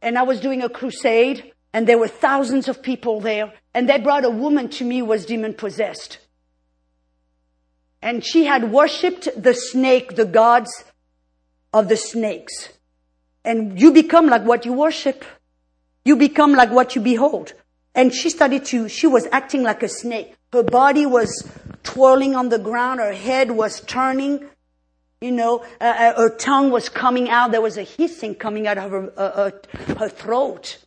and 0.00 0.16
I 0.16 0.22
was 0.22 0.40
doing 0.40 0.62
a 0.62 0.68
crusade 0.68 1.52
and 1.72 1.86
there 1.86 1.98
were 1.98 2.08
thousands 2.08 2.68
of 2.68 2.80
people 2.80 3.20
there 3.20 3.52
and 3.74 3.88
they 3.88 3.98
brought 3.98 4.24
a 4.24 4.30
woman 4.30 4.68
to 4.70 4.84
me 4.84 5.00
who 5.00 5.06
was 5.06 5.26
demon 5.26 5.54
possessed. 5.54 6.18
And 8.00 8.24
she 8.24 8.44
had 8.44 8.70
worshipped 8.70 9.28
the 9.40 9.54
snake, 9.54 10.14
the 10.14 10.24
gods 10.24 10.84
of 11.72 11.88
the 11.88 11.96
snakes. 11.96 12.70
And 13.44 13.80
you 13.80 13.92
become 13.92 14.26
like 14.26 14.44
what 14.44 14.64
you 14.64 14.72
worship. 14.72 15.24
You 16.04 16.16
become 16.16 16.52
like 16.52 16.70
what 16.70 16.94
you 16.94 17.02
behold. 17.02 17.54
And 17.94 18.14
she 18.14 18.30
started 18.30 18.64
to, 18.66 18.88
she 18.88 19.06
was 19.06 19.26
acting 19.32 19.62
like 19.62 19.82
a 19.82 19.88
snake. 19.88 20.36
Her 20.52 20.62
body 20.62 21.06
was 21.06 21.50
twirling 21.82 22.34
on 22.34 22.48
the 22.48 22.58
ground. 22.58 23.00
Her 23.00 23.12
head 23.12 23.50
was 23.50 23.80
turning. 23.80 24.48
You 25.20 25.32
know, 25.32 25.64
uh, 25.80 25.84
uh 25.84 26.16
her 26.16 26.30
tongue 26.36 26.70
was 26.70 26.88
coming 26.88 27.28
out. 27.28 27.50
There 27.50 27.60
was 27.60 27.76
a 27.76 27.82
hissing 27.82 28.36
coming 28.36 28.68
out 28.68 28.78
of 28.78 28.90
her, 28.90 29.12
uh, 29.16 29.20
uh, 29.20 29.50
her 29.98 30.08
throat. 30.08 30.78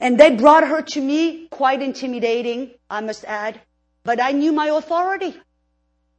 And 0.00 0.18
they 0.18 0.34
brought 0.34 0.66
her 0.66 0.82
to 0.82 1.00
me, 1.00 1.46
quite 1.48 1.80
intimidating, 1.80 2.72
I 2.90 3.00
must 3.00 3.24
add. 3.24 3.60
But 4.02 4.20
I 4.20 4.32
knew 4.32 4.52
my 4.52 4.66
authority. 4.66 5.34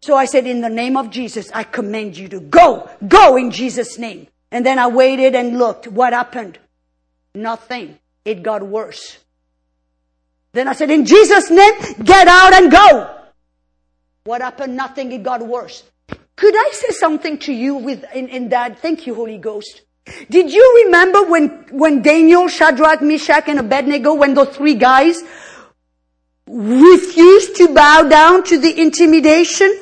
So 0.05 0.15
I 0.15 0.25
said, 0.25 0.45
in 0.45 0.61
the 0.61 0.69
name 0.69 0.97
of 0.97 1.09
Jesus, 1.09 1.49
I 1.51 1.63
command 1.63 2.15
you 2.15 2.27
to 2.27 2.39
go, 2.39 2.87
go 3.07 3.37
in 3.37 3.49
Jesus' 3.49 3.97
name. 3.97 4.27
And 4.51 4.63
then 4.63 4.77
I 4.77 4.85
waited 4.85 5.33
and 5.33 5.57
looked. 5.57 5.87
What 5.87 6.13
happened? 6.13 6.59
Nothing. 7.33 7.97
It 8.23 8.43
got 8.43 8.61
worse. 8.61 9.17
Then 10.53 10.67
I 10.67 10.73
said, 10.73 10.91
in 10.91 11.07
Jesus' 11.07 11.49
name, 11.49 11.73
get 12.03 12.27
out 12.27 12.53
and 12.53 12.71
go. 12.71 13.15
What 14.25 14.41
happened? 14.41 14.75
Nothing. 14.77 15.11
It 15.11 15.23
got 15.23 15.41
worse. 15.41 15.81
Could 16.35 16.55
I 16.55 16.69
say 16.71 16.91
something 16.91 17.39
to 17.39 17.51
you 17.51 17.73
with, 17.73 18.05
in, 18.13 18.27
in 18.27 18.49
that? 18.49 18.77
Thank 18.81 19.07
you, 19.07 19.15
Holy 19.15 19.39
Ghost. 19.39 19.81
Did 20.29 20.53
you 20.53 20.83
remember 20.85 21.23
when, 21.23 21.49
when 21.71 22.03
Daniel, 22.03 22.47
Shadrach, 22.47 23.01
Meshach, 23.01 23.45
and 23.47 23.57
Abednego, 23.57 24.13
when 24.13 24.35
those 24.35 24.55
three 24.55 24.75
guys 24.75 25.19
refused 26.47 27.55
to 27.55 27.73
bow 27.73 28.03
down 28.03 28.43
to 28.43 28.59
the 28.59 28.79
intimidation? 28.79 29.81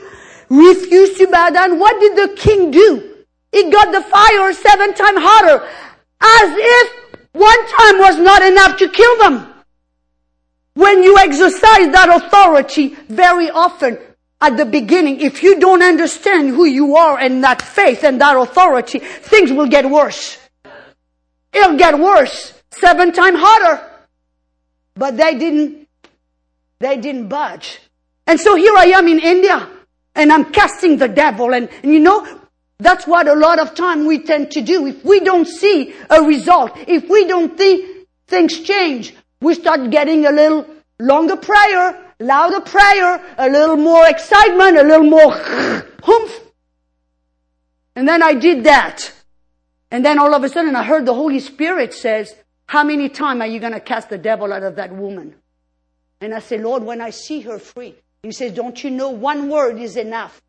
Refused 0.50 1.18
to 1.18 1.28
bow 1.28 1.50
down, 1.50 1.80
what 1.80 2.00
did 2.00 2.16
the 2.16 2.36
king 2.36 2.72
do? 2.72 3.26
He 3.52 3.70
got 3.70 3.92
the 3.92 4.02
fire 4.02 4.54
seven 4.54 4.94
times 4.94 5.20
hotter, 5.22 5.64
as 6.22 6.52
if 6.56 6.94
one 7.34 7.68
time 7.78 8.00
was 8.00 8.18
not 8.18 8.42
enough 8.42 8.78
to 8.78 8.90
kill 8.90 9.18
them. 9.20 9.54
When 10.76 11.04
you 11.04 11.18
exercise 11.18 11.92
that 11.92 12.10
authority 12.10 12.96
very 13.08 13.50
often, 13.50 14.00
at 14.44 14.58
the 14.58 14.66
beginning, 14.66 15.22
if 15.22 15.42
you 15.42 15.58
don't 15.58 15.82
understand 15.82 16.50
who 16.50 16.66
you 16.66 16.98
are 16.98 17.18
and 17.18 17.42
that 17.46 17.62
faith 17.62 18.04
and 18.04 18.20
that 18.20 18.36
authority, 18.36 19.00
things 19.00 19.54
will 19.54 19.68
get 19.68 19.90
worse. 19.90 20.38
It'll 21.54 21.78
get 21.78 21.98
worse. 21.98 22.54
Seven 22.72 23.14
times 23.14 23.40
hotter. 23.40 23.90
But 24.96 25.16
they 25.16 25.38
didn't, 25.38 25.88
they 26.80 26.98
didn't 26.98 27.30
budge. 27.30 27.80
And 28.28 28.38
so 28.38 28.56
here 28.56 28.76
I 28.76 28.88
am 28.88 29.08
in 29.08 29.20
India. 29.20 29.70
And 30.16 30.32
I'm 30.32 30.52
casting 30.52 30.98
the 30.98 31.08
devil. 31.08 31.54
And, 31.54 31.70
and 31.82 31.92
you 31.92 32.00
know, 32.00 32.42
that's 32.80 33.08
what 33.08 33.28
a 33.28 33.34
lot 33.34 33.60
of 33.60 33.76
time 33.76 34.06
we 34.06 34.20
tend 34.24 34.52
to 34.52 34.62
do. 34.62 34.86
If 34.88 35.04
we 35.04 35.20
don't 35.22 35.48
see 35.48 35.94
a 36.10 36.22
result, 36.22 36.72
if 36.88 37.10
we 37.10 37.26
don't 37.26 37.58
see 37.58 38.06
things 38.28 38.60
change, 38.62 39.16
we 39.42 39.54
start 39.56 39.90
getting 39.90 40.26
a 40.26 40.32
little 40.32 40.66
longer 41.00 41.36
prayer, 41.36 42.12
louder 42.20 42.62
prayer, 42.62 43.36
a 43.38 43.50
little 43.50 43.78
more 43.78 44.08
excitement, 44.08 44.78
a 44.78 44.84
little 44.84 45.10
more 45.10 45.32
humph. 46.04 46.40
And 47.96 48.08
then 48.08 48.24
I 48.24 48.34
did 48.34 48.64
that. 48.66 49.12
And 49.92 50.04
then 50.04 50.18
all 50.18 50.34
of 50.34 50.44
a 50.44 50.50
sudden 50.50 50.76
I 50.76 50.84
heard 50.84 51.06
the 51.06 51.14
Holy 51.14 51.40
Spirit 51.40 51.94
says, 51.94 52.34
how 52.66 52.84
many 52.84 53.10
times 53.10 53.42
are 53.42 53.48
you 53.48 53.60
going 53.60 53.74
to 53.74 53.80
cast 53.80 54.10
the 54.10 54.18
devil 54.18 54.52
out 54.52 54.64
of 54.64 54.76
that 54.78 54.92
woman? 54.92 55.36
And 56.22 56.34
I 56.34 56.40
said, 56.40 56.62
Lord, 56.62 56.84
when 56.84 57.02
I 57.02 57.12
see 57.12 57.42
her 57.42 57.60
free, 57.60 57.96
he 58.24 58.32
says, 58.32 58.54
don't 58.54 58.82
you 58.82 58.90
know 58.90 59.10
one 59.10 59.50
word 59.50 59.78
is 59.78 59.98
enough? 59.98 60.42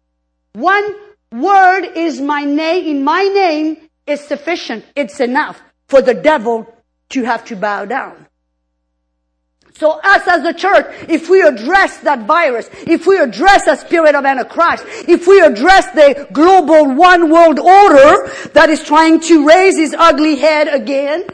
One 0.52 0.94
word 1.32 1.84
is 1.96 2.20
my 2.20 2.44
name, 2.44 2.86
in 2.86 3.04
my 3.04 3.24
name 3.24 3.88
is 4.06 4.20
sufficient. 4.20 4.84
It's 4.94 5.18
enough 5.18 5.60
for 5.88 6.00
the 6.00 6.14
devil 6.14 6.72
to 7.10 7.24
have 7.24 7.44
to 7.46 7.56
bow 7.56 7.84
down. 7.84 8.26
So 9.76 9.98
us 10.04 10.22
as 10.28 10.44
a 10.44 10.54
church, 10.54 10.86
if 11.08 11.28
we 11.28 11.42
address 11.42 11.98
that 11.98 12.28
virus, 12.28 12.70
if 12.86 13.08
we 13.08 13.18
address 13.18 13.64
the 13.64 13.74
spirit 13.74 14.14
of 14.14 14.24
Antichrist, 14.24 14.84
if 15.08 15.26
we 15.26 15.40
address 15.40 15.90
the 15.90 16.28
global 16.32 16.94
one 16.94 17.28
world 17.28 17.58
order 17.58 18.30
that 18.52 18.70
is 18.70 18.84
trying 18.84 19.18
to 19.22 19.44
raise 19.48 19.76
his 19.76 19.92
ugly 19.98 20.36
head 20.36 20.68
again, 20.68 21.26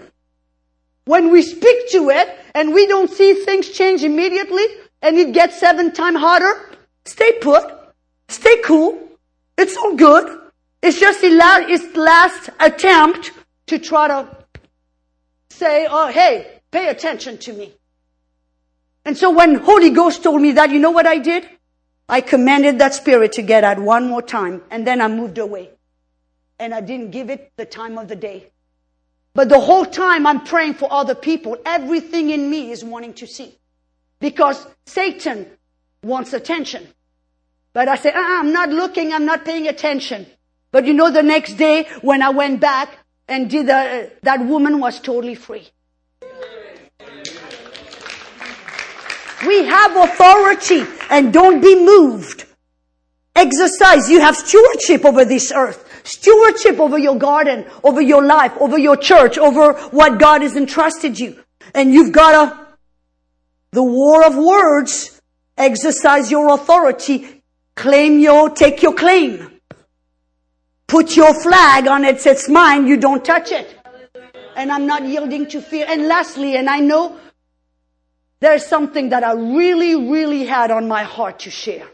when 1.04 1.30
we 1.30 1.42
speak 1.42 1.90
to 1.90 2.08
it 2.08 2.34
and 2.54 2.72
we 2.72 2.86
don't 2.86 3.10
see 3.10 3.34
things 3.44 3.68
change 3.68 4.02
immediately 4.02 4.64
and 5.02 5.18
it 5.18 5.32
gets 5.32 5.58
seven 5.58 5.92
times 5.92 6.18
harder, 6.18 6.76
stay 7.04 7.38
put, 7.40 7.64
stay 8.28 8.60
cool. 8.62 8.98
It's 9.56 9.76
all 9.76 9.96
good. 9.96 10.40
It's 10.82 10.98
just 10.98 11.20
its 11.22 11.96
last 11.96 12.50
attempt 12.58 13.32
to 13.66 13.78
try 13.78 14.08
to 14.08 14.28
say, 15.50 15.86
oh, 15.90 16.08
hey, 16.08 16.60
pay 16.70 16.88
attention 16.88 17.38
to 17.38 17.52
me. 17.52 17.74
And 19.04 19.16
so 19.16 19.30
when 19.30 19.56
Holy 19.56 19.90
Ghost 19.90 20.22
told 20.22 20.40
me 20.40 20.52
that, 20.52 20.70
you 20.70 20.78
know 20.78 20.90
what 20.90 21.06
I 21.06 21.18
did? 21.18 21.48
I 22.08 22.20
commanded 22.20 22.78
that 22.78 22.94
spirit 22.94 23.32
to 23.32 23.42
get 23.42 23.62
out 23.62 23.78
one 23.78 24.08
more 24.08 24.22
time 24.22 24.62
and 24.70 24.86
then 24.86 25.00
I 25.00 25.08
moved 25.08 25.38
away. 25.38 25.70
And 26.58 26.74
I 26.74 26.80
didn't 26.80 27.10
give 27.10 27.30
it 27.30 27.52
the 27.56 27.64
time 27.64 27.96
of 27.98 28.08
the 28.08 28.16
day. 28.16 28.50
But 29.32 29.48
the 29.48 29.60
whole 29.60 29.86
time 29.86 30.26
I'm 30.26 30.44
praying 30.44 30.74
for 30.74 30.92
other 30.92 31.14
people, 31.14 31.56
everything 31.64 32.30
in 32.30 32.50
me 32.50 32.72
is 32.72 32.84
wanting 32.84 33.14
to 33.14 33.26
see. 33.26 33.59
Because 34.20 34.66
Satan 34.86 35.46
wants 36.02 36.32
attention. 36.32 36.86
But 37.72 37.88
I 37.88 37.96
say, 37.96 38.10
uh 38.10 38.18
I'm 38.18 38.52
not 38.52 38.70
looking, 38.70 39.12
I'm 39.12 39.24
not 39.24 39.44
paying 39.44 39.68
attention. 39.68 40.26
But 40.72 40.86
you 40.86 40.92
know, 40.92 41.10
the 41.10 41.22
next 41.22 41.54
day 41.54 41.88
when 42.02 42.22
I 42.22 42.30
went 42.30 42.60
back 42.60 42.98
and 43.28 43.48
did 43.48 43.66
the, 43.66 44.10
that 44.22 44.44
woman 44.44 44.80
was 44.80 45.00
totally 45.00 45.34
free. 45.34 45.68
We 49.46 49.64
have 49.64 49.96
authority 49.96 50.84
and 51.08 51.32
don't 51.32 51.60
be 51.60 51.74
moved. 51.74 52.44
Exercise. 53.34 54.10
You 54.10 54.20
have 54.20 54.36
stewardship 54.36 55.04
over 55.04 55.24
this 55.24 55.50
earth. 55.50 55.86
Stewardship 56.04 56.78
over 56.78 56.98
your 56.98 57.16
garden, 57.16 57.64
over 57.82 58.00
your 58.00 58.24
life, 58.24 58.52
over 58.60 58.78
your 58.78 58.96
church, 58.96 59.38
over 59.38 59.74
what 59.90 60.18
God 60.18 60.42
has 60.42 60.56
entrusted 60.56 61.18
you. 61.18 61.42
And 61.74 61.94
you've 61.94 62.12
got 62.12 62.32
to, 62.32 62.66
the 63.72 63.82
war 63.82 64.24
of 64.26 64.36
words, 64.36 65.20
exercise 65.56 66.30
your 66.30 66.54
authority, 66.54 67.42
claim 67.76 68.18
your, 68.18 68.50
take 68.50 68.82
your 68.82 68.94
claim. 68.94 69.60
Put 70.86 71.16
your 71.16 71.32
flag 71.34 71.86
on 71.86 72.04
it, 72.04 72.26
it's 72.26 72.48
mine, 72.48 72.86
you 72.86 72.96
don't 72.96 73.24
touch 73.24 73.52
it. 73.52 73.76
And 74.56 74.72
I'm 74.72 74.86
not 74.86 75.04
yielding 75.04 75.46
to 75.48 75.62
fear. 75.62 75.86
And 75.88 76.08
lastly, 76.08 76.56
and 76.56 76.68
I 76.68 76.80
know 76.80 77.16
there's 78.40 78.66
something 78.66 79.10
that 79.10 79.22
I 79.22 79.32
really, 79.32 79.94
really 80.10 80.44
had 80.46 80.70
on 80.70 80.88
my 80.88 81.04
heart 81.04 81.40
to 81.40 81.50
share. 81.50 81.86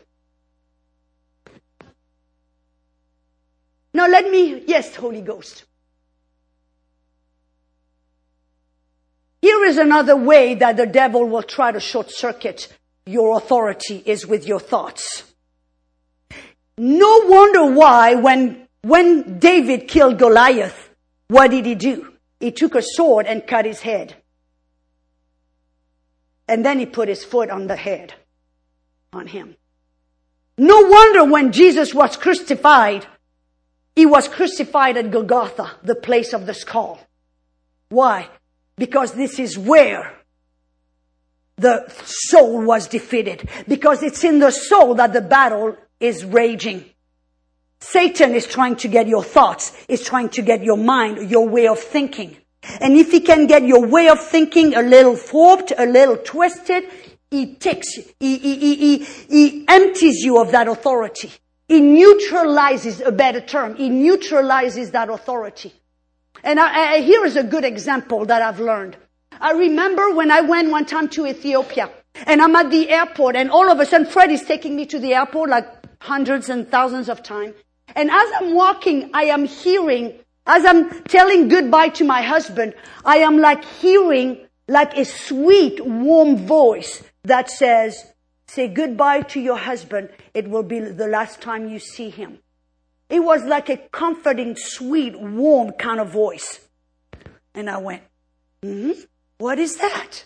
Now 3.93 4.09
let 4.09 4.31
me, 4.31 4.63
yes, 4.67 4.95
Holy 4.97 5.21
Ghost. 5.21 5.65
Here 9.47 9.65
is 9.65 9.79
another 9.79 10.17
way 10.17 10.57
that 10.57 10.77
the 10.77 10.87
devil 10.87 11.25
will 11.25 11.45
try 11.45 11.71
to 11.71 11.79
short 11.79 12.11
circuit 12.11 12.67
your 13.07 13.37
authority 13.37 14.03
is 14.05 14.27
with 14.27 14.45
your 14.45 14.59
thoughts. 14.59 15.23
No 16.77 17.27
wonder 17.27 17.67
why 17.67 18.17
when, 18.17 18.67
when 18.83 19.39
David 19.39 19.87
killed 19.87 20.19
Goliath, 20.19 20.91
what 21.29 21.53
did 21.53 21.65
he 21.65 21.77
do? 21.77 22.13
He 22.41 22.51
took 22.51 22.75
a 22.75 22.83
sword 22.83 23.27
and 23.27 23.47
cut 23.47 23.67
his 23.67 23.83
head. 23.83 24.17
And 26.49 26.67
then 26.67 26.81
he 26.81 26.87
put 26.87 27.09
his 27.09 27.25
foot 27.25 27.49
on 27.49 27.69
the 27.69 27.77
head 27.77 28.15
on 29.13 29.29
him. 29.29 29.55
No 30.59 30.81
wonder 30.89 31.23
when 31.23 31.53
Jesus 31.53 31.95
was 31.95 32.17
crucified, 32.17 33.07
he 33.95 34.07
was 34.07 34.27
crucified 34.27 34.97
at 34.97 35.13
Golgotha, 35.13 35.77
the 35.85 35.95
place 35.95 36.33
of 36.33 36.47
the 36.47 36.55
skull. 36.55 36.99
Why? 37.91 38.29
Because 38.77 39.13
this 39.13 39.39
is 39.39 39.59
where 39.59 40.13
the 41.57 41.89
soul 42.05 42.65
was 42.65 42.89
defeated. 42.89 43.49
Because 43.67 44.03
it's 44.03 44.25
in 44.25 44.39
the 44.39 44.51
soul 44.51 44.95
that 44.97 45.13
the 45.13 45.23
battle 45.23 45.77
is 46.01 46.25
raging. 46.25 46.85
Satan 47.81 48.35
is 48.35 48.47
trying 48.47 48.77
to 48.77 48.89
get 48.89 49.07
your 49.07 49.23
thoughts, 49.23 49.73
is 49.89 50.03
trying 50.03 50.29
to 50.31 50.43
get 50.43 50.63
your 50.63 50.77
mind, 50.77 51.31
your 51.31 51.49
way 51.49 51.69
of 51.69 51.79
thinking. 51.79 52.37
And 52.81 52.97
if 52.97 53.13
he 53.13 53.21
can 53.21 53.47
get 53.47 53.65
your 53.65 53.87
way 53.87 54.09
of 54.09 54.21
thinking 54.21 54.75
a 54.75 54.83
little 54.83 55.19
warped, 55.33 55.73
a 55.77 55.87
little 55.87 56.17
twisted, 56.17 56.85
he 57.31 57.55
takes, 57.55 57.95
he, 57.95 58.39
he, 58.39 58.77
he, 58.77 59.05
he, 59.05 59.65
empties 59.69 60.23
you 60.23 60.41
of 60.41 60.53
that 60.53 60.69
authority. 60.69 61.33
He 61.69 61.81
neutralizes 61.81 63.01
a 63.01 63.13
better 63.13 63.41
term. 63.41 63.77
He 63.77 63.89
neutralizes 63.89 64.93
that 64.93 65.09
authority. 65.09 65.73
And 66.47 66.61
I, 66.61 66.93
I, 66.93 67.01
here 67.01 67.25
is 67.25 67.35
a 67.35 67.43
good 67.43 67.65
example 67.65 68.25
that 68.27 68.41
I've 68.41 68.61
learned. 68.61 68.97
I 69.33 69.51
remember 69.51 70.15
when 70.15 70.31
I 70.31 70.43
went 70.43 70.71
one 70.71 70.87
time 70.87 71.09
to 71.09 71.27
Ethiopia 71.27 71.91
and 72.25 72.41
I'm 72.41 72.55
at 72.55 72.71
the 72.71 72.89
airport 72.89 73.35
and 73.35 73.51
all 73.51 73.69
of 73.69 73.81
a 73.81 73.85
sudden 73.85 74.07
Fred 74.07 74.31
is 74.31 74.43
taking 74.43 74.77
me 74.77 74.87
to 74.87 75.01
the 75.01 75.13
airport 75.15 75.51
like 75.51 75.67
hundreds 76.01 76.49
and 76.49 76.71
thousands 76.71 77.09
of 77.09 77.25
times. 77.25 77.55
And 77.97 78.13
as 78.13 78.29
I'm 78.37 78.55
walking, 78.55 79.11
I 79.13 79.25
am 79.25 79.45
hearing 79.45 80.21
as 80.47 80.65
I'm 80.65 81.03
telling 81.05 81.49
goodbye 81.49 81.89
to 81.99 82.05
my 82.05 82.23
husband, 82.23 82.75
I 83.05 83.17
am 83.17 83.39
like 83.39 83.65
hearing 83.65 84.47
like 84.69 84.97
a 84.97 85.05
sweet, 85.05 85.85
warm 85.85 86.47
voice 86.47 87.03
that 87.25 87.51
says, 87.51 88.13
say 88.47 88.69
goodbye 88.69 89.23
to 89.23 89.41
your 89.41 89.59
husband. 89.59 90.11
It 90.33 90.49
will 90.49 90.63
be 90.63 90.79
the 90.79 91.09
last 91.09 91.41
time 91.41 91.69
you 91.69 91.81
see 91.81 92.11
him. 92.11 92.39
It 93.09 93.21
was 93.21 93.45
like 93.45 93.69
a 93.69 93.77
comforting, 93.77 94.57
sweet, 94.57 95.19
warm 95.19 95.73
kind 95.73 96.01
of 96.01 96.11
voice. 96.11 96.61
And 97.55 97.71
I 97.71 97.79
went, 97.79 98.03
hmm 98.63 98.93
what 99.39 99.59
is 99.59 99.77
that? 99.77 100.25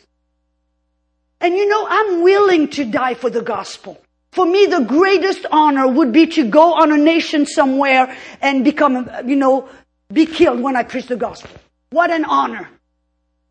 And 1.40 1.54
you 1.54 1.66
know, 1.66 1.86
I'm 1.88 2.22
willing 2.22 2.68
to 2.68 2.84
die 2.84 3.14
for 3.14 3.30
the 3.30 3.42
gospel. 3.42 4.00
For 4.32 4.46
me, 4.46 4.66
the 4.66 4.80
greatest 4.80 5.46
honor 5.50 5.88
would 5.88 6.12
be 6.12 6.26
to 6.28 6.48
go 6.48 6.74
on 6.74 6.92
a 6.92 6.96
nation 6.96 7.46
somewhere 7.46 8.16
and 8.40 8.64
become, 8.64 9.10
you 9.26 9.34
know, 9.34 9.68
be 10.12 10.26
killed 10.26 10.60
when 10.60 10.76
I 10.76 10.84
preach 10.84 11.06
the 11.06 11.16
gospel. 11.16 11.50
What 11.90 12.10
an 12.10 12.24
honor. 12.24 12.68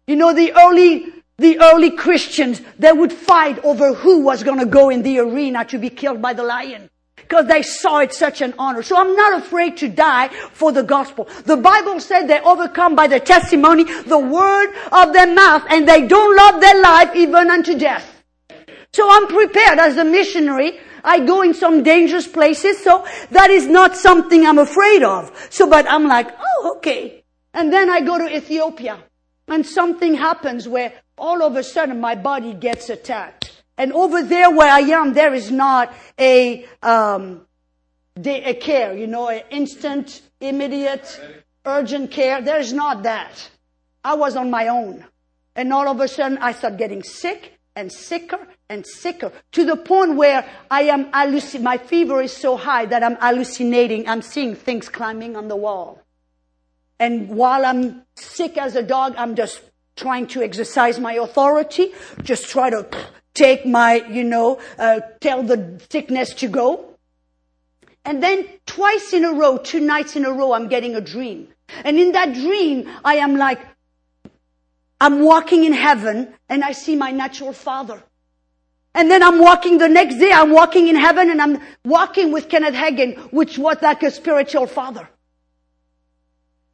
You 0.07 0.15
know, 0.15 0.33
the 0.33 0.53
early, 0.53 1.07
the 1.37 1.59
early 1.59 1.91
Christians, 1.91 2.61
they 2.77 2.93
would 2.93 3.11
fight 3.11 3.59
over 3.65 3.93
who 3.93 4.21
was 4.21 4.43
going 4.43 4.59
to 4.59 4.65
go 4.65 4.89
in 4.89 5.03
the 5.03 5.19
arena 5.19 5.65
to 5.65 5.77
be 5.77 5.89
killed 5.89 6.21
by 6.21 6.33
the 6.33 6.43
lion. 6.43 6.89
Because 7.21 7.47
they 7.47 7.61
saw 7.61 7.99
it 7.99 8.13
such 8.13 8.41
an 8.41 8.53
honor. 8.57 8.83
So 8.83 8.97
I'm 8.97 9.15
not 9.15 9.41
afraid 9.41 9.77
to 9.77 9.87
die 9.87 10.29
for 10.53 10.71
the 10.71 10.83
gospel. 10.83 11.27
The 11.45 11.57
Bible 11.57 11.99
said 11.99 12.27
they 12.27 12.39
overcome 12.41 12.95
by 12.95 13.07
the 13.07 13.19
testimony, 13.19 13.83
the 13.83 14.19
word 14.19 14.73
of 14.91 15.13
their 15.13 15.33
mouth, 15.33 15.63
and 15.69 15.87
they 15.87 16.07
don't 16.07 16.35
love 16.35 16.61
their 16.61 16.81
life 16.81 17.15
even 17.15 17.49
unto 17.49 17.77
death. 17.77 18.23
So 18.93 19.07
I'm 19.09 19.27
prepared 19.27 19.79
as 19.79 19.97
a 19.97 20.05
missionary 20.05 20.79
I 21.03 21.19
go 21.25 21.41
in 21.41 21.53
some 21.53 21.83
dangerous 21.83 22.27
places, 22.27 22.83
so 22.83 23.05
that 23.31 23.49
is 23.49 23.67
not 23.67 23.95
something 23.95 24.45
I'm 24.45 24.57
afraid 24.57 25.03
of. 25.03 25.31
So, 25.49 25.69
but 25.69 25.89
I'm 25.89 26.07
like, 26.07 26.29
oh, 26.39 26.73
okay. 26.77 27.23
And 27.53 27.71
then 27.71 27.89
I 27.89 28.01
go 28.01 28.17
to 28.17 28.35
Ethiopia, 28.35 28.99
and 29.47 29.65
something 29.65 30.15
happens 30.15 30.67
where 30.67 30.93
all 31.17 31.41
of 31.43 31.55
a 31.55 31.63
sudden 31.63 31.99
my 31.99 32.15
body 32.15 32.53
gets 32.53 32.89
attacked. 32.89 33.58
And 33.79 33.93
over 33.93 34.21
there 34.21 34.51
where 34.51 34.69
I 34.69 34.81
am, 34.81 35.13
there 35.13 35.33
is 35.33 35.51
not 35.51 35.93
a, 36.19 36.65
um, 36.83 37.47
a 38.25 38.53
care, 38.55 38.95
you 38.95 39.07
know, 39.07 39.29
an 39.29 39.43
instant, 39.51 40.21
immediate, 40.41 41.19
urgent 41.65 42.11
care. 42.11 42.41
There's 42.41 42.73
not 42.73 43.03
that. 43.03 43.49
I 44.03 44.15
was 44.15 44.35
on 44.35 44.51
my 44.51 44.67
own. 44.67 45.05
And 45.55 45.71
all 45.71 45.87
of 45.87 46.01
a 46.01 46.09
sudden 46.09 46.37
I 46.39 46.51
start 46.51 46.75
getting 46.75 47.03
sick 47.03 47.57
and 47.73 47.89
sicker 47.89 48.45
and 48.67 48.85
sicker 48.85 49.31
to 49.53 49.65
the 49.65 49.77
point 49.77 50.17
where 50.17 50.45
I 50.69 50.83
am 50.83 51.09
hallucinating. 51.13 51.63
My 51.63 51.77
fever 51.77 52.21
is 52.21 52.35
so 52.35 52.57
high 52.57 52.85
that 52.85 53.01
I'm 53.01 53.15
hallucinating. 53.15 54.09
I'm 54.09 54.21
seeing 54.21 54.55
things 54.55 54.89
climbing 54.89 55.37
on 55.37 55.47
the 55.47 55.55
wall. 55.55 56.01
And 56.99 57.29
while 57.29 57.65
I'm 57.65 58.03
sick 58.17 58.57
as 58.57 58.75
a 58.75 58.83
dog, 58.83 59.15
I'm 59.17 59.35
just 59.35 59.61
trying 59.95 60.27
to 60.27 60.43
exercise 60.43 60.99
my 60.99 61.13
authority, 61.13 61.93
just 62.23 62.49
try 62.49 62.69
to 62.69 62.85
take 63.39 63.65
my, 63.65 63.95
you 64.09 64.25
know, 64.25 64.59
uh, 64.77 64.99
tell 65.21 65.41
the 65.43 65.81
sickness 65.89 66.33
to 66.35 66.47
go. 66.47 66.97
And 68.03 68.21
then 68.21 68.47
twice 68.65 69.13
in 69.13 69.23
a 69.23 69.33
row, 69.33 69.57
two 69.57 69.79
nights 69.79 70.15
in 70.15 70.25
a 70.25 70.31
row, 70.31 70.51
I'm 70.53 70.67
getting 70.67 70.95
a 70.95 71.01
dream. 71.01 71.47
And 71.85 71.97
in 71.97 72.11
that 72.11 72.33
dream, 72.33 72.89
I 73.05 73.15
am 73.15 73.37
like, 73.37 73.61
I'm 74.99 75.21
walking 75.21 75.63
in 75.63 75.73
heaven 75.73 76.33
and 76.49 76.63
I 76.63 76.73
see 76.73 76.95
my 76.95 77.11
natural 77.11 77.53
father. 77.53 78.03
And 78.93 79.09
then 79.09 79.23
I'm 79.23 79.39
walking 79.39 79.77
the 79.77 79.87
next 79.87 80.17
day, 80.17 80.31
I'm 80.33 80.51
walking 80.51 80.87
in 80.87 80.95
heaven 80.95 81.29
and 81.29 81.41
I'm 81.41 81.61
walking 81.85 82.31
with 82.31 82.49
Kenneth 82.49 82.73
Hagin, 82.73 83.17
which 83.31 83.57
was 83.57 83.77
like 83.81 84.03
a 84.03 84.11
spiritual 84.11 84.67
father. 84.67 85.07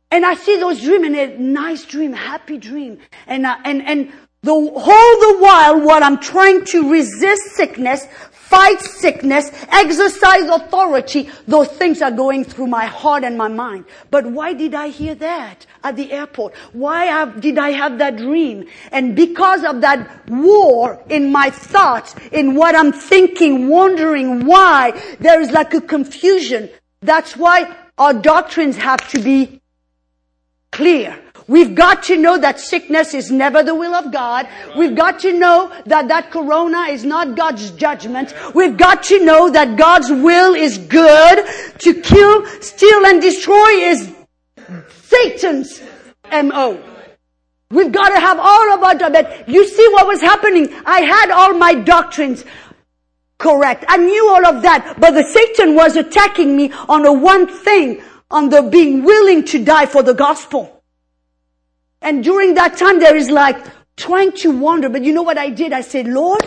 And 0.10 0.26
I 0.26 0.36
see 0.36 0.58
those 0.58 0.82
dreams 0.82 1.06
and 1.08 1.16
a 1.16 1.38
nice 1.38 1.86
dream, 1.86 2.14
happy 2.14 2.58
dream. 2.58 3.00
And, 3.28 3.46
uh, 3.46 3.58
and, 3.66 3.86
and 3.86 4.14
The 4.46 4.54
whole 4.54 5.16
the 5.26 5.38
while 5.40 5.82
while 5.82 6.04
I'm 6.04 6.20
trying 6.20 6.66
to 6.66 6.92
resist 6.92 7.56
sickness, 7.56 8.06
fight 8.30 8.80
sickness, 8.80 9.50
exercise 9.70 10.44
authority, 10.44 11.32
those 11.48 11.68
things 11.68 12.00
are 12.04 12.12
going 12.12 12.44
through 12.44 12.68
my 12.68 12.86
heart 12.86 13.24
and 13.24 13.40
my 13.40 13.48
mind. 13.48 13.86
But 14.12 14.28
why 14.28 14.54
did 14.54 14.76
I 14.76 14.90
hear 14.90 15.16
that 15.16 15.66
at 15.84 15.96
the 15.96 16.12
airport? 16.12 16.54
Why 16.74 17.06
have, 17.06 17.42
did 17.42 17.58
I 17.58 17.72
have 17.72 17.98
that 17.98 18.18
dream? 18.18 18.68
And 18.92 19.16
because 19.16 19.64
of 19.64 19.82
that 19.82 20.30
war 20.30 21.04
in 21.10 21.32
my 21.32 21.50
thoughts, 21.50 22.14
in 22.32 22.54
what 22.54 22.76
I'm 22.76 22.92
thinking, 22.92 23.68
wondering 23.68 24.46
why, 24.46 24.92
there 25.20 25.42
is 25.42 25.50
like 25.50 25.74
a 25.74 25.82
confusion. 25.82 26.70
That's 27.02 27.36
why 27.36 27.76
our 27.98 28.14
doctrines 28.14 28.78
have 28.78 29.10
to 29.10 29.20
be 29.20 29.60
clear. 30.72 31.20
We've 31.48 31.76
got 31.76 32.04
to 32.04 32.18
know 32.18 32.38
that 32.40 32.60
sickness 32.60 33.14
is 33.14 33.30
never 33.30 33.62
the 33.62 33.76
will 33.76 33.94
of 33.94 34.12
God. 34.12 34.48
We've 34.76 34.96
got 34.96 35.20
to 35.20 35.32
know 35.32 35.72
that 35.86 36.08
that 36.08 36.32
corona 36.32 36.88
is 36.88 37.04
not 37.04 37.38
God's 37.38 37.70
judgment. 37.72 38.34
We've 38.56 38.76
got 38.76 39.04
to 39.04 39.24
know 39.24 39.52
that 39.52 39.78
God's 39.78 40.10
will 40.10 40.56
is 40.56 40.80
good. 40.80 41.46
To 41.80 42.02
kill, 42.02 42.46
steal, 42.62 43.06
and 43.06 43.22
destroy 43.22 43.70
is 43.92 44.16
Satan's 45.04 45.82
MO. 46.32 46.82
We've 47.70 47.92
got 47.92 48.10
to 48.10 48.20
have 48.20 48.40
all 48.40 48.74
of 48.74 48.84
our, 48.84 49.10
but 49.12 49.48
you 49.48 49.68
see 49.68 49.88
what 49.90 50.08
was 50.08 50.22
happening. 50.22 50.74
I 50.86 51.02
had 51.02 51.30
all 51.30 51.54
my 51.54 51.76
doctrines 51.76 52.44
correct. 53.38 53.86
I 53.88 53.98
knew 53.98 54.30
all 54.30 54.46
of 54.48 54.64
that, 54.64 54.98
but 55.00 55.12
the 55.12 55.24
Satan 55.24 55.76
was 55.76 55.96
attacking 55.96 56.56
me 56.56 56.72
on 56.90 57.04
the 57.04 57.14
one 57.14 57.48
thing, 57.48 58.02
on 58.32 58.50
the 58.50 58.64
being 58.64 59.04
willing 59.04 59.46
to 59.46 59.64
die 59.64 59.86
for 59.86 60.02
the 60.02 60.14
gospel. 60.14 60.75
And 62.06 62.24
during 62.24 62.54
that 62.54 62.78
time, 62.78 63.00
there 63.00 63.16
is 63.16 63.32
like 63.32 63.58
trying 63.98 64.32
to 64.34 64.52
wonder. 64.52 64.90
But 64.90 65.04
you 65.04 65.12
know 65.12 65.24
what 65.24 65.40
I 65.40 65.50
did? 65.50 65.74
I 65.74 65.82
said, 65.82 66.08
Lord, 66.08 66.44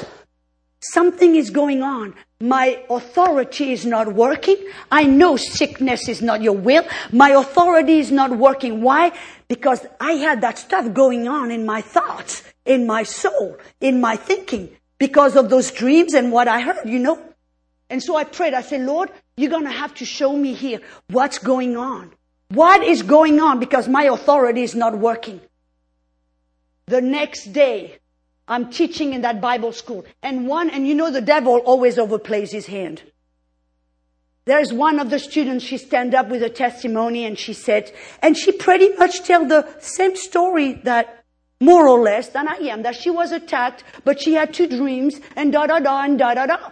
something 0.80 1.34
is 1.34 1.50
going 1.50 1.82
on. 1.82 2.14
My 2.40 2.80
authority 2.88 3.72
is 3.72 3.84
not 3.84 4.14
working. 4.14 4.56
I 4.92 5.02
know 5.02 5.36
sickness 5.36 6.08
is 6.08 6.22
not 6.22 6.42
your 6.42 6.56
will. 6.56 6.86
My 7.10 7.30
authority 7.30 7.98
is 7.98 8.12
not 8.12 8.30
working. 8.30 8.82
Why? 8.82 9.10
Because 9.48 9.84
I 9.98 10.12
had 10.12 10.42
that 10.42 10.58
stuff 10.58 10.94
going 10.94 11.26
on 11.26 11.50
in 11.50 11.66
my 11.66 11.80
thoughts, 11.80 12.44
in 12.64 12.86
my 12.86 13.02
soul, 13.02 13.56
in 13.80 14.00
my 14.00 14.14
thinking, 14.14 14.70
because 14.98 15.34
of 15.34 15.50
those 15.50 15.72
dreams 15.72 16.14
and 16.14 16.30
what 16.30 16.46
I 16.46 16.60
heard, 16.60 16.88
you 16.88 17.00
know. 17.00 17.18
And 17.90 18.00
so 18.00 18.14
I 18.14 18.22
prayed. 18.22 18.54
I 18.54 18.62
said, 18.62 18.82
Lord, 18.82 19.10
you're 19.36 19.50
going 19.50 19.64
to 19.64 19.72
have 19.72 19.94
to 19.94 20.04
show 20.04 20.36
me 20.36 20.54
here 20.54 20.80
what's 21.08 21.38
going 21.38 21.76
on. 21.76 22.12
What 22.50 22.84
is 22.84 23.02
going 23.02 23.40
on? 23.40 23.58
Because 23.58 23.88
my 23.88 24.04
authority 24.04 24.62
is 24.62 24.76
not 24.76 24.96
working. 24.96 25.40
The 26.88 27.02
next 27.02 27.52
day, 27.52 27.98
I'm 28.48 28.70
teaching 28.70 29.12
in 29.12 29.20
that 29.20 29.42
Bible 29.42 29.72
school. 29.72 30.06
And 30.22 30.46
one, 30.46 30.70
and 30.70 30.88
you 30.88 30.94
know 30.94 31.10
the 31.10 31.20
devil 31.20 31.58
always 31.58 31.98
overplays 31.98 32.50
his 32.50 32.66
hand. 32.66 33.02
There's 34.46 34.72
one 34.72 34.98
of 34.98 35.10
the 35.10 35.18
students, 35.18 35.66
she 35.66 35.76
stand 35.76 36.14
up 36.14 36.30
with 36.30 36.42
a 36.42 36.48
testimony 36.48 37.26
and 37.26 37.38
she 37.38 37.52
said, 37.52 37.92
and 38.22 38.34
she 38.34 38.52
pretty 38.52 38.88
much 38.96 39.22
tell 39.24 39.44
the 39.44 39.68
same 39.80 40.16
story 40.16 40.80
that 40.84 41.24
more 41.60 41.86
or 41.86 42.00
less 42.00 42.30
than 42.30 42.48
I 42.48 42.54
am, 42.54 42.82
that 42.84 42.96
she 42.96 43.10
was 43.10 43.32
attacked, 43.32 43.84
but 44.04 44.22
she 44.22 44.32
had 44.32 44.54
two 44.54 44.66
dreams 44.66 45.20
and 45.36 45.52
da 45.52 45.66
da 45.66 45.80
da 45.80 46.04
and 46.04 46.18
da 46.18 46.32
da 46.32 46.46
da. 46.46 46.70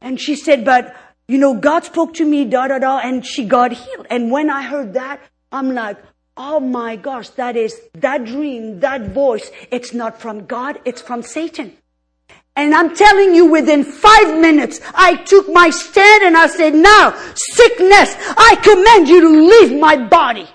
And 0.00 0.20
she 0.20 0.36
said, 0.36 0.64
but 0.64 0.94
you 1.26 1.38
know, 1.38 1.54
God 1.54 1.84
spoke 1.84 2.14
to 2.14 2.24
me, 2.24 2.44
da 2.44 2.68
da 2.68 2.78
da, 2.78 2.98
and 2.98 3.26
she 3.26 3.44
got 3.44 3.72
healed. 3.72 4.06
And 4.08 4.30
when 4.30 4.48
I 4.48 4.62
heard 4.62 4.94
that, 4.94 5.20
I'm 5.50 5.74
like, 5.74 5.96
Oh 6.42 6.58
my 6.58 6.96
gosh, 6.96 7.28
that 7.40 7.54
is, 7.54 7.78
that 7.92 8.24
dream, 8.24 8.80
that 8.80 9.08
voice, 9.08 9.50
it's 9.70 9.92
not 9.92 10.18
from 10.18 10.46
God, 10.46 10.80
it's 10.86 11.02
from 11.02 11.20
Satan. 11.22 11.76
And 12.56 12.74
I'm 12.74 12.96
telling 12.96 13.34
you, 13.34 13.44
within 13.44 13.84
five 13.84 14.40
minutes, 14.40 14.80
I 14.94 15.16
took 15.16 15.52
my 15.52 15.68
stand 15.68 16.24
and 16.24 16.38
I 16.38 16.46
said, 16.46 16.74
now, 16.74 17.14
sickness, 17.34 18.16
I 18.38 18.56
command 18.62 19.06
you 19.06 19.20
to 19.20 19.28
leave 19.28 19.78
my 19.78 19.98
body. 19.98 20.48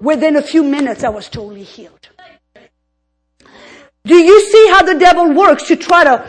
Within 0.00 0.34
a 0.34 0.42
few 0.42 0.64
minutes, 0.64 1.04
I 1.04 1.10
was 1.10 1.28
totally 1.28 1.62
healed. 1.62 2.08
Do 4.04 4.16
you 4.16 4.50
see 4.50 4.66
how 4.70 4.82
the 4.82 4.98
devil 4.98 5.32
works 5.32 5.68
to 5.68 5.76
try 5.76 6.02
to, 6.02 6.28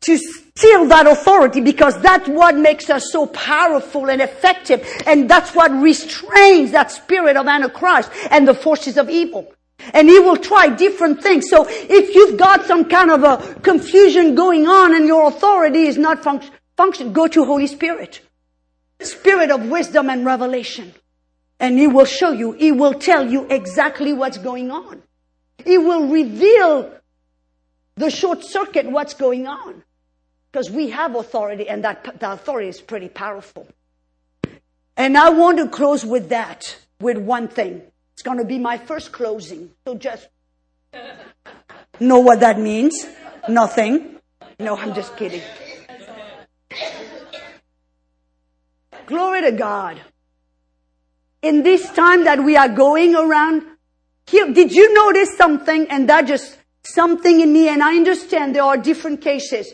to 0.00 0.18
steal 0.58 0.86
that 0.86 1.06
authority 1.06 1.60
because 1.60 2.00
that's 2.00 2.28
what 2.28 2.56
makes 2.56 2.90
us 2.90 3.12
so 3.12 3.26
powerful 3.26 4.10
and 4.10 4.20
effective. 4.20 4.86
And 5.06 5.30
that's 5.30 5.54
what 5.54 5.70
restrains 5.70 6.72
that 6.72 6.90
spirit 6.90 7.36
of 7.36 7.46
Antichrist 7.46 8.10
and 8.30 8.46
the 8.46 8.54
forces 8.54 8.96
of 8.96 9.08
evil. 9.08 9.52
And 9.94 10.08
he 10.08 10.18
will 10.18 10.36
try 10.36 10.68
different 10.68 11.22
things. 11.22 11.48
So 11.48 11.64
if 11.68 12.14
you've 12.14 12.36
got 12.36 12.66
some 12.66 12.86
kind 12.86 13.10
of 13.10 13.22
a 13.22 13.60
confusion 13.60 14.34
going 14.34 14.66
on 14.66 14.94
and 14.94 15.06
your 15.06 15.28
authority 15.28 15.82
is 15.82 15.96
not 15.96 16.22
func- 16.22 16.50
function, 16.76 17.12
go 17.12 17.28
to 17.28 17.44
Holy 17.44 17.68
Spirit. 17.68 18.20
Spirit 19.00 19.52
of 19.52 19.68
wisdom 19.68 20.10
and 20.10 20.26
revelation. 20.26 20.92
And 21.60 21.78
he 21.78 21.86
will 21.86 22.04
show 22.04 22.32
you, 22.32 22.52
he 22.52 22.72
will 22.72 22.94
tell 22.94 23.30
you 23.30 23.46
exactly 23.48 24.12
what's 24.12 24.38
going 24.38 24.72
on. 24.72 25.02
He 25.64 25.78
will 25.78 26.08
reveal 26.08 26.92
the 27.96 28.10
short 28.10 28.44
circuit 28.44 28.86
what's 28.90 29.14
going 29.14 29.46
on. 29.46 29.84
Because 30.58 30.72
we 30.72 30.90
have 30.90 31.14
authority 31.14 31.68
and 31.68 31.84
that, 31.84 32.18
that 32.18 32.32
authority 32.32 32.66
is 32.66 32.80
pretty 32.80 33.08
powerful. 33.08 33.68
And 34.96 35.16
I 35.16 35.30
want 35.30 35.58
to 35.58 35.68
close 35.68 36.04
with 36.04 36.30
that, 36.30 36.78
with 37.00 37.16
one 37.16 37.46
thing. 37.46 37.82
It's 38.14 38.24
going 38.24 38.38
to 38.38 38.44
be 38.44 38.58
my 38.58 38.76
first 38.76 39.12
closing. 39.12 39.70
So 39.86 39.94
just 39.94 40.26
know 42.00 42.18
what 42.18 42.40
that 42.40 42.58
means. 42.58 43.06
Nothing. 43.48 44.16
No, 44.58 44.76
I'm 44.76 44.94
just 44.94 45.16
kidding. 45.16 45.42
Glory 49.06 49.42
to 49.42 49.52
God. 49.52 50.00
In 51.40 51.62
this 51.62 51.88
time 51.92 52.24
that 52.24 52.42
we 52.42 52.56
are 52.56 52.68
going 52.68 53.14
around, 53.14 53.62
did 54.26 54.72
you 54.72 54.92
notice 54.92 55.36
something? 55.36 55.86
And 55.88 56.08
that 56.08 56.26
just 56.26 56.58
something 56.82 57.40
in 57.40 57.52
me, 57.52 57.68
and 57.68 57.80
I 57.80 57.94
understand 57.94 58.56
there 58.56 58.64
are 58.64 58.76
different 58.76 59.20
cases 59.20 59.72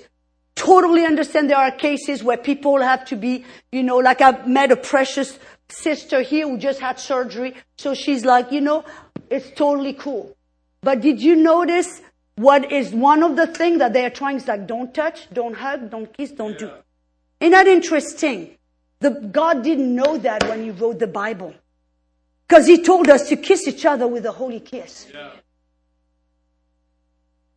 totally 0.64 1.04
understand 1.04 1.50
there 1.50 1.58
are 1.58 1.70
cases 1.70 2.24
where 2.24 2.36
people 2.36 2.80
have 2.80 3.04
to 3.06 3.16
be, 3.16 3.44
you 3.70 3.82
know, 3.82 3.98
like 3.98 4.20
I've 4.20 4.48
met 4.48 4.72
a 4.72 4.76
precious 4.76 5.38
sister 5.68 6.22
here 6.22 6.48
who 6.48 6.56
just 6.56 6.80
had 6.80 6.98
surgery. 6.98 7.54
So 7.76 7.94
she's 7.94 8.24
like, 8.24 8.50
you 8.50 8.60
know, 8.60 8.84
it's 9.30 9.50
totally 9.50 9.92
cool. 9.92 10.36
But 10.80 11.00
did 11.00 11.20
you 11.20 11.36
notice 11.36 12.00
what 12.36 12.72
is 12.72 12.92
one 12.92 13.22
of 13.22 13.36
the 13.36 13.46
things 13.46 13.78
that 13.78 13.92
they 13.92 14.04
are 14.04 14.10
trying 14.10 14.36
is 14.38 14.48
like, 14.48 14.66
don't 14.66 14.92
touch, 14.94 15.28
don't 15.32 15.54
hug, 15.54 15.90
don't 15.90 16.12
kiss, 16.12 16.32
don't 16.32 16.58
do. 16.58 16.70
Isn't 17.40 17.52
that 17.52 17.66
interesting? 17.66 18.56
The, 19.00 19.10
God 19.10 19.62
didn't 19.62 19.94
know 19.94 20.16
that 20.18 20.48
when 20.48 20.62
he 20.62 20.70
wrote 20.70 20.98
the 20.98 21.06
Bible. 21.06 21.54
Because 22.48 22.66
he 22.66 22.82
told 22.82 23.08
us 23.08 23.28
to 23.28 23.36
kiss 23.36 23.68
each 23.68 23.84
other 23.84 24.06
with 24.06 24.24
a 24.26 24.32
holy 24.32 24.60
kiss. 24.60 25.08
Yeah. 25.12 25.30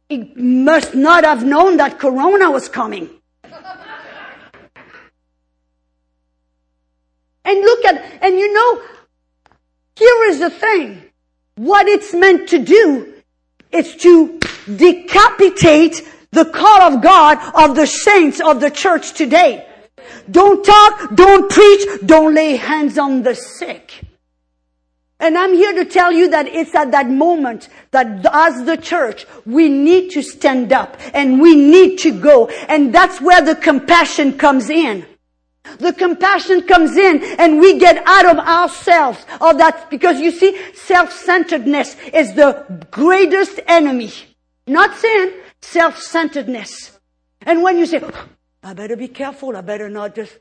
He 0.09 0.31
must 0.35 0.95
not 0.95 1.25
have 1.25 1.45
known 1.45 1.77
that 1.77 1.99
Corona 1.99 2.49
was 2.49 2.69
coming. 2.69 3.09
And 7.43 7.61
look 7.61 7.85
at, 7.85 8.23
and 8.23 8.37
you 8.37 8.53
know, 8.53 8.81
here 9.95 10.23
is 10.25 10.39
the 10.39 10.49
thing. 10.49 11.01
What 11.55 11.87
it's 11.87 12.13
meant 12.13 12.49
to 12.49 12.59
do 12.59 13.13
is 13.71 13.95
to 13.97 14.39
decapitate 14.75 16.07
the 16.31 16.45
call 16.45 16.81
of 16.81 17.01
God 17.01 17.37
of 17.55 17.75
the 17.75 17.87
saints 17.87 18.39
of 18.39 18.59
the 18.59 18.69
church 18.69 19.13
today. 19.13 19.65
Don't 20.29 20.63
talk, 20.63 21.15
don't 21.15 21.49
preach, 21.49 21.87
don't 22.05 22.33
lay 22.35 22.57
hands 22.57 22.97
on 22.97 23.23
the 23.23 23.33
sick. 23.33 24.06
And 25.19 25.37
I'm 25.37 25.53
here 25.53 25.73
to 25.73 25.85
tell 25.85 26.11
you 26.11 26.29
that 26.29 26.47
it's 26.47 26.75
at 26.75 26.91
that 26.91 27.09
moment 27.09 27.69
that 27.91 28.25
as 28.31 28.65
the 28.65 28.77
church, 28.77 29.25
we 29.45 29.67
need 29.67 30.11
to 30.11 30.21
stand 30.21 30.71
up 30.71 30.95
and 31.13 31.41
we 31.41 31.55
need 31.55 31.97
to 31.99 32.11
go. 32.11 32.47
And 32.67 32.93
that's 32.93 33.19
where 33.19 33.41
the 33.41 33.55
compassion 33.55 34.37
comes 34.37 34.69
in. 34.69 35.05
The 35.79 35.91
compassion 35.91 36.61
comes 36.61 36.95
in 36.95 37.23
and 37.39 37.59
we 37.59 37.77
get 37.79 38.01
out 38.05 38.25
of 38.25 38.37
ourselves 38.37 39.25
of 39.41 39.57
that 39.57 39.89
because 39.89 40.19
you 40.19 40.31
see, 40.31 40.57
self-centeredness 40.73 41.95
is 42.13 42.35
the 42.35 42.87
greatest 42.91 43.59
enemy. 43.67 44.11
Not 44.67 44.95
sin, 44.95 45.33
self-centeredness. 45.61 46.99
And 47.41 47.63
when 47.63 47.77
you 47.77 47.85
say, 47.85 48.01
oh, 48.03 48.27
I 48.63 48.73
better 48.73 48.95
be 48.95 49.07
careful, 49.07 49.57
I 49.57 49.61
better 49.61 49.89
not 49.89 50.15
just 50.15 50.37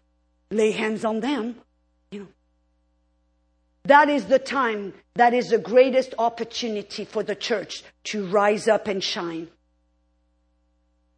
lay 0.50 0.70
hands 0.70 1.04
on 1.04 1.20
them. 1.20 1.56
That 3.86 4.08
is 4.08 4.24
the 4.24 4.40
time, 4.40 4.94
that 5.14 5.32
is 5.32 5.50
the 5.50 5.58
greatest 5.58 6.12
opportunity 6.18 7.04
for 7.04 7.22
the 7.22 7.36
church 7.36 7.84
to 8.04 8.26
rise 8.26 8.66
up 8.66 8.88
and 8.88 9.02
shine. 9.02 9.46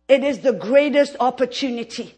It 0.07 0.23
is 0.23 0.41
the 0.41 0.53
greatest 0.53 1.17
opportunity. 1.19 2.15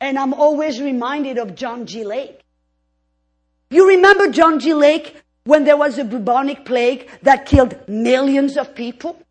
And 0.00 0.18
I'm 0.18 0.34
always 0.34 0.80
reminded 0.80 1.38
of 1.38 1.54
John 1.54 1.86
G. 1.86 2.04
Lake. 2.04 2.40
You 3.70 3.88
remember 3.88 4.30
John 4.30 4.58
G. 4.58 4.74
Lake 4.74 5.22
when 5.44 5.64
there 5.64 5.76
was 5.76 5.96
a 5.98 6.04
bubonic 6.04 6.64
plague 6.64 7.08
that 7.22 7.46
killed 7.46 7.88
millions 7.88 8.56
of 8.56 8.74
people? 8.74 9.22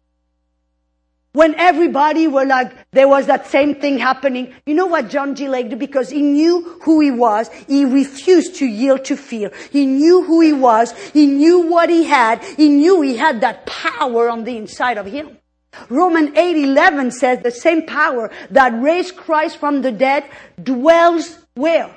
When 1.37 1.53
everybody 1.59 2.25
were 2.25 2.45
like, 2.45 2.71
there 2.93 3.07
was 3.07 3.27
that 3.27 3.45
same 3.45 3.75
thing 3.75 3.99
happening. 3.99 4.55
You 4.65 4.73
know 4.73 4.87
what 4.87 5.07
John 5.07 5.35
G. 5.35 5.47
Lake 5.47 5.69
did? 5.69 5.77
Because 5.77 6.09
he 6.09 6.23
knew 6.23 6.79
who 6.81 6.99
he 6.99 7.11
was. 7.11 7.47
He 7.67 7.85
refused 7.85 8.55
to 8.55 8.65
yield 8.65 9.05
to 9.05 9.15
fear. 9.15 9.51
He 9.71 9.85
knew 9.85 10.23
who 10.23 10.41
he 10.41 10.51
was. 10.51 10.93
He 11.11 11.27
knew 11.27 11.59
what 11.59 11.91
he 11.91 12.05
had. 12.05 12.43
He 12.43 12.69
knew 12.69 13.03
he 13.03 13.17
had 13.17 13.41
that 13.41 13.67
power 13.67 14.31
on 14.31 14.45
the 14.45 14.57
inside 14.57 14.97
of 14.97 15.05
him. 15.05 15.37
Roman 15.89 16.33
8:11 16.33 17.13
says 17.13 17.43
the 17.43 17.51
same 17.51 17.85
power 17.85 18.31
that 18.49 18.81
raised 18.81 19.15
Christ 19.15 19.57
from 19.57 19.83
the 19.83 19.91
dead 19.91 20.23
dwells 20.63 21.37
where? 21.53 21.93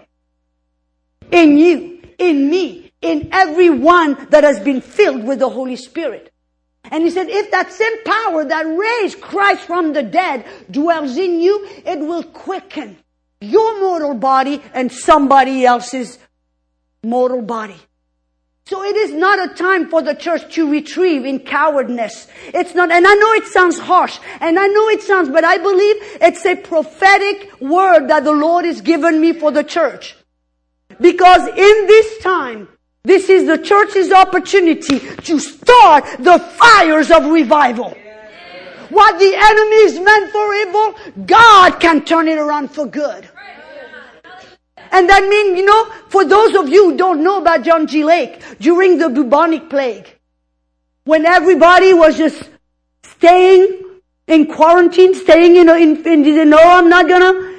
In 1.30 1.56
you, 1.56 2.02
in 2.18 2.50
me, 2.50 2.92
in 3.00 3.30
everyone 3.32 4.26
that 4.28 4.44
has 4.44 4.60
been 4.60 4.82
filled 4.82 5.24
with 5.24 5.38
the 5.38 5.48
Holy 5.48 5.76
Spirit. 5.76 6.29
And 6.90 7.04
he 7.04 7.10
said, 7.10 7.28
if 7.28 7.50
that 7.52 7.72
same 7.72 8.04
power 8.04 8.44
that 8.44 8.66
raised 8.66 9.20
Christ 9.20 9.62
from 9.62 9.92
the 9.92 10.02
dead 10.02 10.44
dwells 10.70 11.16
in 11.16 11.40
you, 11.40 11.66
it 11.86 12.00
will 12.00 12.24
quicken 12.24 12.96
your 13.40 13.80
mortal 13.80 14.14
body 14.14 14.62
and 14.74 14.92
somebody 14.92 15.64
else's 15.64 16.18
mortal 17.02 17.42
body. 17.42 17.76
So 18.66 18.84
it 18.84 18.96
is 18.96 19.12
not 19.12 19.50
a 19.50 19.54
time 19.54 19.88
for 19.88 20.00
the 20.00 20.14
church 20.14 20.54
to 20.54 20.70
retrieve 20.70 21.24
in 21.24 21.40
cowardness. 21.40 22.28
It's 22.54 22.74
not, 22.74 22.92
and 22.92 23.06
I 23.06 23.14
know 23.14 23.32
it 23.32 23.46
sounds 23.46 23.78
harsh, 23.78 24.18
and 24.40 24.58
I 24.58 24.66
know 24.66 24.88
it 24.88 25.02
sounds, 25.02 25.28
but 25.28 25.44
I 25.44 25.58
believe 25.58 25.96
it's 26.20 26.44
a 26.46 26.54
prophetic 26.54 27.60
word 27.60 28.08
that 28.08 28.22
the 28.22 28.32
Lord 28.32 28.64
has 28.64 28.80
given 28.80 29.20
me 29.20 29.32
for 29.32 29.50
the 29.50 29.64
church. 29.64 30.16
Because 31.00 31.48
in 31.48 31.86
this 31.86 32.18
time, 32.18 32.68
this 33.04 33.30
is 33.30 33.46
the 33.46 33.58
church's 33.58 34.12
opportunity 34.12 34.98
to 34.98 35.38
start 35.38 36.04
the 36.18 36.38
fires 36.38 37.10
of 37.10 37.26
revival. 37.30 37.96
What 38.90 39.18
the 39.18 39.32
enemy 39.34 39.76
is 39.76 40.00
meant 40.00 40.30
for 40.30 40.54
evil, 40.54 41.24
God 41.26 41.80
can 41.80 42.04
turn 42.04 42.28
it 42.28 42.38
around 42.38 42.72
for 42.72 42.86
good. 42.86 43.28
And 44.92 45.08
that 45.08 45.26
means, 45.28 45.58
you 45.58 45.64
know, 45.64 45.84
for 46.08 46.24
those 46.24 46.54
of 46.56 46.68
you 46.68 46.90
who 46.90 46.96
don't 46.96 47.22
know 47.22 47.40
about 47.40 47.62
John 47.62 47.86
G. 47.86 48.04
Lake, 48.04 48.42
during 48.58 48.98
the 48.98 49.08
bubonic 49.08 49.70
plague, 49.70 50.18
when 51.04 51.24
everybody 51.24 51.94
was 51.94 52.18
just 52.18 52.50
staying 53.04 53.82
in 54.26 54.46
quarantine, 54.46 55.14
staying 55.14 55.56
in, 55.56 55.68
in, 55.68 56.06
in, 56.06 56.24
in 56.26 56.50
no, 56.50 56.58
I'm 56.58 56.88
not 56.88 57.08
gonna, 57.08 57.54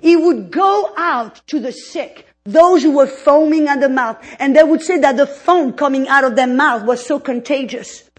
he 0.00 0.16
would 0.16 0.50
go 0.50 0.92
out 0.96 1.42
to 1.48 1.60
the 1.60 1.72
sick 1.72 2.26
those 2.44 2.82
who 2.82 2.92
were 2.92 3.06
foaming 3.06 3.68
at 3.68 3.80
the 3.80 3.88
mouth. 3.88 4.18
And 4.38 4.56
they 4.56 4.62
would 4.62 4.82
say 4.82 4.98
that 4.98 5.16
the 5.16 5.26
foam 5.26 5.72
coming 5.72 6.08
out 6.08 6.24
of 6.24 6.36
their 6.36 6.46
mouth 6.46 6.84
was 6.84 7.04
so 7.04 7.20
contagious. 7.20 8.10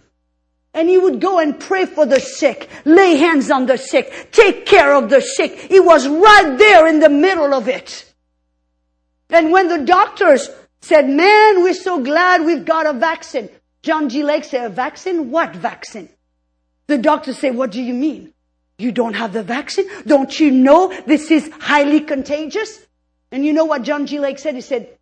And 0.74 0.88
he 0.88 0.97
would 0.97 1.19
go 1.19 1.39
and 1.39 1.59
pray 1.59 1.86
for 1.86 2.05
the 2.05 2.19
sick, 2.19 2.69
lay 2.86 3.17
hands 3.17 3.51
on 3.51 3.65
the 3.65 3.78
sick, 3.78 4.30
take 4.32 4.65
care 4.65 4.93
of 4.93 5.09
the 5.09 5.22
sick. 5.22 5.59
He 5.59 5.80
was 5.80 6.07
right 6.07 6.55
there 6.57 6.88
in 6.88 6.99
the 6.99 7.09
middle 7.09 7.53
of 7.53 7.67
it. 7.67 8.05
And 9.30 9.51
when 9.51 9.67
the 9.67 9.80
doctors 9.80 10.49
said, 10.82 11.09
man, 11.09 11.61
we're 11.61 11.74
so 11.74 12.01
glad 12.01 12.45
we've 12.45 12.65
got 12.65 12.86
a 12.86 12.93
vaccine. 12.93 13.49
John 13.84 14.09
G. 14.09 14.24
Lake 14.24 14.43
said, 14.43 14.65
a 14.65 14.69
vaccine? 14.69 15.32
What 15.32 15.55
vaccine? 15.55 16.09
The 16.88 16.97
doctors 16.97 17.38
say, 17.38 17.51
what 17.51 17.72
do 17.72 17.82
you 17.82 17.93
mean? 17.93 18.34
You 18.78 18.91
don't 18.91 19.13
have 19.13 19.34
the 19.34 19.43
vaccine? 19.43 19.86
Don't 20.05 20.39
you 20.39 20.51
know 20.51 20.93
this 21.05 21.32
is 21.32 21.51
highly 21.59 22.01
contagious? 22.01 22.86
And 23.32 23.45
you 23.45 23.53
know 23.53 23.65
what 23.65 23.84
John 23.84 24.05
G. 24.05 24.19
Lake 24.19 24.39
said? 24.39 24.55
He 24.55 24.61
said, 24.61 24.97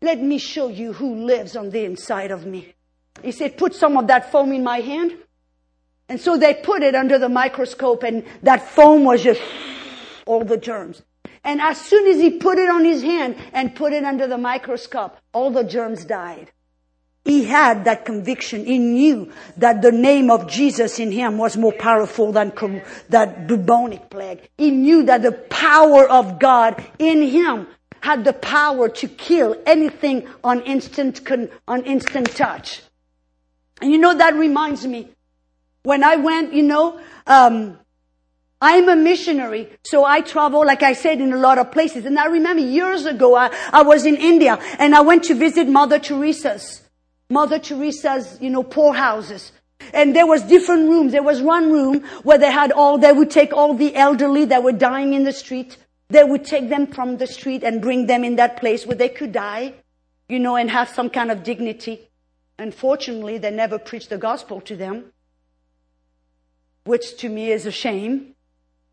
let 0.00 0.20
me 0.20 0.38
show 0.38 0.68
you 0.68 0.92
who 0.92 1.24
lives 1.24 1.56
on 1.56 1.70
the 1.70 1.84
inside 1.84 2.30
of 2.30 2.44
me. 2.44 2.74
He 3.22 3.32
said, 3.32 3.56
put 3.56 3.74
some 3.74 3.96
of 3.96 4.08
that 4.08 4.32
foam 4.32 4.52
in 4.52 4.64
my 4.64 4.80
hand. 4.80 5.16
And 6.08 6.20
so 6.20 6.36
they 6.36 6.54
put 6.54 6.82
it 6.82 6.94
under 6.94 7.18
the 7.18 7.28
microscope 7.28 8.02
and 8.02 8.24
that 8.42 8.68
foam 8.68 9.04
was 9.04 9.22
just 9.22 9.40
all 10.26 10.44
the 10.44 10.56
germs. 10.56 11.02
And 11.44 11.60
as 11.60 11.80
soon 11.80 12.06
as 12.06 12.20
he 12.20 12.38
put 12.38 12.58
it 12.58 12.68
on 12.68 12.84
his 12.84 13.02
hand 13.02 13.36
and 13.52 13.74
put 13.74 13.92
it 13.92 14.04
under 14.04 14.26
the 14.26 14.38
microscope, 14.38 15.16
all 15.32 15.50
the 15.50 15.64
germs 15.64 16.04
died. 16.04 16.52
He 17.24 17.44
had 17.44 17.84
that 17.84 18.04
conviction. 18.04 18.64
He 18.64 18.78
knew 18.78 19.32
that 19.56 19.80
the 19.80 19.92
name 19.92 20.30
of 20.30 20.48
Jesus 20.48 20.98
in 20.98 21.12
him 21.12 21.38
was 21.38 21.56
more 21.56 21.72
powerful 21.72 22.32
than 22.32 22.52
that 23.10 23.46
bubonic 23.46 24.10
plague. 24.10 24.48
He 24.58 24.72
knew 24.72 25.04
that 25.04 25.22
the 25.22 25.32
power 25.32 26.08
of 26.08 26.40
God 26.40 26.84
in 26.98 27.22
him 27.22 27.68
had 28.00 28.24
the 28.24 28.32
power 28.32 28.88
to 28.88 29.06
kill 29.06 29.56
anything 29.64 30.26
on 30.42 30.62
instant, 30.62 31.20
on 31.68 31.84
instant 31.84 32.34
touch. 32.34 32.82
And 33.80 33.92
you 33.92 33.98
know, 33.98 34.14
that 34.14 34.34
reminds 34.34 34.84
me, 34.84 35.08
when 35.84 36.02
I 36.02 36.16
went, 36.16 36.52
you 36.52 36.64
know, 36.64 37.00
um, 37.26 37.78
I'm 38.60 38.88
a 38.88 38.96
missionary, 38.96 39.70
so 39.84 40.04
I 40.04 40.20
travel, 40.20 40.64
like 40.64 40.82
I 40.82 40.92
said, 40.92 41.20
in 41.20 41.32
a 41.32 41.36
lot 41.36 41.58
of 41.58 41.72
places. 41.72 42.04
And 42.04 42.18
I 42.18 42.26
remember 42.26 42.62
years 42.62 43.06
ago, 43.06 43.36
I, 43.36 43.50
I 43.72 43.82
was 43.82 44.06
in 44.06 44.16
India 44.16 44.58
and 44.78 44.94
I 44.94 45.00
went 45.00 45.24
to 45.24 45.34
visit 45.34 45.68
Mother 45.68 45.98
Teresa's. 45.98 46.82
Mother 47.32 47.58
Teresa's, 47.58 48.38
you 48.42 48.50
know, 48.50 48.62
poorhouses. 48.62 49.52
And 49.94 50.14
there 50.14 50.26
was 50.26 50.42
different 50.42 50.88
rooms. 50.88 51.12
There 51.12 51.22
was 51.22 51.40
one 51.40 51.72
room 51.72 52.02
where 52.22 52.36
they 52.36 52.50
had 52.50 52.72
all, 52.72 52.98
they 52.98 53.12
would 53.12 53.30
take 53.30 53.54
all 53.54 53.72
the 53.74 53.96
elderly 53.96 54.44
that 54.46 54.62
were 54.62 54.72
dying 54.72 55.14
in 55.14 55.24
the 55.24 55.32
street. 55.32 55.78
They 56.08 56.24
would 56.24 56.44
take 56.44 56.68
them 56.68 56.86
from 56.86 57.16
the 57.16 57.26
street 57.26 57.64
and 57.64 57.80
bring 57.80 58.06
them 58.06 58.22
in 58.22 58.36
that 58.36 58.58
place 58.58 58.86
where 58.86 58.96
they 58.96 59.08
could 59.08 59.32
die, 59.32 59.72
you 60.28 60.38
know, 60.38 60.56
and 60.56 60.70
have 60.70 60.90
some 60.90 61.08
kind 61.08 61.30
of 61.30 61.42
dignity. 61.42 62.10
Unfortunately, 62.58 63.38
they 63.38 63.50
never 63.50 63.78
preached 63.78 64.10
the 64.10 64.18
gospel 64.18 64.60
to 64.60 64.76
them, 64.76 65.06
which 66.84 67.16
to 67.16 67.30
me 67.30 67.50
is 67.50 67.64
a 67.64 67.72
shame. 67.72 68.34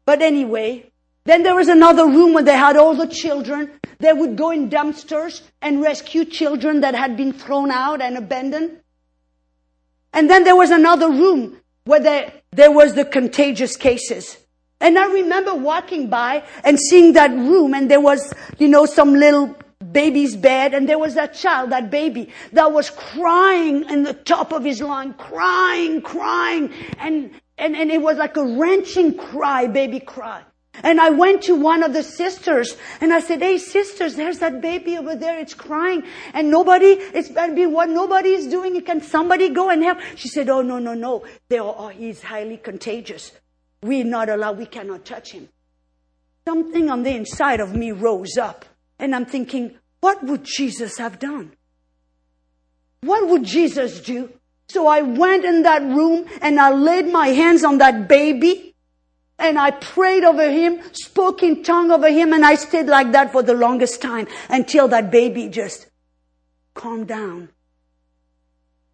But 0.06 0.22
anyway, 0.22 0.92
then 1.26 1.44
there 1.44 1.56
was 1.56 1.68
another 1.68 2.08
room 2.08 2.34
where 2.34 2.44
they 2.44 2.58
had 2.58 2.78
all 2.78 2.96
the 2.96 3.06
children. 3.06 3.79
They 4.00 4.14
would 4.14 4.38
go 4.38 4.52
in 4.52 4.70
dumpsters 4.70 5.42
and 5.62 5.82
rescue 5.82 6.24
children 6.26 6.82
that 6.82 6.96
had 6.96 7.18
been 7.18 7.34
thrown 7.34 7.70
out 7.70 8.02
and 8.02 8.18
abandoned. 8.18 8.80
And 10.14 10.30
then 10.30 10.44
there 10.46 10.56
was 10.56 10.72
another 10.72 11.10
room 11.10 11.58
where 11.84 12.00
there, 12.00 12.34
there 12.52 12.72
was 12.72 12.94
the 12.94 13.06
contagious 13.06 13.76
cases. 13.76 14.38
And 14.80 14.98
I 14.98 15.12
remember 15.12 15.54
walking 15.54 16.10
by 16.10 16.44
and 16.64 16.80
seeing 16.80 17.14
that 17.14 17.32
room 17.32 17.74
and 17.74 17.92
there 17.92 18.00
was, 18.00 18.34
you 18.58 18.70
know, 18.70 18.86
some 18.86 19.14
little 19.14 19.56
baby's 19.92 20.36
bed 20.36 20.74
and 20.74 20.88
there 20.88 21.00
was 21.00 21.16
that 21.16 21.34
child, 21.34 21.72
that 21.72 21.92
baby 21.92 22.32
that 22.54 22.72
was 22.72 22.90
crying 22.90 23.90
in 23.90 24.04
the 24.04 24.14
top 24.14 24.54
of 24.54 24.64
his 24.64 24.82
lung, 24.82 25.14
crying, 25.16 26.02
crying. 26.02 26.72
And, 27.00 27.32
and, 27.58 27.76
and 27.76 27.92
it 27.92 28.02
was 28.02 28.18
like 28.18 28.38
a 28.38 28.46
wrenching 28.46 29.18
cry, 29.18 29.68
baby 29.68 30.00
cry. 30.00 30.44
And 30.84 31.00
I 31.00 31.10
went 31.10 31.44
to 31.44 31.56
one 31.56 31.84
of 31.84 31.94
the 31.94 32.04
sisters 32.04 32.76
and 33.02 33.14
I 33.14 33.20
said, 33.20 33.42
Hey 33.42 33.58
sisters, 33.58 34.16
there's 34.16 34.40
that 34.40 34.62
baby 34.62 34.98
over 34.98 35.16
there. 35.16 35.40
It's 35.40 35.54
crying 35.54 36.04
and 36.34 36.50
nobody, 36.50 36.98
it's 37.14 37.30
what 37.30 37.90
nobody 37.90 38.30
is 38.30 38.48
doing. 38.48 38.80
Can 38.82 39.02
somebody 39.02 39.50
go 39.50 39.70
and 39.70 39.84
help? 39.84 40.00
She 40.16 40.28
said, 40.28 40.50
Oh 40.50 40.62
no, 40.62 40.80
no, 40.80 40.94
no. 40.94 41.26
They 41.50 41.58
are, 41.58 41.76
oh, 41.78 41.88
he's 41.90 42.22
highly 42.22 42.58
contagious. 42.58 43.32
We're 43.82 44.06
not 44.06 44.30
allowed. 44.30 44.58
We 44.58 44.66
cannot 44.66 45.06
touch 45.06 45.32
him. 45.32 45.50
Something 46.48 46.90
on 46.90 47.04
the 47.04 47.16
inside 47.16 47.60
of 47.60 47.76
me 47.76 47.92
rose 47.92 48.38
up 48.38 48.66
and 48.98 49.16
I'm 49.16 49.26
thinking, 49.26 49.76
what 50.02 50.24
would 50.24 50.44
Jesus 50.44 50.98
have 50.98 51.20
done? 51.20 51.54
What 53.02 53.28
would 53.30 53.44
Jesus 53.44 54.02
do? 54.02 54.30
So 54.68 54.88
I 54.88 55.02
went 55.02 55.46
in 55.46 55.64
that 55.64 55.82
room 55.82 56.26
and 56.42 56.60
I 56.60 56.72
laid 56.72 57.08
my 57.08 57.30
hands 57.30 57.64
on 57.64 57.80
that 57.80 58.08
baby 58.08 58.69
and 59.40 59.58
I 59.58 59.72
prayed 59.72 60.24
over 60.24 60.50
him, 60.50 60.82
spoke 60.94 61.44
in 61.44 61.64
tongue 61.64 61.92
over 61.92 62.10
him, 62.10 62.34
and 62.34 62.46
I 62.46 62.56
stayed 62.56 62.88
like 62.88 63.12
that 63.14 63.32
for 63.32 63.42
the 63.42 63.54
longest 63.54 64.02
time 64.02 64.28
until 64.50 64.88
that 64.90 65.12
baby 65.12 65.50
just 65.50 65.88
calmed 66.74 67.08
down. 67.08 67.50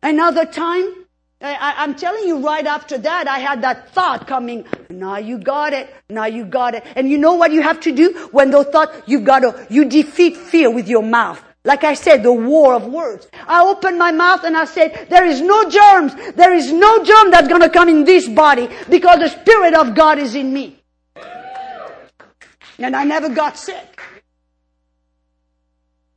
Another 0.02 0.46
time, 0.46 1.06
I, 1.42 1.84
am 1.84 1.96
telling 1.96 2.28
you 2.28 2.46
right 2.46 2.66
after 2.66 2.98
that, 2.98 3.28
I 3.28 3.40
had 3.40 3.62
that 3.62 3.92
thought 3.92 4.28
coming, 4.28 4.66
now 4.90 5.18
you 5.18 5.38
got 5.38 5.74
it, 5.74 5.94
now 6.10 6.26
you 6.26 6.46
got 6.46 6.76
it. 6.76 6.84
And 6.96 7.10
you 7.10 7.18
know 7.18 7.34
what 7.34 7.52
you 7.52 7.62
have 7.62 7.80
to 7.82 7.92
do 7.92 8.30
when 8.32 8.52
those 8.52 8.68
thoughts, 8.68 8.96
you've 9.06 9.26
got 9.26 9.40
to, 9.40 9.68
you 9.70 9.86
defeat 9.86 10.38
fear 10.38 10.72
with 10.72 10.88
your 10.88 11.04
mouth. 11.04 11.44
Like 11.66 11.84
I 11.84 11.96
said, 11.96 12.22
the 12.22 12.32
war 12.32 12.76
of 12.76 12.86
words. 12.86 13.28
I 13.48 13.66
opened 13.66 13.98
my 13.98 14.12
mouth 14.12 14.44
and 14.44 14.56
I 14.56 14.66
said, 14.66 15.08
there 15.10 15.26
is 15.26 15.42
no 15.42 15.68
germs. 15.68 16.14
There 16.36 16.54
is 16.54 16.72
no 16.72 17.04
germ 17.04 17.32
that's 17.32 17.48
going 17.48 17.62
to 17.62 17.70
come 17.70 17.90
in 17.90 18.06
this 18.06 18.30
body 18.30 18.70
because 18.88 19.20
the 19.20 19.30
Spirit 19.30 19.74
of 19.74 19.96
God 19.96 20.20
is 20.20 20.36
in 20.36 20.54
me. 20.54 20.80
And 22.78 22.96
I 22.96 23.04
never 23.04 23.30
got 23.30 23.58
sick. 23.58 24.00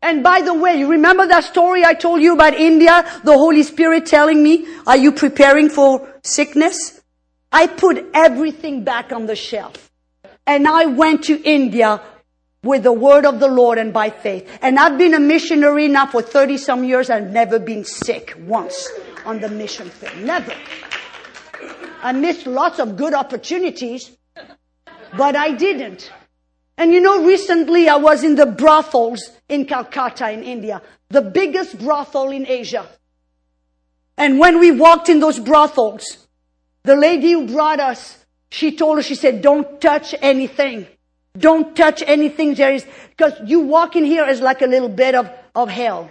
And 0.02 0.22
by 0.22 0.42
the 0.42 0.52
way, 0.54 0.78
you 0.78 0.90
remember 0.90 1.26
that 1.26 1.44
story 1.44 1.84
I 1.84 1.94
told 1.94 2.20
you 2.20 2.34
about 2.34 2.54
India? 2.54 3.04
The 3.24 3.32
Holy 3.32 3.62
Spirit 3.62 4.04
telling 4.04 4.42
me, 4.42 4.66
are 4.86 4.96
you 4.96 5.12
preparing 5.12 5.70
for 5.70 6.14
sickness? 6.22 7.00
I 7.50 7.66
put 7.66 8.04
everything 8.12 8.84
back 8.84 9.12
on 9.12 9.26
the 9.26 9.34
shelf. 9.34 9.90
And 10.46 10.68
I 10.68 10.84
went 10.86 11.24
to 11.24 11.42
India 11.42 12.02
with 12.62 12.82
the 12.82 12.92
word 12.92 13.24
of 13.24 13.40
the 13.40 13.48
Lord 13.48 13.78
and 13.78 13.92
by 13.92 14.10
faith. 14.10 14.58
And 14.62 14.78
I've 14.78 14.98
been 14.98 15.14
a 15.14 15.20
missionary 15.20 15.88
now 15.88 16.06
for 16.06 16.22
30 16.22 16.56
some 16.56 16.84
years. 16.84 17.10
I've 17.10 17.30
never 17.30 17.58
been 17.58 17.84
sick 17.84 18.34
once 18.38 18.88
on 19.24 19.40
the 19.40 19.48
mission 19.48 19.90
field. 19.90 20.18
Never. 20.24 20.54
I 22.02 22.12
missed 22.12 22.46
lots 22.46 22.78
of 22.78 22.96
good 22.96 23.14
opportunities, 23.14 24.10
but 25.16 25.36
I 25.36 25.52
didn't. 25.52 26.12
And 26.76 26.92
you 26.92 27.00
know, 27.00 27.24
recently 27.24 27.88
I 27.88 27.96
was 27.96 28.22
in 28.22 28.36
the 28.36 28.46
brothels 28.46 29.30
in 29.48 29.64
Calcutta 29.64 30.30
in 30.30 30.42
India, 30.42 30.82
the 31.08 31.22
biggest 31.22 31.78
brothel 31.78 32.30
in 32.30 32.46
Asia. 32.46 32.86
And 34.16 34.38
when 34.38 34.58
we 34.58 34.72
walked 34.72 35.08
in 35.08 35.20
those 35.20 35.38
brothels, 35.38 36.26
the 36.82 36.96
lady 36.96 37.32
who 37.32 37.46
brought 37.46 37.80
us, 37.80 38.24
she 38.50 38.76
told 38.76 38.98
us, 38.98 39.06
she 39.06 39.14
said, 39.14 39.42
don't 39.42 39.80
touch 39.80 40.14
anything. 40.20 40.86
Don't 41.36 41.76
touch 41.76 42.02
anything 42.06 42.56
is, 42.56 42.86
because 43.10 43.34
you 43.44 43.60
walk 43.60 43.96
in 43.96 44.04
here 44.04 44.28
is 44.28 44.40
like 44.40 44.62
a 44.62 44.66
little 44.66 44.88
bit 44.88 45.14
of, 45.14 45.30
of 45.54 45.68
hell. 45.68 46.10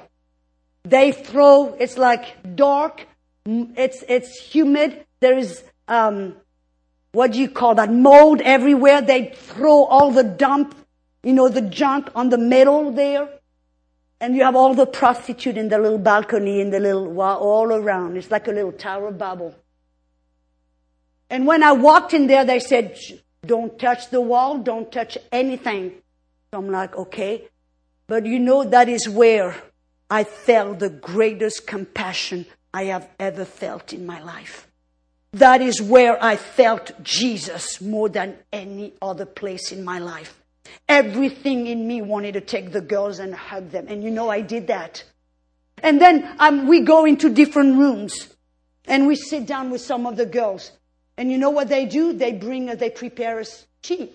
They 0.83 1.11
throw, 1.11 1.73
it's 1.79 1.97
like 1.97 2.55
dark, 2.55 3.05
it's, 3.45 4.03
it's 4.07 4.39
humid, 4.39 5.05
there 5.19 5.37
is, 5.37 5.63
um, 5.87 6.35
what 7.11 7.31
do 7.31 7.39
you 7.39 7.49
call 7.49 7.75
that, 7.75 7.91
mold 7.91 8.41
everywhere. 8.41 9.01
They 9.01 9.33
throw 9.35 9.83
all 9.83 10.11
the 10.11 10.23
dump, 10.23 10.75
you 11.23 11.33
know, 11.33 11.49
the 11.49 11.61
junk 11.61 12.09
on 12.15 12.29
the 12.29 12.37
middle 12.37 12.91
there. 12.91 13.29
And 14.19 14.35
you 14.35 14.43
have 14.43 14.55
all 14.55 14.73
the 14.73 14.85
prostitute 14.85 15.57
in 15.57 15.69
the 15.69 15.77
little 15.77 15.99
balcony 15.99 16.59
in 16.59 16.71
the 16.71 16.79
little, 16.79 17.21
all 17.21 17.71
around. 17.71 18.17
It's 18.17 18.31
like 18.31 18.47
a 18.47 18.51
little 18.51 18.71
Tower 18.71 19.09
of 19.09 19.17
Babel. 19.17 19.55
And 21.29 21.45
when 21.45 21.61
I 21.61 21.73
walked 21.73 22.13
in 22.13 22.27
there, 22.27 22.45
they 22.45 22.59
said, 22.59 22.97
don't 23.45 23.77
touch 23.79 24.09
the 24.09 24.21
wall, 24.21 24.57
don't 24.57 24.91
touch 24.91 25.17
anything. 25.31 25.91
So 26.51 26.59
I'm 26.59 26.69
like, 26.69 26.95
okay. 26.95 27.47
But 28.07 28.25
you 28.25 28.39
know, 28.39 28.63
that 28.63 28.89
is 28.89 29.07
where 29.07 29.55
I 30.09 30.23
felt 30.23 30.79
the 30.79 30.89
greatest 30.89 31.67
compassion 31.67 32.45
I 32.73 32.85
have 32.85 33.09
ever 33.19 33.45
felt 33.45 33.93
in 33.93 34.05
my 34.05 34.21
life. 34.21 34.67
That 35.33 35.61
is 35.61 35.81
where 35.81 36.21
I 36.23 36.35
felt 36.35 36.91
Jesus 37.03 37.81
more 37.81 38.09
than 38.09 38.37
any 38.51 38.93
other 39.01 39.25
place 39.25 39.71
in 39.71 39.83
my 39.83 39.99
life. 39.99 40.41
Everything 40.87 41.67
in 41.67 41.87
me 41.87 42.01
wanted 42.01 42.33
to 42.33 42.41
take 42.41 42.71
the 42.71 42.81
girls 42.81 43.19
and 43.19 43.35
hug 43.35 43.71
them. 43.71 43.85
And 43.89 44.03
you 44.03 44.09
know, 44.09 44.29
I 44.29 44.41
did 44.41 44.67
that. 44.67 45.03
And 45.83 46.01
then 46.01 46.35
um, 46.39 46.67
we 46.67 46.81
go 46.81 47.05
into 47.05 47.29
different 47.29 47.77
rooms 47.77 48.33
and 48.85 49.05
we 49.05 49.15
sit 49.15 49.45
down 49.45 49.69
with 49.69 49.81
some 49.81 50.07
of 50.07 50.15
the 50.15 50.25
girls. 50.25 50.71
And 51.17 51.31
you 51.31 51.37
know 51.37 51.49
what 51.49 51.67
they 51.67 51.85
do? 51.85 52.13
They 52.13 52.31
bring, 52.33 52.69
uh, 52.69 52.75
they 52.75 52.91
prepare 52.91 53.39
us 53.39 53.65
tea 53.81 54.11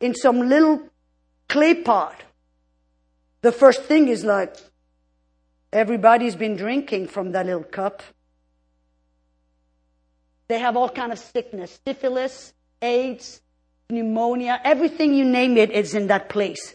in 0.00 0.14
some 0.14 0.48
little 0.48 0.80
clay 1.48 1.74
pot. 1.74 2.18
The 3.42 3.52
first 3.52 3.82
thing 3.82 4.08
is 4.08 4.24
like, 4.24 4.56
everybody's 5.72 6.34
been 6.34 6.56
drinking 6.56 7.08
from 7.08 7.32
that 7.32 7.46
little 7.46 7.62
cup. 7.62 8.02
They 10.48 10.58
have 10.58 10.76
all 10.76 10.88
kind 10.88 11.12
of 11.12 11.18
sickness, 11.18 11.78
syphilis, 11.86 12.54
AIDS, 12.80 13.42
pneumonia, 13.90 14.60
everything 14.64 15.12
you 15.12 15.26
name 15.26 15.58
it 15.58 15.70
is 15.70 15.94
in 15.94 16.06
that 16.06 16.30
place. 16.30 16.74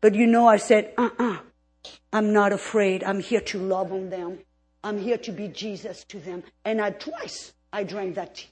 But 0.00 0.14
you 0.14 0.26
know, 0.28 0.46
I 0.46 0.58
said, 0.58 0.92
uh-uh, 0.96 1.38
I'm 2.12 2.32
not 2.32 2.52
afraid. 2.52 3.02
I'm 3.02 3.18
here 3.18 3.40
to 3.40 3.58
love 3.58 3.92
on 3.92 4.10
them. 4.10 4.38
I'm 4.84 4.98
here 4.98 5.18
to 5.18 5.32
be 5.32 5.48
Jesus 5.48 6.04
to 6.04 6.20
them. 6.20 6.44
And 6.64 6.80
I 6.80 6.90
twice 6.90 7.52
I 7.72 7.82
drank 7.82 8.14
that 8.14 8.36
tea 8.36 8.46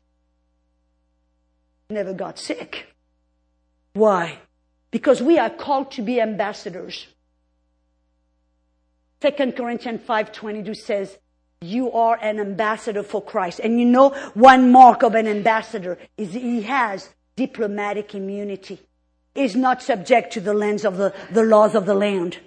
never 1.91 2.13
got 2.13 2.39
sick. 2.39 2.95
Why? 3.93 4.39
Because 4.91 5.23
we 5.23 5.39
are 5.39 5.51
called 5.51 5.93
to 5.93 6.03
be 6.03 6.21
ambassadors. 6.21 7.07
2 9.21 9.53
Corinthians 9.53 10.01
5.22 10.07 10.77
says, 10.77 11.19
you 11.63 11.91
are 11.93 12.19
an 12.21 12.39
ambassador 12.39 13.03
for 13.03 13.23
Christ. 13.23 13.61
And 13.61 13.81
you 13.81 13.87
know, 13.87 14.11
one 14.35 14.71
mark 14.73 15.03
of 15.03 15.15
an 15.15 15.27
ambassador 15.27 15.99
is 16.17 16.35
he 16.35 16.63
has 16.63 17.09
diplomatic 17.35 18.15
immunity. 18.15 18.81
Is 19.35 19.55
not 19.55 19.83
subject 19.83 20.33
to 20.35 20.41
the 20.41 20.55
lens 20.55 20.85
of 20.85 20.97
the, 20.97 21.15
the 21.31 21.43
laws 21.43 21.75
of 21.75 21.85
the 21.85 21.95
land. 21.95 22.39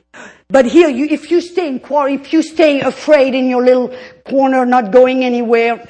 But 0.48 0.66
here, 0.66 0.90
you, 0.90 1.06
if 1.06 1.30
you 1.30 1.40
stay 1.40 1.68
in 1.68 1.80
quarry, 1.80 2.16
if 2.16 2.34
you 2.34 2.42
stay 2.42 2.82
afraid 2.82 3.36
in 3.36 3.48
your 3.48 3.64
little 3.64 3.96
corner, 4.26 4.66
not 4.66 4.92
going 4.92 5.24
anywhere, 5.24 5.88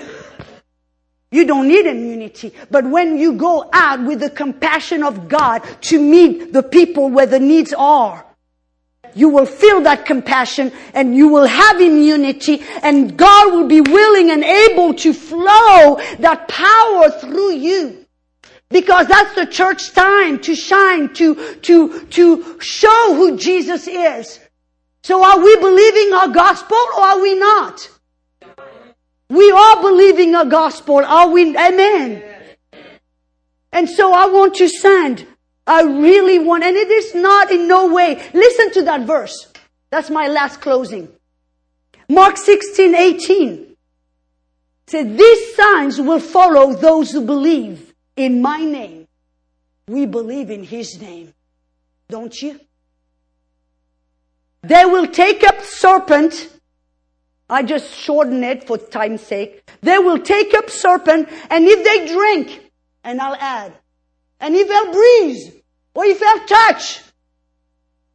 you 1.31 1.45
don't 1.45 1.67
need 1.67 1.85
immunity. 1.85 2.53
But 2.71 2.85
when 2.85 3.17
you 3.17 3.33
go 3.33 3.69
out 3.71 4.03
with 4.03 4.19
the 4.19 4.29
compassion 4.29 5.03
of 5.03 5.27
God 5.27 5.59
to 5.81 5.99
meet 6.01 6.53
the 6.53 6.63
people 6.63 7.09
where 7.09 7.27
the 7.27 7.39
needs 7.39 7.73
are, 7.73 8.25
you 9.15 9.29
will 9.29 9.45
feel 9.45 9.81
that 9.81 10.05
compassion 10.05 10.71
and 10.93 11.15
you 11.15 11.27
will 11.27 11.45
have 11.45 11.81
immunity 11.81 12.63
and 12.83 13.17
God 13.17 13.53
will 13.53 13.67
be 13.67 13.81
willing 13.81 14.31
and 14.31 14.43
able 14.43 14.93
to 14.95 15.13
flow 15.13 15.99
that 16.19 16.47
power 16.47 17.09
through 17.11 17.53
you. 17.53 18.05
Because 18.69 19.07
that's 19.07 19.33
the 19.33 19.47
church 19.47 19.93
time 19.93 20.39
to 20.41 20.55
shine, 20.55 21.13
to, 21.15 21.55
to, 21.61 22.05
to 22.05 22.59
show 22.59 23.15
who 23.15 23.35
Jesus 23.37 23.87
is. 23.87 24.39
So 25.03 25.23
are 25.23 25.39
we 25.39 25.55
believing 25.57 26.13
our 26.13 26.27
gospel 26.27 26.77
or 26.95 27.01
are 27.01 27.21
we 27.21 27.37
not? 27.37 27.89
We 29.29 29.51
are 29.51 29.81
believing 29.81 30.35
a 30.35 30.45
gospel, 30.45 31.05
are 31.05 31.29
we? 31.29 31.55
Amen. 31.55 32.23
And 33.71 33.87
so 33.87 34.11
I 34.11 34.25
want 34.27 34.55
to 34.55 34.67
send. 34.67 35.27
I 35.67 35.83
really 35.83 36.39
want, 36.39 36.63
and 36.63 36.75
it 36.75 36.89
is 36.89 37.13
not 37.13 37.51
in 37.51 37.67
no 37.67 37.93
way. 37.93 38.15
Listen 38.33 38.71
to 38.73 38.81
that 38.83 39.01
verse. 39.01 39.53
That's 39.91 40.09
my 40.09 40.27
last 40.27 40.61
closing. 40.61 41.09
Mark 42.09 42.37
16, 42.37 42.95
18 42.95 43.75
said, 44.87 45.15
these 45.15 45.55
signs 45.55 46.01
will 46.01 46.19
follow 46.19 46.73
those 46.73 47.11
who 47.11 47.23
believe 47.23 47.93
in 48.15 48.41
my 48.41 48.57
name. 48.57 49.07
We 49.87 50.07
believe 50.07 50.49
in 50.49 50.63
his 50.63 50.99
name. 50.99 51.33
Don't 52.09 52.35
you? 52.41 52.59
They 54.63 54.85
will 54.85 55.07
take 55.07 55.43
up 55.43 55.61
serpent 55.61 56.49
I 57.49 57.63
just 57.63 57.93
shorten 57.93 58.43
it 58.43 58.67
for 58.67 58.77
time's 58.77 59.21
sake. 59.21 59.67
They 59.81 59.97
will 59.97 60.19
take 60.19 60.53
up 60.53 60.69
serpent 60.69 61.29
and 61.49 61.65
if 61.67 61.83
they 61.83 62.13
drink, 62.13 62.71
and 63.03 63.19
I'll 63.19 63.35
add, 63.35 63.73
and 64.39 64.55
if 64.55 64.67
they'll 64.67 64.91
breathe, 64.91 65.61
or 65.95 66.05
if 66.05 66.19
they'll 66.19 66.45
touch 66.45 67.01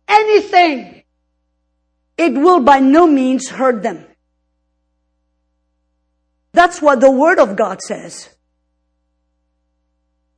anything, 0.07 1.03
it 2.17 2.33
will 2.33 2.61
by 2.61 2.79
no 2.79 3.07
means 3.07 3.49
hurt 3.49 3.83
them. 3.83 4.07
That's 6.53 6.81
what 6.81 7.01
the 7.01 7.11
Word 7.11 7.41
of 7.41 7.57
God 7.57 7.83
says. 7.83 8.29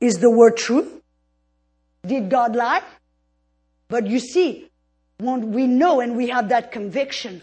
Is 0.01 0.17
the 0.17 0.31
Word 0.31 0.57
true? 0.57 1.01
Did 2.05 2.29
God 2.29 2.55
lie? 2.55 2.81
But 3.87 4.07
you 4.07 4.19
see, 4.19 4.71
when 5.19 5.51
we 5.51 5.67
know 5.67 5.99
and 5.99 6.17
we 6.17 6.29
have 6.29 6.49
that 6.49 6.71
conviction 6.71 7.41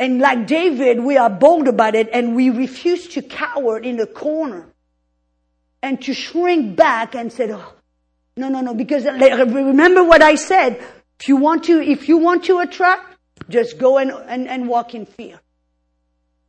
and 0.00 0.18
like 0.18 0.46
David, 0.46 1.00
we 1.00 1.18
are 1.18 1.28
bold 1.28 1.68
about 1.68 1.94
it 1.94 2.08
and 2.10 2.34
we 2.34 2.48
refuse 2.48 3.06
to 3.08 3.20
cower 3.20 3.78
in 3.78 3.98
the 3.98 4.06
corner 4.06 4.66
and 5.82 6.00
to 6.02 6.14
shrink 6.14 6.74
back 6.74 7.14
and 7.14 7.30
say, 7.30 7.52
oh, 7.52 7.74
no, 8.34 8.48
no, 8.48 8.62
no, 8.62 8.72
because 8.72 9.04
remember 9.04 10.02
what 10.02 10.22
I 10.22 10.36
said. 10.36 10.82
If 11.20 11.28
you 11.28 11.36
want 11.36 11.64
to, 11.64 11.82
if 11.82 12.08
you 12.08 12.16
want 12.16 12.44
to 12.44 12.60
attract, 12.60 13.18
just 13.50 13.76
go 13.76 13.98
and, 13.98 14.10
and, 14.10 14.48
and 14.48 14.68
walk 14.68 14.94
in 14.94 15.04
fear. 15.04 15.38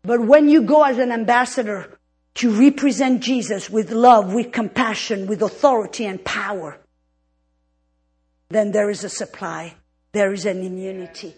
But 0.03 0.21
when 0.21 0.47
you 0.47 0.61
go 0.61 0.83
as 0.83 0.97
an 0.97 1.11
ambassador 1.11 1.99
to 2.35 2.57
represent 2.57 3.21
Jesus 3.21 3.69
with 3.69 3.91
love, 3.91 4.33
with 4.33 4.53
compassion, 4.53 5.27
with 5.27 5.41
authority 5.41 6.05
and 6.05 6.23
power, 6.23 6.79
then 8.47 8.71
there 8.71 8.89
is 8.89 9.03
a 9.03 9.09
supply. 9.09 9.75
There 10.13 10.31
is 10.31 10.45
an 10.45 10.63
immunity. 10.63 11.35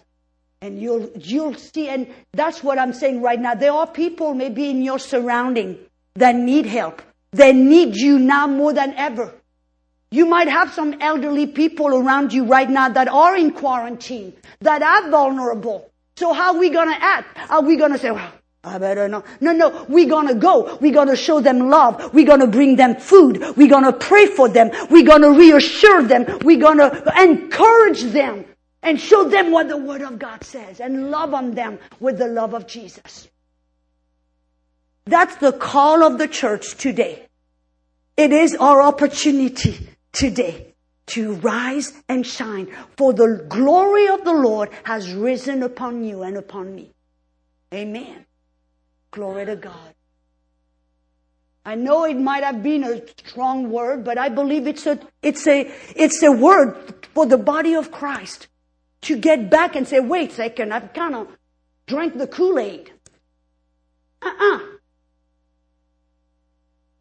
And 0.64 0.82
you'll, 0.82 1.12
you'll 1.20 1.56
see, 1.56 1.90
and 1.90 2.08
that's 2.32 2.64
what 2.64 2.80
I'm 2.80 2.94
saying 2.94 3.22
right 3.22 3.38
now. 3.38 3.54
There 3.54 3.74
are 3.74 3.86
people 3.86 4.34
maybe 4.34 4.70
in 4.70 4.82
your 4.82 4.98
surrounding 4.98 5.78
that 6.16 6.36
need 6.36 6.66
help. 6.66 7.02
They 7.34 7.52
need 7.52 7.98
you 7.98 8.18
now 8.18 8.48
more 8.48 8.72
than 8.72 8.94
ever. 8.94 9.34
You 10.10 10.26
might 10.26 10.48
have 10.48 10.72
some 10.72 11.02
elderly 11.02 11.48
people 11.48 11.90
around 11.90 12.32
you 12.32 12.46
right 12.46 12.70
now 12.70 12.88
that 12.88 13.10
are 13.10 13.36
in 13.36 13.52
quarantine, 13.52 14.32
that 14.62 14.82
are 14.82 15.12
vulnerable. 15.12 15.92
So 16.16 16.32
how 16.32 16.54
are 16.54 16.60
we 16.60 16.70
gonna 16.70 16.98
act? 16.98 17.38
Are 17.50 17.62
we 17.62 17.76
gonna 17.76 17.98
say, 17.98 18.12
well, 18.12 18.32
I 18.64 18.78
better 18.78 19.10
not. 19.10 19.26
No, 19.42 19.52
no, 19.52 19.86
we're 19.90 20.08
gonna 20.08 20.36
go. 20.36 20.78
We're 20.80 20.94
gonna 20.94 21.18
show 21.18 21.42
them 21.42 21.70
love. 21.70 22.14
We're 22.14 22.26
gonna 22.26 22.48
bring 22.48 22.78
them 22.78 22.96
food. 22.96 23.44
We're 23.58 23.68
gonna 23.68 23.92
pray 23.92 24.28
for 24.28 24.48
them. 24.48 24.72
We're 24.90 25.06
gonna 25.06 25.32
reassure 25.32 26.04
them. 26.04 26.40
We're 26.42 26.62
gonna 26.62 27.04
encourage 27.20 28.04
them 28.04 28.46
and 28.84 29.00
show 29.00 29.28
them 29.28 29.52
what 29.52 29.70
the 29.70 29.78
Word 29.78 30.02
of 30.02 30.20
God 30.20 30.44
says 30.44 30.80
and 30.80 31.10
love 31.10 31.34
on 31.34 31.52
them 31.52 31.80
with 32.00 32.20
the 32.20 32.28
love 32.28 32.54
of 32.54 32.68
Jesus. 32.68 33.30
That's 35.06 35.36
the 35.38 35.54
call 35.54 36.04
of 36.04 36.18
the 36.18 36.28
church 36.28 36.76
today. 36.76 37.28
It 38.16 38.32
is 38.32 38.56
our 38.56 38.82
opportunity 38.82 39.90
today 40.12 40.74
to 41.08 41.34
rise 41.36 41.92
and 42.08 42.26
shine, 42.26 42.68
for 42.96 43.12
the 43.14 43.46
glory 43.50 44.08
of 44.08 44.24
the 44.24 44.34
Lord 44.34 44.70
has 44.84 45.12
risen 45.14 45.64
upon 45.64 46.04
you 46.04 46.24
and 46.24 46.38
upon 46.38 46.76
me. 46.76 46.92
Amen. 47.74 48.26
Glory 49.12 49.46
to 49.46 49.56
God. 49.56 49.96
I 51.66 51.76
know 51.76 52.06
it 52.06 52.18
might 52.18 52.44
have 52.44 52.62
been 52.62 52.84
a 52.84 53.02
strong 53.26 53.72
word, 53.72 54.04
but 54.04 54.18
I 54.18 54.30
believe 54.30 54.68
it's 54.68 54.86
a, 54.86 55.00
it's 55.22 55.48
a, 55.48 55.72
it's 55.96 56.22
a 56.22 56.32
word 56.32 56.76
for 57.14 57.26
the 57.26 57.38
body 57.38 57.74
of 57.74 57.92
Christ 57.92 58.48
to 59.04 59.18
get 59.18 59.50
back 59.50 59.76
and 59.76 59.88
say, 59.88 60.00
wait 60.00 60.32
a 60.32 60.36
second, 60.36 60.74
I've 60.74 60.94
kind 60.94 61.16
of 61.16 61.28
drank 61.88 62.18
the 62.18 62.28
Kool-Aid. 62.28 62.92
Uh-uh. 64.22 64.60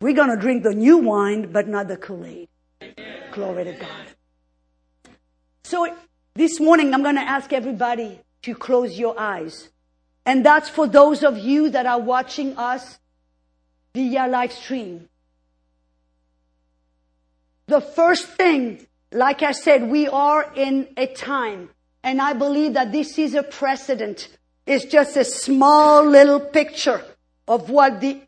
We're 0.01 0.15
going 0.15 0.31
to 0.31 0.37
drink 0.37 0.65
the 0.65 0.75
new 0.75 0.99
wine, 0.99 1.53
but 1.53 1.69
not 1.69 1.89
the 1.89 1.97
Kool-Aid. 1.97 2.49
Glory 3.33 3.65
to 3.65 3.73
God. 3.73 5.11
So 5.65 5.97
this 6.35 6.59
morning, 6.59 6.93
I'm 6.93 7.03
going 7.03 7.15
to 7.15 7.23
ask 7.23 7.53
everybody 7.53 8.21
to 8.43 8.55
close 8.55 8.99
your 8.99 9.19
eyes. 9.19 9.71
And 10.27 10.45
that's 10.45 10.69
for 10.69 10.87
those 10.87 11.23
of 11.23 11.39
you 11.39 11.71
that 11.71 11.87
are 11.87 12.01
watching 12.01 12.57
us 12.57 12.99
via 13.95 14.27
live 14.27 14.53
stream. 14.53 15.09
The 17.67 17.81
first 17.81 18.27
thing, 18.27 18.87
like 19.13 19.43
I 19.43 19.53
said, 19.53 19.89
we 19.89 20.09
are 20.09 20.53
in 20.55 20.89
a 20.97 21.07
time, 21.07 21.71
and 22.03 22.21
I 22.21 22.33
believe 22.33 22.75
that 22.75 22.93
this 22.93 23.19
is 23.19 23.35
a 23.35 23.43
precedent. 23.43 24.29
It's 24.67 24.85
just 24.85 25.17
a 25.17 25.25
small 25.25 26.05
little 26.05 26.41
picture 26.41 27.03
of 27.47 27.71
what 27.71 28.01
the 28.01 28.23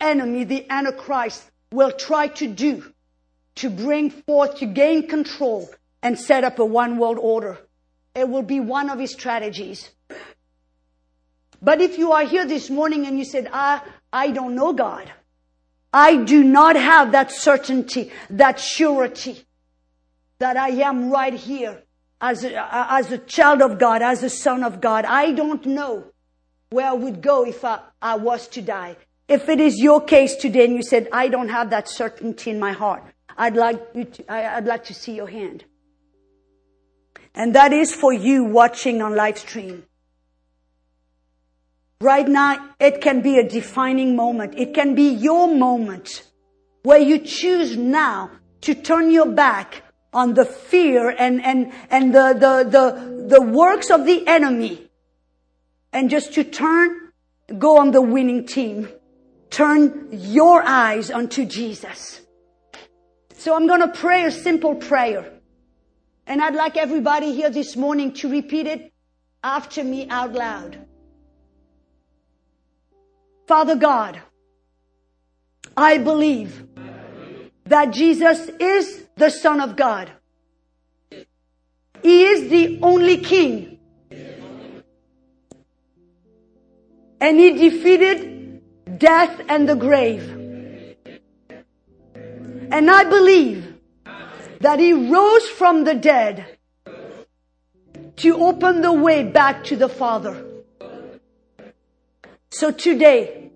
enemy, 0.00 0.44
the 0.44 0.70
Antichrist, 0.70 1.50
will 1.72 1.92
try 1.92 2.28
to 2.28 2.46
do 2.46 2.92
to 3.56 3.70
bring 3.70 4.10
forth, 4.10 4.58
to 4.58 4.66
gain 4.66 5.08
control 5.08 5.68
and 6.02 6.18
set 6.18 6.44
up 6.44 6.58
a 6.58 6.64
one 6.64 6.98
world 6.98 7.18
order. 7.18 7.58
It 8.14 8.28
will 8.28 8.42
be 8.42 8.60
one 8.60 8.90
of 8.90 8.98
his 8.98 9.12
strategies. 9.12 9.90
But 11.60 11.80
if 11.80 11.98
you 11.98 12.12
are 12.12 12.24
here 12.24 12.46
this 12.46 12.70
morning 12.70 13.06
and 13.06 13.18
you 13.18 13.24
said, 13.24 13.48
I, 13.52 13.80
I 14.12 14.30
don't 14.30 14.54
know 14.54 14.72
God. 14.72 15.10
I 15.92 16.16
do 16.24 16.44
not 16.44 16.76
have 16.76 17.12
that 17.12 17.32
certainty, 17.32 18.12
that 18.28 18.60
surety 18.60 19.44
that 20.38 20.56
I 20.56 20.68
am 20.68 21.10
right 21.10 21.32
here 21.32 21.82
as 22.20 22.44
a, 22.44 22.92
as 22.92 23.12
a 23.12 23.18
child 23.18 23.62
of 23.62 23.78
God, 23.78 24.02
as 24.02 24.22
a 24.22 24.30
son 24.30 24.64
of 24.64 24.80
God. 24.80 25.04
I 25.04 25.32
don't 25.32 25.64
know 25.66 26.04
where 26.70 26.88
I 26.88 26.92
would 26.92 27.20
go 27.20 27.44
if 27.44 27.64
I, 27.64 27.80
I 28.00 28.16
was 28.16 28.48
to 28.48 28.62
die. 28.62 28.96
If 29.28 29.48
it 29.48 29.60
is 29.60 29.78
your 29.78 30.00
case 30.00 30.36
today 30.36 30.64
and 30.64 30.74
you 30.74 30.82
said, 30.82 31.08
I 31.12 31.28
don't 31.28 31.48
have 31.48 31.70
that 31.70 31.88
certainty 31.88 32.50
in 32.50 32.58
my 32.58 32.72
heart, 32.72 33.02
I'd 33.36 33.56
like, 33.56 33.80
you 33.94 34.04
to, 34.04 34.32
I'd 34.32 34.66
like 34.66 34.84
to 34.84 34.94
see 34.94 35.14
your 35.14 35.28
hand. 35.28 35.64
And 37.34 37.54
that 37.54 37.72
is 37.72 37.94
for 37.94 38.12
you 38.12 38.44
watching 38.44 39.02
on 39.02 39.14
live 39.14 39.38
stream. 39.38 39.84
Right 42.00 42.28
now, 42.28 42.70
it 42.78 43.00
can 43.00 43.20
be 43.20 43.38
a 43.38 43.48
defining 43.48 44.16
moment. 44.16 44.54
It 44.56 44.74
can 44.74 44.94
be 44.94 45.08
your 45.08 45.52
moment 45.54 46.22
where 46.82 46.98
you 46.98 47.18
choose 47.18 47.76
now 47.76 48.30
to 48.62 48.74
turn 48.74 49.10
your 49.10 49.26
back 49.26 49.82
on 50.16 50.32
the 50.32 50.46
fear 50.46 51.10
and, 51.10 51.44
and, 51.44 51.72
and 51.90 52.14
the, 52.14 52.32
the, 52.32 52.54
the, 52.68 53.36
the 53.36 53.42
works 53.42 53.90
of 53.90 54.06
the 54.06 54.26
enemy 54.26 54.88
and 55.92 56.08
just 56.08 56.32
to 56.34 56.42
turn, 56.42 57.12
go 57.58 57.78
on 57.78 57.90
the 57.90 58.00
winning 58.00 58.46
team. 58.46 58.88
Turn 59.50 60.08
your 60.10 60.62
eyes 60.62 61.10
unto 61.10 61.44
Jesus. 61.44 62.22
So 63.34 63.54
I'm 63.54 63.66
going 63.66 63.80
to 63.80 63.88
pray 63.88 64.24
a 64.24 64.30
simple 64.30 64.74
prayer. 64.74 65.32
And 66.26 66.42
I'd 66.42 66.54
like 66.54 66.78
everybody 66.78 67.32
here 67.32 67.50
this 67.50 67.76
morning 67.76 68.12
to 68.14 68.28
repeat 68.28 68.66
it 68.66 68.92
after 69.44 69.84
me 69.84 70.08
out 70.08 70.32
loud. 70.32 70.78
Father 73.46 73.76
God, 73.76 74.20
I 75.76 75.98
believe 75.98 76.66
that 77.66 77.92
Jesus 77.92 78.48
is 78.58 79.05
the 79.16 79.30
Son 79.30 79.60
of 79.60 79.76
God. 79.76 80.10
He 82.02 82.24
is 82.24 82.50
the 82.50 82.78
only 82.82 83.18
King. 83.18 83.78
And 87.20 87.40
He 87.40 87.52
defeated 87.52 88.62
death 88.98 89.40
and 89.48 89.68
the 89.68 89.74
grave. 89.74 90.30
And 92.70 92.90
I 92.90 93.04
believe 93.04 93.74
that 94.60 94.78
he 94.78 94.92
rose 94.92 95.48
from 95.48 95.84
the 95.84 95.94
dead 95.94 96.58
to 98.16 98.36
open 98.36 98.82
the 98.82 98.92
way 98.92 99.22
back 99.22 99.64
to 99.64 99.76
the 99.76 99.88
Father. 99.88 100.44
So 102.50 102.70
today, 102.70 103.50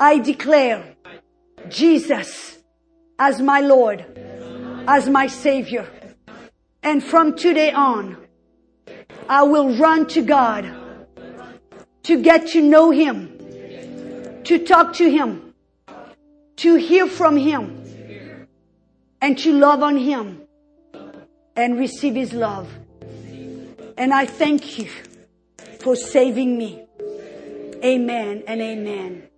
I 0.00 0.18
declare 0.18 0.96
Jesus 1.68 2.58
as 3.18 3.40
my 3.40 3.60
Lord, 3.60 4.04
as 4.86 5.08
my 5.08 5.26
Savior. 5.26 5.88
And 6.82 7.02
from 7.02 7.36
today 7.36 7.72
on, 7.72 8.16
I 9.28 9.42
will 9.42 9.76
run 9.76 10.06
to 10.08 10.22
God 10.22 10.72
to 12.04 12.22
get 12.22 12.48
to 12.48 12.62
know 12.62 12.90
Him, 12.90 14.42
to 14.44 14.64
talk 14.64 14.94
to 14.94 15.10
Him, 15.10 15.54
to 16.56 16.76
hear 16.76 17.06
from 17.06 17.36
Him 17.36 18.48
and 19.20 19.36
to 19.38 19.52
love 19.52 19.82
on 19.82 19.96
Him 19.96 20.42
and 21.56 21.78
receive 21.78 22.14
His 22.14 22.32
love. 22.32 22.68
And 23.98 24.12
I 24.12 24.26
thank 24.26 24.78
you 24.78 24.88
for 25.80 25.96
saving 25.96 26.56
me. 26.56 26.84
Amen 27.82 28.44
and 28.46 28.60
amen. 28.60 29.28